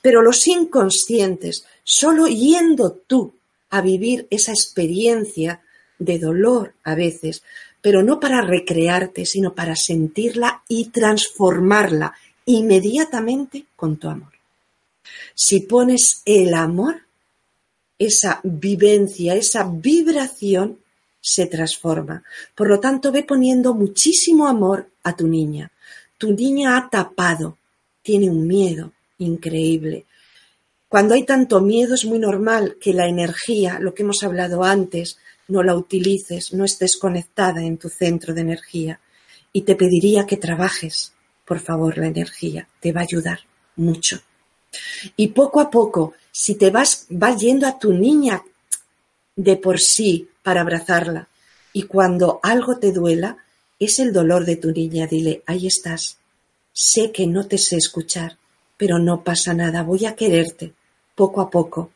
Pero 0.00 0.22
los 0.22 0.46
inconscientes, 0.46 1.64
solo 1.82 2.28
yendo 2.28 2.92
tú 2.92 3.34
a 3.68 3.80
vivir 3.80 4.28
esa 4.30 4.52
experiencia 4.52 5.60
de 5.98 6.18
dolor 6.18 6.74
a 6.84 6.94
veces, 6.94 7.42
pero 7.80 8.02
no 8.02 8.20
para 8.20 8.40
recrearte, 8.42 9.24
sino 9.26 9.54
para 9.54 9.74
sentirla 9.76 10.62
y 10.68 10.90
transformarla 10.90 12.14
inmediatamente 12.46 13.66
con 13.76 13.96
tu 13.96 14.08
amor. 14.08 14.32
Si 15.34 15.60
pones 15.60 16.22
el 16.24 16.54
amor, 16.54 17.02
esa 17.98 18.40
vivencia, 18.42 19.34
esa 19.34 19.64
vibración 19.64 20.78
se 21.20 21.46
transforma. 21.46 22.22
Por 22.54 22.68
lo 22.68 22.80
tanto, 22.80 23.12
ve 23.12 23.22
poniendo 23.22 23.74
muchísimo 23.74 24.48
amor 24.48 24.88
a 25.02 25.14
tu 25.14 25.26
niña. 25.26 25.70
Tu 26.16 26.32
niña 26.32 26.76
ha 26.76 26.88
tapado, 26.88 27.58
tiene 28.02 28.30
un 28.30 28.46
miedo 28.46 28.92
increíble. 29.18 30.06
Cuando 30.88 31.14
hay 31.14 31.24
tanto 31.24 31.60
miedo 31.60 31.94
es 31.94 32.04
muy 32.04 32.18
normal 32.18 32.76
que 32.80 32.92
la 32.92 33.06
energía, 33.06 33.78
lo 33.78 33.94
que 33.94 34.02
hemos 34.02 34.22
hablado 34.22 34.64
antes, 34.64 35.18
no 35.50 35.62
la 35.62 35.76
utilices, 35.76 36.52
no 36.52 36.64
estés 36.64 36.96
conectada 36.96 37.62
en 37.62 37.76
tu 37.76 37.88
centro 37.88 38.34
de 38.34 38.40
energía. 38.42 39.00
Y 39.52 39.62
te 39.62 39.74
pediría 39.74 40.26
que 40.26 40.36
trabajes, 40.36 41.12
por 41.44 41.60
favor, 41.60 41.98
la 41.98 42.06
energía. 42.06 42.68
Te 42.80 42.92
va 42.92 43.00
a 43.00 43.04
ayudar 43.04 43.40
mucho. 43.76 44.20
Y 45.16 45.28
poco 45.28 45.60
a 45.60 45.70
poco, 45.70 46.14
si 46.30 46.54
te 46.54 46.70
vas, 46.70 47.06
vas 47.10 47.40
yendo 47.40 47.66
a 47.66 47.78
tu 47.78 47.92
niña 47.92 48.42
de 49.34 49.56
por 49.56 49.80
sí 49.80 50.28
para 50.42 50.60
abrazarla. 50.60 51.28
Y 51.72 51.84
cuando 51.84 52.40
algo 52.42 52.78
te 52.78 52.92
duela, 52.92 53.38
es 53.78 53.98
el 53.98 54.12
dolor 54.12 54.44
de 54.44 54.56
tu 54.56 54.70
niña. 54.70 55.06
Dile, 55.06 55.42
ahí 55.46 55.66
estás. 55.66 56.18
Sé 56.72 57.10
que 57.10 57.26
no 57.26 57.46
te 57.46 57.58
sé 57.58 57.76
escuchar, 57.76 58.38
pero 58.76 58.98
no 58.98 59.24
pasa 59.24 59.54
nada. 59.54 59.82
Voy 59.82 60.06
a 60.06 60.14
quererte 60.14 60.74
poco 61.14 61.40
a 61.40 61.50
poco, 61.50 61.90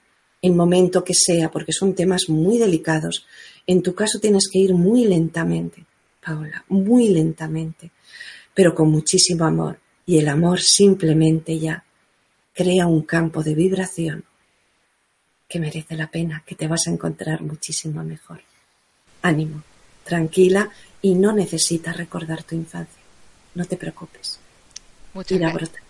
el 0.45 0.53
momento 0.53 1.03
que 1.03 1.14
sea, 1.14 1.51
porque 1.51 1.72
son 1.72 1.95
temas 1.95 2.28
muy 2.28 2.59
delicados. 2.59 3.24
En 3.66 3.82
tu 3.82 3.95
caso 3.95 4.18
tienes 4.20 4.47
que 4.53 4.59
ir 4.59 4.74
muy 4.74 5.07
lentamente, 5.07 5.86
Paola, 6.24 6.62
muy 6.68 7.09
lentamente, 7.09 7.90
pero 8.53 8.74
con 8.74 8.90
muchísimo 8.90 9.47
amor. 9.47 9.78
Y 10.05 10.18
el 10.18 10.28
amor 10.28 10.61
simplemente 10.61 11.59
ya 11.59 11.82
crea 12.53 12.86
un 12.86 13.03
campo 13.03 13.42
de 13.42 13.55
vibración 13.55 14.24
que 15.49 15.59
merece 15.59 15.97
la 15.97 16.11
pena, 16.11 16.42
que 16.47 16.55
te 16.55 16.68
vas 16.68 16.88
a 16.88 16.90
encontrar 16.90 17.40
muchísimo 17.40 18.05
mejor. 18.05 18.42
Ánimo, 19.22 19.62
tranquila 20.05 20.68
y 21.01 21.14
no 21.14 21.32
necesitas 21.32 21.97
recordar 21.97 22.42
tu 22.42 22.55
infancia. 22.55 23.03
No 23.55 23.64
te 23.64 23.78
preocupes. 23.78 24.38
Muchas 25.14 25.38
gracias. 25.38 25.84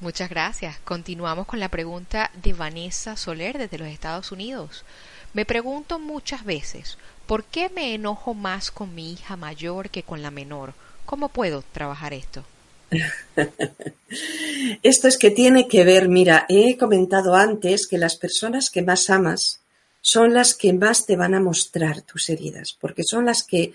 Muchas 0.00 0.28
gracias. 0.28 0.78
Continuamos 0.84 1.46
con 1.46 1.60
la 1.60 1.68
pregunta 1.68 2.30
de 2.42 2.52
Vanessa 2.52 3.16
Soler 3.16 3.58
desde 3.58 3.78
los 3.78 3.88
Estados 3.88 4.32
Unidos. 4.32 4.84
Me 5.32 5.44
pregunto 5.44 5.98
muchas 5.98 6.44
veces, 6.44 6.98
¿por 7.26 7.44
qué 7.44 7.68
me 7.68 7.94
enojo 7.94 8.34
más 8.34 8.70
con 8.70 8.94
mi 8.94 9.12
hija 9.12 9.36
mayor 9.36 9.90
que 9.90 10.02
con 10.02 10.22
la 10.22 10.30
menor? 10.30 10.74
¿Cómo 11.06 11.28
puedo 11.28 11.62
trabajar 11.72 12.12
esto? 12.12 12.44
Esto 14.82 15.08
es 15.08 15.18
que 15.18 15.30
tiene 15.30 15.66
que 15.68 15.84
ver, 15.84 16.08
mira, 16.08 16.46
he 16.48 16.76
comentado 16.76 17.34
antes 17.34 17.86
que 17.86 17.98
las 17.98 18.16
personas 18.16 18.70
que 18.70 18.82
más 18.82 19.10
amas 19.10 19.60
son 20.00 20.34
las 20.34 20.54
que 20.54 20.72
más 20.72 21.06
te 21.06 21.16
van 21.16 21.34
a 21.34 21.40
mostrar 21.40 22.02
tus 22.02 22.28
heridas, 22.28 22.76
porque 22.78 23.02
son 23.04 23.24
las 23.24 23.42
que 23.42 23.72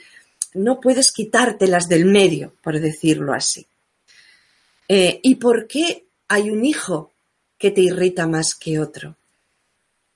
no 0.54 0.80
puedes 0.80 1.12
quitártelas 1.12 1.90
del 1.90 2.06
medio, 2.06 2.54
por 2.62 2.80
decirlo 2.80 3.34
así. 3.34 3.66
Eh, 4.88 5.20
¿Y 5.24 5.36
por 5.36 5.68
qué 5.68 6.06
hay 6.30 6.50
un 6.50 6.64
hijo 6.64 7.12
que 7.58 7.72
te 7.72 7.82
irrita 7.82 8.26
más 8.26 8.56
que 8.56 8.80
otro? 8.80 9.18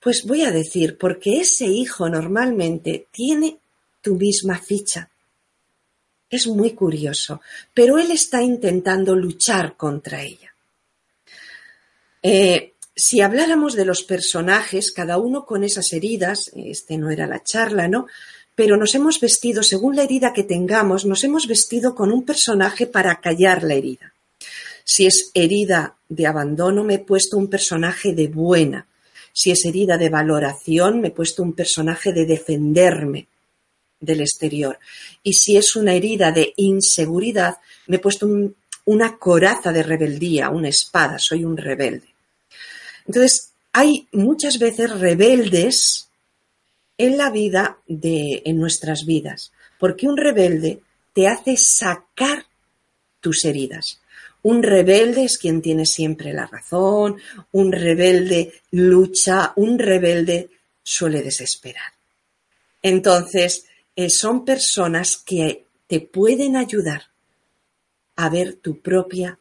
Pues 0.00 0.24
voy 0.24 0.42
a 0.42 0.50
decir, 0.50 0.96
porque 0.96 1.40
ese 1.40 1.66
hijo 1.66 2.08
normalmente 2.08 3.06
tiene 3.10 3.58
tu 4.00 4.14
misma 4.14 4.58
ficha, 4.58 5.10
es 6.30 6.46
muy 6.46 6.72
curioso, 6.72 7.40
pero 7.72 7.98
él 7.98 8.10
está 8.10 8.42
intentando 8.42 9.14
luchar 9.14 9.76
contra 9.76 10.22
ella. 10.22 10.54
Eh, 12.22 12.72
si 12.96 13.20
habláramos 13.20 13.74
de 13.74 13.84
los 13.84 14.02
personajes, 14.02 14.92
cada 14.92 15.18
uno 15.18 15.44
con 15.44 15.64
esas 15.64 15.92
heridas, 15.92 16.50
este 16.54 16.96
no 16.96 17.10
era 17.10 17.26
la 17.26 17.42
charla, 17.42 17.88
¿no? 17.88 18.06
Pero 18.54 18.76
nos 18.76 18.94
hemos 18.94 19.20
vestido, 19.20 19.62
según 19.62 19.96
la 19.96 20.04
herida 20.04 20.32
que 20.32 20.44
tengamos, 20.44 21.04
nos 21.04 21.24
hemos 21.24 21.46
vestido 21.46 21.94
con 21.94 22.12
un 22.12 22.24
personaje 22.24 22.86
para 22.86 23.20
callar 23.20 23.62
la 23.64 23.74
herida. 23.74 24.13
Si 24.84 25.06
es 25.06 25.30
herida 25.34 25.96
de 26.08 26.26
abandono, 26.26 26.84
me 26.84 26.94
he 26.94 26.98
puesto 26.98 27.38
un 27.38 27.48
personaje 27.48 28.14
de 28.14 28.28
buena. 28.28 28.86
Si 29.32 29.50
es 29.50 29.64
herida 29.64 29.96
de 29.96 30.10
valoración, 30.10 31.00
me 31.00 31.08
he 31.08 31.10
puesto 31.10 31.42
un 31.42 31.54
personaje 31.54 32.12
de 32.12 32.26
defenderme 32.26 33.26
del 33.98 34.20
exterior. 34.20 34.78
Y 35.22 35.32
si 35.32 35.56
es 35.56 35.74
una 35.74 35.94
herida 35.94 36.30
de 36.30 36.52
inseguridad, 36.56 37.56
me 37.86 37.96
he 37.96 37.98
puesto 37.98 38.28
una 38.84 39.16
coraza 39.16 39.72
de 39.72 39.82
rebeldía, 39.82 40.50
una 40.50 40.68
espada, 40.68 41.18
soy 41.18 41.44
un 41.44 41.56
rebelde. 41.56 42.14
Entonces, 43.06 43.52
hay 43.72 44.06
muchas 44.12 44.58
veces 44.58 44.90
rebeldes 45.00 46.08
en 46.96 47.16
la 47.16 47.30
vida 47.30 47.78
de, 47.88 48.42
en 48.44 48.58
nuestras 48.58 49.04
vidas, 49.04 49.52
porque 49.78 50.06
un 50.06 50.16
rebelde 50.16 50.80
te 51.12 51.26
hace 51.26 51.56
sacar 51.56 52.46
tus 53.20 53.44
heridas. 53.44 54.00
Un 54.44 54.62
rebelde 54.62 55.24
es 55.24 55.38
quien 55.38 55.60
tiene 55.60 55.86
siempre 55.86 56.32
la 56.32 56.46
razón, 56.46 57.16
un 57.52 57.72
rebelde 57.72 58.52
lucha, 58.70 59.52
un 59.56 59.78
rebelde 59.78 60.50
suele 60.82 61.22
desesperar. 61.22 61.92
Entonces, 62.82 63.66
eh, 63.96 64.10
son 64.10 64.44
personas 64.44 65.16
que 65.16 65.64
te 65.86 66.00
pueden 66.00 66.56
ayudar 66.56 67.04
a 68.16 68.28
ver 68.28 68.54
tu 68.54 68.80
propia 68.80 69.38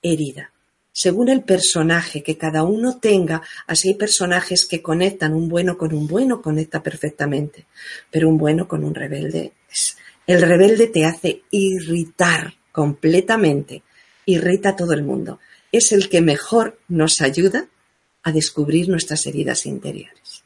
herida. 0.00 0.52
Según 0.92 1.28
el 1.28 1.42
personaje 1.42 2.22
que 2.22 2.38
cada 2.38 2.62
uno 2.62 2.98
tenga, 2.98 3.42
así 3.66 3.88
hay 3.88 3.94
personajes 3.94 4.64
que 4.64 4.80
conectan 4.80 5.34
un 5.34 5.48
bueno 5.48 5.76
con 5.76 5.92
un 5.92 6.06
bueno, 6.06 6.40
conecta 6.40 6.82
perfectamente, 6.82 7.66
pero 8.10 8.28
un 8.28 8.38
bueno 8.38 8.66
con 8.66 8.84
un 8.84 8.94
rebelde. 8.94 9.52
El 10.26 10.40
rebelde 10.40 10.86
te 10.86 11.04
hace 11.04 11.42
irritar 11.50 12.54
completamente, 12.72 13.82
irrita 14.26 14.70
a 14.70 14.76
todo 14.76 14.92
el 14.92 15.02
mundo. 15.02 15.40
Es 15.72 15.92
el 15.92 16.10
que 16.10 16.20
mejor 16.20 16.78
nos 16.88 17.22
ayuda 17.22 17.66
a 18.22 18.32
descubrir 18.32 18.88
nuestras 18.88 19.26
heridas 19.26 19.64
interiores. 19.64 20.42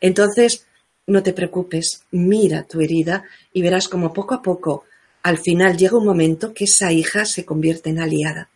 Entonces, 0.00 0.66
no 1.06 1.22
te 1.22 1.32
preocupes, 1.32 2.04
mira 2.10 2.62
tu 2.62 2.80
herida 2.80 3.24
y 3.52 3.62
verás 3.62 3.88
como 3.88 4.12
poco 4.12 4.34
a 4.34 4.42
poco, 4.42 4.84
al 5.22 5.38
final 5.38 5.76
llega 5.76 5.98
un 5.98 6.06
momento 6.06 6.54
que 6.54 6.64
esa 6.64 6.92
hija 6.92 7.24
se 7.24 7.44
convierte 7.44 7.90
en 7.90 8.00
aliada. 8.00 8.48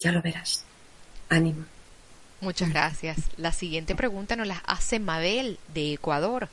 Ya 0.00 0.12
lo 0.12 0.20
verás. 0.20 0.64
Ánimo. 1.28 1.64
Muchas 2.40 2.70
gracias. 2.70 3.18
La 3.36 3.52
siguiente 3.52 3.94
pregunta 3.94 4.34
nos 4.34 4.48
la 4.48 4.62
hace 4.66 4.98
Mabel 4.98 5.58
de 5.72 5.92
Ecuador. 5.92 6.48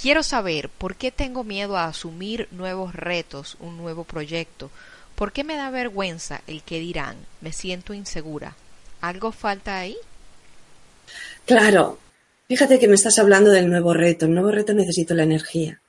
Quiero 0.00 0.22
saber 0.22 0.68
por 0.68 0.96
qué 0.96 1.10
tengo 1.10 1.44
miedo 1.44 1.76
a 1.76 1.86
asumir 1.86 2.46
nuevos 2.50 2.94
retos, 2.94 3.56
un 3.60 3.78
nuevo 3.78 4.04
proyecto. 4.04 4.70
¿Por 5.14 5.32
qué 5.32 5.44
me 5.44 5.56
da 5.56 5.70
vergüenza 5.70 6.42
el 6.46 6.62
que 6.62 6.80
dirán? 6.80 7.16
Me 7.40 7.52
siento 7.52 7.94
insegura. 7.94 8.56
¿Algo 9.00 9.32
falta 9.32 9.78
ahí? 9.78 9.96
Claro, 11.46 11.98
Fíjate 12.46 12.78
que 12.78 12.88
me 12.88 12.94
estás 12.94 13.18
hablando 13.18 13.50
del 13.50 13.70
nuevo 13.70 13.94
reto. 13.94 14.26
El 14.26 14.34
nuevo 14.34 14.50
reto 14.50 14.74
necesito 14.74 15.14
la 15.14 15.22
energía. 15.22 15.80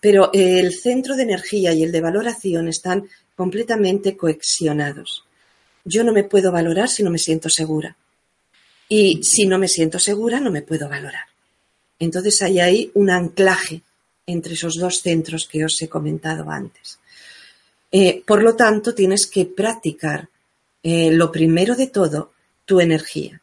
Pero 0.00 0.30
el 0.34 0.72
centro 0.74 1.16
de 1.16 1.22
energía 1.22 1.72
y 1.72 1.82
el 1.82 1.92
de 1.92 2.02
valoración 2.02 2.68
están 2.68 3.08
completamente 3.34 4.16
coexionados. 4.16 5.24
Yo 5.84 6.04
no 6.04 6.12
me 6.12 6.24
puedo 6.24 6.52
valorar 6.52 6.90
si 6.90 7.02
no 7.02 7.10
me 7.10 7.18
siento 7.18 7.48
segura. 7.48 7.96
Y 8.86 9.22
si 9.22 9.46
no 9.46 9.58
me 9.58 9.68
siento 9.68 9.98
segura, 9.98 10.40
no 10.40 10.50
me 10.50 10.60
puedo 10.60 10.90
valorar. 10.90 11.24
Entonces 11.98 12.42
hay 12.42 12.60
ahí 12.60 12.90
un 12.94 13.08
anclaje 13.08 13.80
entre 14.26 14.54
esos 14.54 14.74
dos 14.74 15.00
centros 15.00 15.48
que 15.50 15.64
os 15.64 15.80
he 15.80 15.88
comentado 15.88 16.50
antes. 16.50 16.98
Eh, 17.96 18.24
por 18.26 18.42
lo 18.42 18.56
tanto, 18.56 18.92
tienes 18.92 19.24
que 19.24 19.46
practicar 19.46 20.28
eh, 20.82 21.12
lo 21.12 21.30
primero 21.30 21.76
de 21.76 21.86
todo, 21.86 22.32
tu 22.64 22.80
energía 22.80 23.40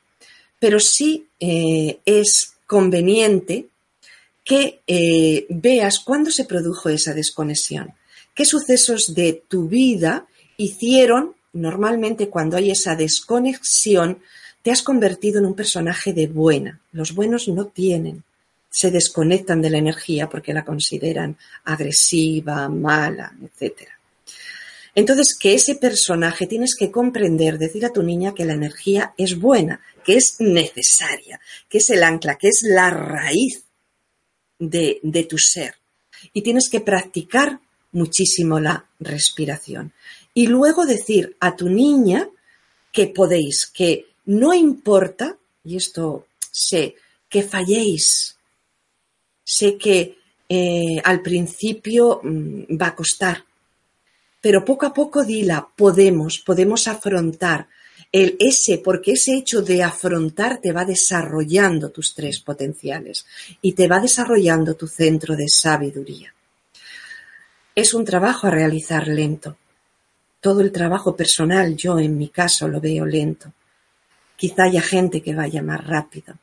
pero 0.60 0.80
sí 0.80 1.26
eh, 1.40 2.02
es 2.06 2.54
conveniente 2.68 3.66
que 4.44 4.82
veas 5.50 6.00
cuándo 6.00 6.30
se 6.30 6.46
produjo 6.46 6.90
esa 6.90 7.16
desconexión, 7.16 7.94
qué 8.36 8.46
sucesos 8.46 9.16
de 9.16 9.42
tu 9.48 9.68
vida 9.68 10.28
hicieron, 10.58 11.34
normalmente 11.54 12.30
cuando 12.30 12.58
hay 12.58 12.70
esa 12.70 12.96
desconexión, 12.96 14.20
te 14.62 14.70
has 14.70 14.84
convertido 14.84 15.40
en 15.40 15.48
un 15.48 15.56
personaje 15.56 16.14
de 16.14 16.28
buena. 16.28 16.80
Los 16.92 17.16
buenos 17.16 17.48
no 17.48 17.66
tienen, 17.66 18.24
se 18.70 18.92
desconectan 18.92 19.62
de 19.64 19.72
la 19.72 19.80
energía 19.80 20.30
porque 20.30 20.54
la 20.54 20.64
consideran 20.64 21.38
agresiva, 21.64 22.70
mala, 22.70 23.34
etcétera. 23.44 24.01
Entonces, 24.94 25.38
que 25.40 25.54
ese 25.54 25.76
personaje 25.76 26.48
tienes 26.48 26.76
que 26.76 26.92
comprender, 26.92 27.58
decir 27.58 27.86
a 27.86 27.94
tu 27.94 28.04
niña 28.04 28.34
que 28.34 28.46
la 28.46 28.54
energía 28.54 29.14
es 29.18 29.40
buena, 29.40 29.82
que 30.04 30.16
es 30.16 30.36
necesaria, 30.40 31.40
que 31.70 31.78
es 31.78 31.90
el 31.90 32.04
ancla, 32.04 32.38
que 32.38 32.50
es 32.50 32.62
la 32.64 32.90
raíz 32.90 33.64
de, 34.60 35.28
tu 35.30 35.38
ser. 35.38 35.76
Y 36.34 36.42
tienes 36.42 36.70
que 36.70 36.82
practicar 36.82 37.60
muchísimo 37.94 38.60
la 38.60 38.86
respiración. 39.00 39.94
Y 40.34 40.48
luego 40.48 40.86
decir 40.86 41.36
a 41.40 41.56
tu 41.56 41.70
niña 41.70 42.30
que 42.92 43.08
podéis, 43.08 43.68
que 43.68 44.08
no 44.26 44.54
importa, 44.54 45.38
y 45.64 45.78
esto 45.78 46.28
sé, 46.52 46.96
que 47.30 47.44
falléis, 47.44 48.36
sé 49.44 49.78
que 49.78 50.18
eh, 50.50 51.02
al 51.04 51.22
principio 51.22 52.20
mm, 52.24 52.78
va 52.80 52.88
a 52.88 52.96
costar, 52.96 53.46
pero 54.42 54.66
poco 54.66 54.88
a 54.88 54.94
poco 54.94 55.24
dila, 55.24 55.68
podemos, 55.76 56.40
podemos 56.40 56.88
afrontar 56.88 57.68
el 58.12 58.36
ese, 58.40 58.80
porque 58.80 59.14
ese 59.14 59.36
hecho 59.36 59.62
de 59.62 59.84
afrontar 59.84 60.60
te 60.60 60.74
va 60.74 60.84
desarrollando 60.84 61.92
tus 61.92 62.14
tres 62.14 62.40
potenciales 62.42 63.26
y 63.62 63.72
te 63.74 63.88
va 63.88 64.00
desarrollando 64.00 64.76
tu 64.76 64.88
centro 64.88 65.36
de 65.36 65.48
sabiduría. 65.48 66.34
Es 67.74 67.94
un 67.94 68.04
trabajo 68.04 68.48
a 68.48 68.52
realizar 68.52 69.08
lento. 69.08 69.56
Todo 70.42 70.62
el 70.62 70.72
trabajo 70.72 71.16
personal, 71.16 71.78
yo 71.78 72.00
en 72.00 72.18
mi 72.18 72.28
caso 72.28 72.68
lo 72.68 72.82
veo 72.82 73.06
lento. 73.06 73.54
Quizá 74.36 74.64
haya 74.64 74.82
gente 74.82 75.22
que 75.22 75.36
vaya 75.36 75.62
más 75.62 75.86
rápido, 75.86 76.38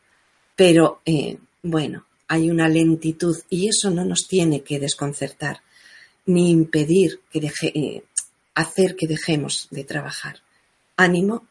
pero 0.54 1.02
eh, 1.04 1.36
bueno, 1.62 2.06
hay 2.28 2.48
una 2.48 2.68
lentitud 2.68 3.36
y 3.50 3.68
eso 3.68 3.90
no 3.90 4.04
nos 4.04 4.28
tiene 4.28 4.62
que 4.62 4.78
desconcertar 4.78 5.60
ni 6.28 6.50
impedir 6.50 7.20
que 7.30 7.40
deje, 7.40 7.66
eh, 7.74 8.04
hacer 8.54 8.96
que 8.96 9.06
dejemos 9.06 9.66
de 9.70 9.84
trabajar. 9.84 10.42
Ánimo, 10.96 11.46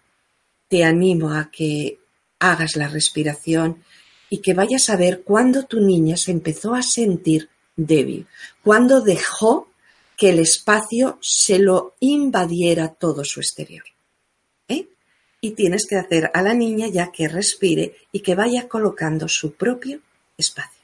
te 0.67 0.83
animo 0.83 1.33
a 1.33 1.49
que 1.51 1.99
hagas 2.39 2.75
la 2.75 2.87
respiración 2.87 3.83
y 4.29 4.37
que 4.37 4.53
vayas 4.53 4.89
a 4.89 4.95
ver 4.95 5.23
cuándo 5.23 5.63
tu 5.63 5.81
niña 5.81 6.15
se 6.15 6.31
empezó 6.31 6.75
a 6.75 6.83
sentir 6.83 7.49
débil, 7.75 8.27
cuándo 8.63 9.01
dejó 9.01 9.67
que 10.15 10.29
el 10.29 10.39
espacio 10.39 11.17
se 11.21 11.57
lo 11.57 11.95
invadiera 11.99 12.89
todo 12.89 13.23
su 13.23 13.39
exterior. 13.39 13.85
¿eh? 14.67 14.87
Y 15.41 15.51
tienes 15.51 15.87
que 15.87 15.95
hacer 15.95 16.29
a 16.33 16.41
la 16.43 16.53
niña 16.53 16.87
ya 16.87 17.11
que 17.11 17.27
respire 17.27 17.95
y 18.11 18.19
que 18.19 18.35
vaya 18.35 18.67
colocando 18.67 19.27
su 19.27 19.53
propio 19.53 20.01
espacio. 20.37 20.76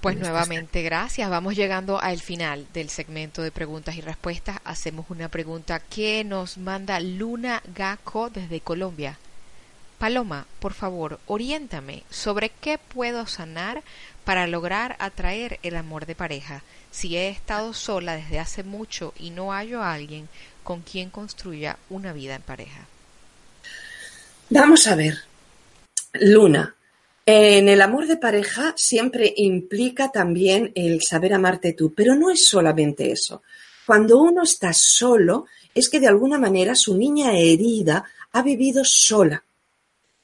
Pues 0.00 0.16
nuevamente 0.16 0.82
gracias. 0.82 1.28
Vamos 1.28 1.56
llegando 1.56 2.00
al 2.00 2.20
final 2.20 2.66
del 2.72 2.88
segmento 2.88 3.42
de 3.42 3.50
preguntas 3.50 3.96
y 3.96 4.00
respuestas. 4.00 4.58
Hacemos 4.64 5.06
una 5.10 5.28
pregunta 5.28 5.80
que 5.80 6.22
nos 6.22 6.56
manda 6.56 7.00
Luna 7.00 7.62
Gaco 7.74 8.30
desde 8.30 8.60
Colombia. 8.60 9.18
Paloma, 9.98 10.46
por 10.60 10.74
favor, 10.74 11.18
oriéntame 11.26 12.04
sobre 12.08 12.50
qué 12.50 12.78
puedo 12.78 13.26
sanar 13.26 13.82
para 14.24 14.46
lograr 14.46 14.94
atraer 15.00 15.58
el 15.64 15.74
amor 15.74 16.06
de 16.06 16.14
pareja. 16.14 16.62
Si 16.92 17.16
he 17.16 17.28
estado 17.28 17.74
sola 17.74 18.14
desde 18.14 18.38
hace 18.38 18.62
mucho 18.62 19.12
y 19.18 19.30
no 19.30 19.50
hallo 19.50 19.82
a 19.82 19.92
alguien 19.92 20.28
con 20.62 20.82
quien 20.82 21.10
construya 21.10 21.76
una 21.90 22.12
vida 22.12 22.36
en 22.36 22.42
pareja. 22.42 22.86
Vamos 24.50 24.86
a 24.86 24.94
ver. 24.94 25.14
Luna, 26.12 26.74
en 27.30 27.68
el 27.68 27.82
amor 27.82 28.06
de 28.06 28.16
pareja 28.16 28.72
siempre 28.74 29.34
implica 29.36 30.10
también 30.10 30.72
el 30.74 31.02
saber 31.02 31.34
amarte 31.34 31.74
tú, 31.74 31.92
pero 31.92 32.14
no 32.14 32.30
es 32.30 32.46
solamente 32.46 33.12
eso. 33.12 33.42
Cuando 33.84 34.18
uno 34.18 34.44
está 34.44 34.72
solo, 34.72 35.44
es 35.74 35.90
que 35.90 36.00
de 36.00 36.06
alguna 36.06 36.38
manera 36.38 36.74
su 36.74 36.96
niña 36.96 37.38
herida 37.38 38.02
ha 38.32 38.40
vivido 38.40 38.82
sola, 38.82 39.44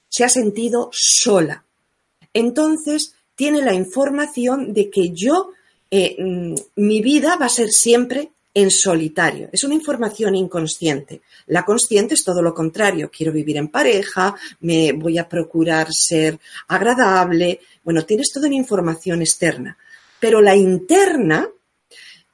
se 0.08 0.24
ha 0.24 0.30
sentido 0.30 0.88
sola. 0.92 1.62
Entonces 2.32 3.14
tiene 3.34 3.60
la 3.60 3.74
información 3.74 4.72
de 4.72 4.88
que 4.88 5.10
yo, 5.10 5.50
eh, 5.90 6.16
mm, 6.18 6.54
mi 6.76 7.02
vida 7.02 7.36
va 7.36 7.44
a 7.44 7.50
ser 7.50 7.68
siempre 7.68 8.30
en 8.54 8.70
solitario. 8.70 9.48
Es 9.52 9.64
una 9.64 9.74
información 9.74 10.36
inconsciente. 10.36 11.22
La 11.48 11.64
consciente 11.64 12.14
es 12.14 12.22
todo 12.22 12.40
lo 12.40 12.54
contrario. 12.54 13.10
Quiero 13.10 13.32
vivir 13.32 13.56
en 13.56 13.68
pareja, 13.68 14.34
me 14.60 14.92
voy 14.92 15.18
a 15.18 15.28
procurar 15.28 15.88
ser 15.90 16.38
agradable. 16.68 17.60
Bueno, 17.82 18.06
tienes 18.06 18.30
toda 18.32 18.46
una 18.46 18.56
información 18.56 19.20
externa. 19.22 19.76
Pero 20.20 20.40
la 20.40 20.54
interna, 20.54 21.48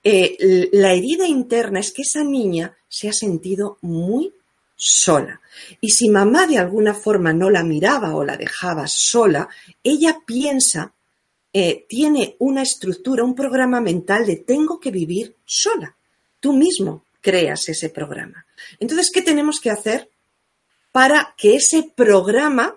eh, 0.05 0.69
la 0.73 0.93
herida 0.93 1.27
interna 1.27 1.81
es 1.81 1.91
que 1.91 2.03
esa 2.03 2.23
niña 2.23 2.77
se 2.87 3.09
ha 3.09 3.13
sentido 3.15 3.79
muy 3.81 4.35
sola. 4.77 5.41
Y 5.81 5.91
si 5.91 6.11
mamá 6.11 6.47
de 6.47 6.59
alguna 6.59 6.93
forma 6.93 7.33
no 7.33 7.49
la 7.49 7.65
miraba 7.65 8.15
o 8.15 8.25
la 8.25 8.37
dejaba 8.37 8.87
sola, 8.87 9.49
ella 9.83 10.19
piensa, 10.25 10.93
eh, 11.53 11.87
tiene 11.89 12.37
una 12.39 12.63
estructura, 12.63 13.25
un 13.25 13.35
programa 13.35 13.81
mental 13.81 14.27
de 14.27 14.37
tengo 14.37 14.79
que 14.79 14.91
vivir 14.91 15.35
sola 15.45 15.97
tú 16.41 16.53
mismo 16.53 17.05
creas 17.21 17.69
ese 17.69 17.91
programa. 17.91 18.47
Entonces, 18.79 19.11
¿qué 19.13 19.23
tenemos 19.23 19.61
que 19.61 19.71
hacer 19.71 20.09
para 20.93 21.35
que 21.37 21.57
ese 21.57 21.91
programa, 21.95 22.75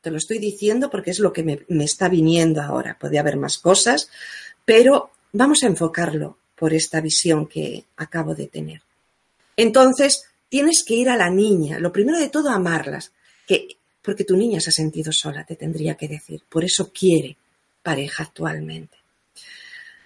te 0.00 0.10
lo 0.10 0.18
estoy 0.18 0.38
diciendo 0.38 0.90
porque 0.90 1.10
es 1.10 1.18
lo 1.18 1.32
que 1.32 1.42
me, 1.42 1.84
está 1.84 2.08
viniendo 2.08 2.62
ahora, 2.62 2.96
puede 2.98 3.18
haber 3.18 3.36
más 3.36 3.58
cosas, 3.58 4.08
pero 4.64 5.10
vamos 5.32 5.62
a 5.62 5.66
enfocarlo 5.66 6.38
por 6.54 6.74
esta 6.74 7.00
visión 7.00 7.46
que 7.46 7.84
acabo 7.96 8.34
de 8.34 8.46
tener. 8.46 8.82
Entonces, 9.56 10.24
tienes 10.48 10.84
que 10.84 10.94
ir 10.94 11.08
a 11.08 11.16
la 11.16 11.30
niña, 11.30 11.78
lo 11.78 11.92
primero 11.92 12.18
de 12.18 12.28
todo, 12.28 12.50
amarlas, 12.50 13.12
que, 13.46 13.76
porque 14.02 14.24
tu 14.24 14.36
niña 14.36 14.60
se 14.60 14.70
ha 14.70 14.72
sentido 14.72 15.12
sola, 15.12 15.44
te 15.44 15.56
tendría 15.56 15.96
que 15.96 16.08
decir, 16.08 16.42
por 16.48 16.64
eso 16.64 16.92
quiere 16.92 17.36
pareja 17.82 18.24
actualmente. 18.24 18.96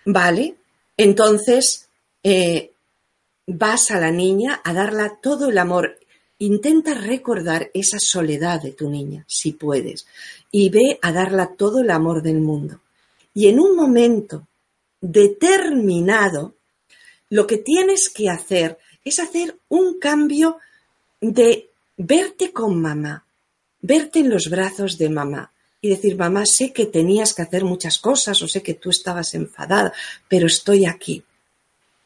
¿Vale? 0.07 0.55
Entonces, 0.97 1.89
eh, 2.23 2.74
vas 3.47 3.91
a 3.91 4.01
la 4.01 4.11
niña 4.11 4.61
a 4.65 4.73
darla 4.73 5.19
todo 5.21 5.51
el 5.51 5.59
amor. 5.59 5.99
Intenta 6.39 6.95
recordar 6.95 7.71
esa 7.75 7.99
soledad 8.01 8.63
de 8.63 8.73
tu 8.73 8.91
niña, 8.91 9.25
si 9.29 9.53
puedes, 9.53 10.07
y 10.51 10.71
ve 10.71 10.99
a 11.03 11.13
darla 11.13 11.55
todo 11.57 11.81
el 11.81 11.91
amor 11.91 12.23
del 12.23 12.41
mundo. 12.41 12.81
Y 13.33 13.49
en 13.49 13.61
un 13.61 13.77
momento 13.77 14.47
determinado, 15.01 16.55
lo 17.31 17.47
que 17.47 17.59
tienes 17.59 18.11
que 18.11 18.29
hacer 18.31 18.79
es 19.05 19.19
hacer 19.19 19.59
un 19.69 19.99
cambio 19.99 20.59
de 21.21 21.71
verte 21.97 22.53
con 22.53 22.81
mamá, 22.81 23.25
verte 23.81 24.21
en 24.21 24.31
los 24.31 24.49
brazos 24.51 24.99
de 24.99 25.09
mamá 25.09 25.53
y 25.81 25.91
decir, 25.91 26.17
mamá, 26.17 26.45
sé 26.47 26.73
que 26.73 26.87
tenías 26.87 27.35
que 27.35 27.43
hacer 27.43 27.65
muchas 27.65 27.99
cosas 27.99 28.41
o 28.43 28.49
sé 28.49 28.63
que 28.63 28.75
tú 28.75 28.91
estabas 28.91 29.35
enfadada, 29.35 29.93
pero 30.29 30.47
estoy 30.47 30.87
aquí 30.87 31.23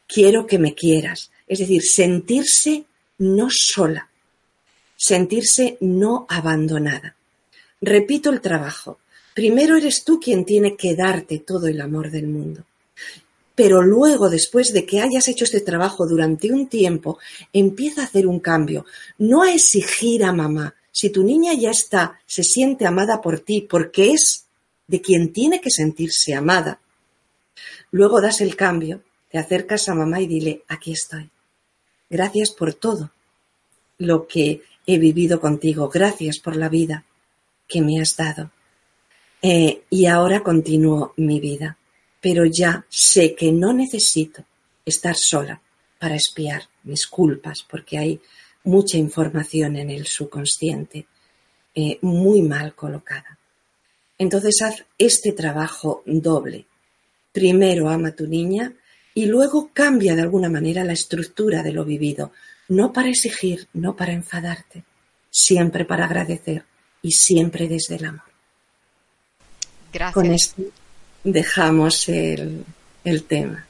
quiero 0.09 0.47
que 0.47 0.59
me 0.59 0.73
quieras. 0.73 1.31
Es 1.47 1.59
decir, 1.59 1.83
sentirse 1.83 2.83
no 3.19 3.47
sola, 3.49 4.09
sentirse 4.97 5.77
no 5.79 6.25
abandonada. 6.27 7.15
Repito 7.79 8.29
el 8.29 8.41
trabajo. 8.41 8.99
Primero 9.33 9.77
eres 9.77 10.03
tú 10.03 10.19
quien 10.19 10.43
tiene 10.43 10.75
que 10.75 10.95
darte 10.95 11.39
todo 11.39 11.67
el 11.67 11.79
amor 11.79 12.11
del 12.11 12.27
mundo. 12.27 12.65
Pero 13.55 13.81
luego, 13.81 14.29
después 14.29 14.73
de 14.73 14.85
que 14.85 15.01
hayas 15.01 15.27
hecho 15.27 15.43
este 15.43 15.61
trabajo 15.61 16.07
durante 16.07 16.51
un 16.51 16.67
tiempo, 16.67 17.19
empieza 17.53 18.01
a 18.01 18.05
hacer 18.05 18.25
un 18.25 18.39
cambio. 18.39 18.85
No 19.17 19.43
a 19.43 19.53
exigir 19.53 20.23
a 20.23 20.33
mamá. 20.33 20.75
Si 20.91 21.09
tu 21.09 21.23
niña 21.23 21.53
ya 21.53 21.69
está, 21.69 22.19
se 22.25 22.43
siente 22.43 22.85
amada 22.85 23.21
por 23.21 23.41
ti, 23.41 23.61
porque 23.61 24.11
es 24.11 24.45
de 24.87 25.01
quien 25.01 25.31
tiene 25.33 25.61
que 25.61 25.69
sentirse 25.69 26.33
amada. 26.33 26.79
Luego 27.91 28.21
das 28.21 28.41
el 28.41 28.55
cambio 28.55 29.01
te 29.29 29.37
acercas 29.37 29.89
a 29.89 29.95
mamá 29.95 30.21
y 30.21 30.27
dile, 30.27 30.63
aquí 30.67 30.91
estoy. 30.91 31.29
Gracias 32.09 32.51
por 32.51 32.73
todo 32.73 33.11
lo 33.99 34.27
que 34.27 34.63
he 34.87 34.97
vivido 34.97 35.39
contigo. 35.39 35.89
Gracias 35.89 36.39
por 36.39 36.55
la 36.55 36.69
vida 36.69 37.05
que 37.67 37.81
me 37.81 38.01
has 38.01 38.17
dado. 38.17 38.51
Eh, 39.41 39.83
y 39.89 40.05
ahora 40.07 40.41
continúo 40.41 41.13
mi 41.17 41.39
vida, 41.39 41.77
pero 42.19 42.45
ya 42.45 42.85
sé 42.89 43.35
que 43.35 43.51
no 43.51 43.71
necesito 43.71 44.43
estar 44.83 45.15
sola 45.15 45.61
para 45.99 46.15
espiar 46.15 46.63
mis 46.83 47.07
culpas, 47.07 47.63
porque 47.69 47.97
hay 47.97 48.21
mucha 48.63 48.97
información 48.97 49.75
en 49.75 49.91
el 49.91 50.07
subconsciente 50.07 51.05
eh, 51.75 51.99
muy 52.01 52.41
mal 52.41 52.73
colocada. 52.73 53.37
Entonces 54.17 54.61
haz 54.61 54.85
este 54.97 55.31
trabajo 55.31 56.03
doble. 56.05 56.65
Primero 57.31 57.89
ama 57.89 58.09
a 58.09 58.15
tu 58.15 58.27
niña 58.27 58.73
y 59.19 59.25
luego 59.25 59.71
cambia 59.73 60.15
de 60.15 60.21
alguna 60.21 60.47
manera 60.47 60.85
la 60.85 60.93
estructura 60.93 61.61
de 61.61 61.73
lo 61.73 61.83
vivido, 61.83 62.31
no 62.69 62.93
para 62.93 63.09
exigir, 63.09 63.67
no 63.73 63.93
para 63.93 64.13
enfadarte, 64.13 64.85
siempre 65.29 65.83
para 65.83 66.05
agradecer 66.05 66.63
y 67.01 67.11
siempre 67.11 67.67
desde 67.67 67.97
el 67.97 68.05
amor. 68.05 68.31
Gracias. 69.91 70.13
Con 70.13 70.31
esto 70.31 70.63
dejamos 71.25 72.07
el, 72.07 72.63
tema. 73.27 73.67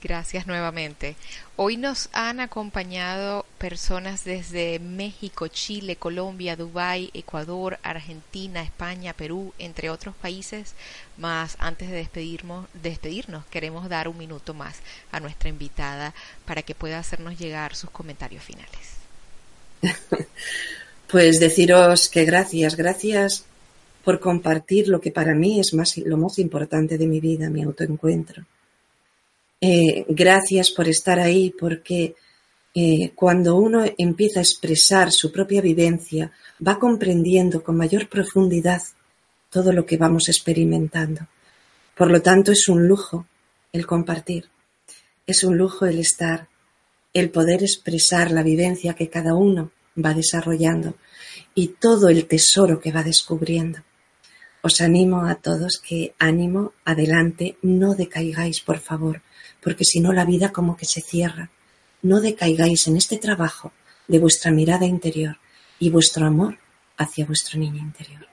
Gracias 0.00 0.46
nuevamente. 0.46 1.16
Hoy 1.56 1.76
nos 1.76 2.08
han 2.12 2.38
acompañado 2.38 3.44
personas 3.58 4.24
desde 4.24 4.78
México, 4.78 5.48
Chile, 5.48 5.96
Colombia, 5.96 6.54
Dubái, 6.54 7.10
Ecuador, 7.14 7.80
Argentina, 7.82 8.62
España, 8.62 9.12
Perú, 9.12 9.52
entre 9.58 9.90
otros 9.90 10.14
países. 10.14 10.74
Más 11.16 11.56
antes 11.58 11.90
de 11.90 11.96
despedirnos, 11.96 12.68
despedirnos, 12.80 13.44
queremos 13.46 13.88
dar 13.88 14.06
un 14.06 14.18
minuto 14.18 14.54
más 14.54 14.76
a 15.10 15.18
nuestra 15.18 15.48
invitada 15.48 16.14
para 16.46 16.62
que 16.62 16.76
pueda 16.76 17.00
hacernos 17.00 17.36
llegar 17.36 17.74
sus 17.74 17.90
comentarios 17.90 18.44
finales. 18.44 18.98
Pues 21.10 21.40
deciros 21.40 22.10
que 22.10 22.26
gracias, 22.26 22.76
gracias 22.76 23.46
por 24.04 24.20
compartir 24.20 24.88
lo 24.88 25.00
que 25.00 25.10
para 25.10 25.34
mí 25.34 25.58
es 25.58 25.72
más, 25.72 25.96
lo 25.96 26.18
más 26.18 26.38
importante 26.38 26.98
de 26.98 27.06
mi 27.06 27.18
vida, 27.18 27.48
mi 27.48 27.62
autoencuentro 27.62 28.44
eh, 29.60 30.04
gracias 30.08 30.70
por 30.70 30.88
estar 30.88 31.18
ahí, 31.18 31.50
porque 31.58 32.14
eh, 32.74 33.12
cuando 33.14 33.56
uno 33.56 33.84
empieza 33.98 34.40
a 34.40 34.42
expresar 34.42 35.10
su 35.10 35.32
propia 35.32 35.60
vivencia, 35.60 36.30
va 36.64 36.78
comprendiendo 36.78 37.62
con 37.62 37.76
mayor 37.76 38.08
profundidad 38.08 38.82
todo 39.50 39.72
lo 39.72 39.84
que 39.84 39.96
vamos 39.96 40.28
experimentando. 40.28 41.26
Por 41.96 42.10
lo 42.10 42.22
tanto, 42.22 42.52
es 42.52 42.68
un 42.68 42.86
lujo 42.86 43.26
el 43.72 43.86
compartir, 43.86 44.48
es 45.26 45.42
un 45.42 45.58
lujo 45.58 45.86
el 45.86 45.98
estar, 45.98 46.48
el 47.12 47.30
poder 47.30 47.62
expresar 47.62 48.30
la 48.30 48.42
vivencia 48.42 48.94
que 48.94 49.08
cada 49.08 49.34
uno 49.34 49.72
va 49.96 50.14
desarrollando 50.14 50.94
y 51.54 51.68
todo 51.68 52.08
el 52.08 52.26
tesoro 52.26 52.78
que 52.78 52.92
va 52.92 53.02
descubriendo. 53.02 53.80
Os 54.62 54.80
animo 54.80 55.26
a 55.26 55.36
todos 55.36 55.78
que 55.78 56.14
ánimo, 56.18 56.72
adelante, 56.84 57.56
no 57.62 57.94
decaigáis, 57.94 58.60
por 58.60 58.78
favor, 58.78 59.22
porque 59.68 59.84
si 59.84 60.00
no 60.00 60.14
la 60.14 60.24
vida 60.24 60.50
como 60.50 60.78
que 60.78 60.86
se 60.86 61.02
cierra. 61.02 61.50
No 62.00 62.22
decaigáis 62.22 62.86
en 62.86 62.96
este 62.96 63.18
trabajo 63.18 63.70
de 64.06 64.18
vuestra 64.18 64.50
mirada 64.50 64.86
interior 64.86 65.36
y 65.78 65.90
vuestro 65.90 66.24
amor 66.24 66.56
hacia 66.96 67.26
vuestro 67.26 67.58
niño 67.58 67.76
interior. 67.76 68.26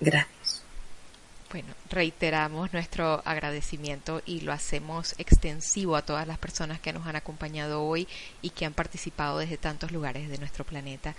Gracias. 0.00 0.62
Bueno, 1.50 1.74
reiteramos 1.90 2.72
nuestro 2.72 3.20
agradecimiento 3.26 4.22
y 4.24 4.40
lo 4.40 4.52
hacemos 4.54 5.14
extensivo 5.18 5.94
a 5.94 6.06
todas 6.06 6.26
las 6.26 6.38
personas 6.38 6.80
que 6.80 6.94
nos 6.94 7.06
han 7.06 7.16
acompañado 7.16 7.84
hoy 7.84 8.08
y 8.40 8.48
que 8.48 8.64
han 8.64 8.72
participado 8.72 9.36
desde 9.36 9.58
tantos 9.58 9.92
lugares 9.92 10.30
de 10.30 10.38
nuestro 10.38 10.64
planeta. 10.64 11.14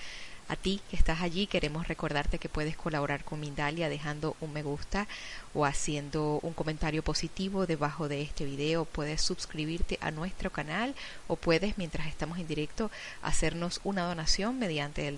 A 0.50 0.56
ti 0.56 0.80
que 0.90 0.96
estás 0.96 1.22
allí 1.22 1.46
queremos 1.46 1.90
recordarte 1.90 2.40
que 2.40 2.48
puedes 2.48 2.78
colaborar 2.78 3.26
con 3.26 3.42
Mindalia 3.42 3.90
dejando 3.90 4.38
un 4.40 4.54
me 4.54 4.64
gusta 4.64 5.06
o 5.54 5.66
haciendo 5.66 6.40
un 6.42 6.54
comentario 6.54 7.04
positivo 7.04 7.68
debajo 7.68 8.08
de 8.08 8.22
este 8.22 8.46
video. 8.46 8.86
Puedes 8.86 9.22
suscribirte 9.22 9.98
a 10.00 10.10
nuestro 10.12 10.50
canal 10.50 10.96
o 11.28 11.36
puedes, 11.36 11.78
mientras 11.78 12.08
estamos 12.08 12.40
en 12.40 12.48
directo, 12.48 12.90
hacernos 13.22 13.82
una 13.84 14.04
donación 14.04 14.58
mediante 14.58 15.10
el 15.10 15.18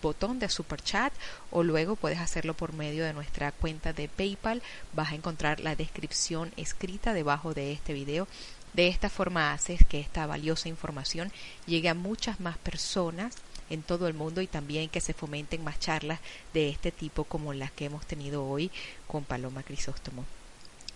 botón 0.00 0.38
de 0.38 0.48
super 0.48 0.80
chat 0.80 1.12
o 1.50 1.64
luego 1.64 1.96
puedes 1.96 2.20
hacerlo 2.20 2.54
por 2.54 2.72
medio 2.72 3.04
de 3.04 3.12
nuestra 3.12 3.50
cuenta 3.50 3.92
de 3.92 4.08
PayPal. 4.08 4.62
Vas 4.92 5.10
a 5.10 5.16
encontrar 5.16 5.58
la 5.58 5.74
descripción 5.74 6.52
escrita 6.56 7.12
debajo 7.12 7.54
de 7.54 7.72
este 7.72 7.92
video. 7.92 8.28
De 8.72 8.86
esta 8.86 9.10
forma 9.10 9.52
haces 9.52 9.84
que 9.84 9.98
esta 9.98 10.26
valiosa 10.26 10.68
información 10.68 11.32
llegue 11.66 11.88
a 11.88 11.94
muchas 11.94 12.38
más 12.38 12.56
personas 12.56 13.34
en 13.70 13.82
todo 13.82 14.08
el 14.08 14.14
mundo 14.14 14.40
y 14.42 14.46
también 14.46 14.88
que 14.88 15.00
se 15.00 15.14
fomenten 15.14 15.64
más 15.64 15.78
charlas 15.78 16.20
de 16.52 16.68
este 16.68 16.90
tipo 16.90 17.24
como 17.24 17.54
las 17.54 17.70
que 17.70 17.86
hemos 17.86 18.04
tenido 18.06 18.44
hoy 18.44 18.70
con 19.06 19.24
Paloma 19.24 19.62
Crisóstomo. 19.62 20.24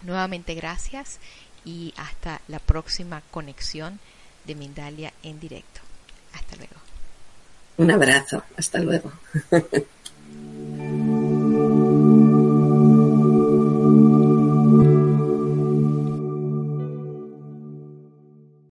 Nuevamente 0.03 0.55
gracias 0.55 1.19
y 1.65 1.95
hasta 1.97 2.41
la 2.49 2.59
próxima 2.59 3.23
conexión 3.31 4.01
de 4.45 4.55
Mindalia 4.55 5.13
en 5.23 5.41
directo. 5.41 5.81
Hasta 6.35 6.57
luego. 6.57 6.75
Un 7.77 7.91
abrazo, 7.91 8.43
hasta 8.57 8.81
luego. 8.81 9.13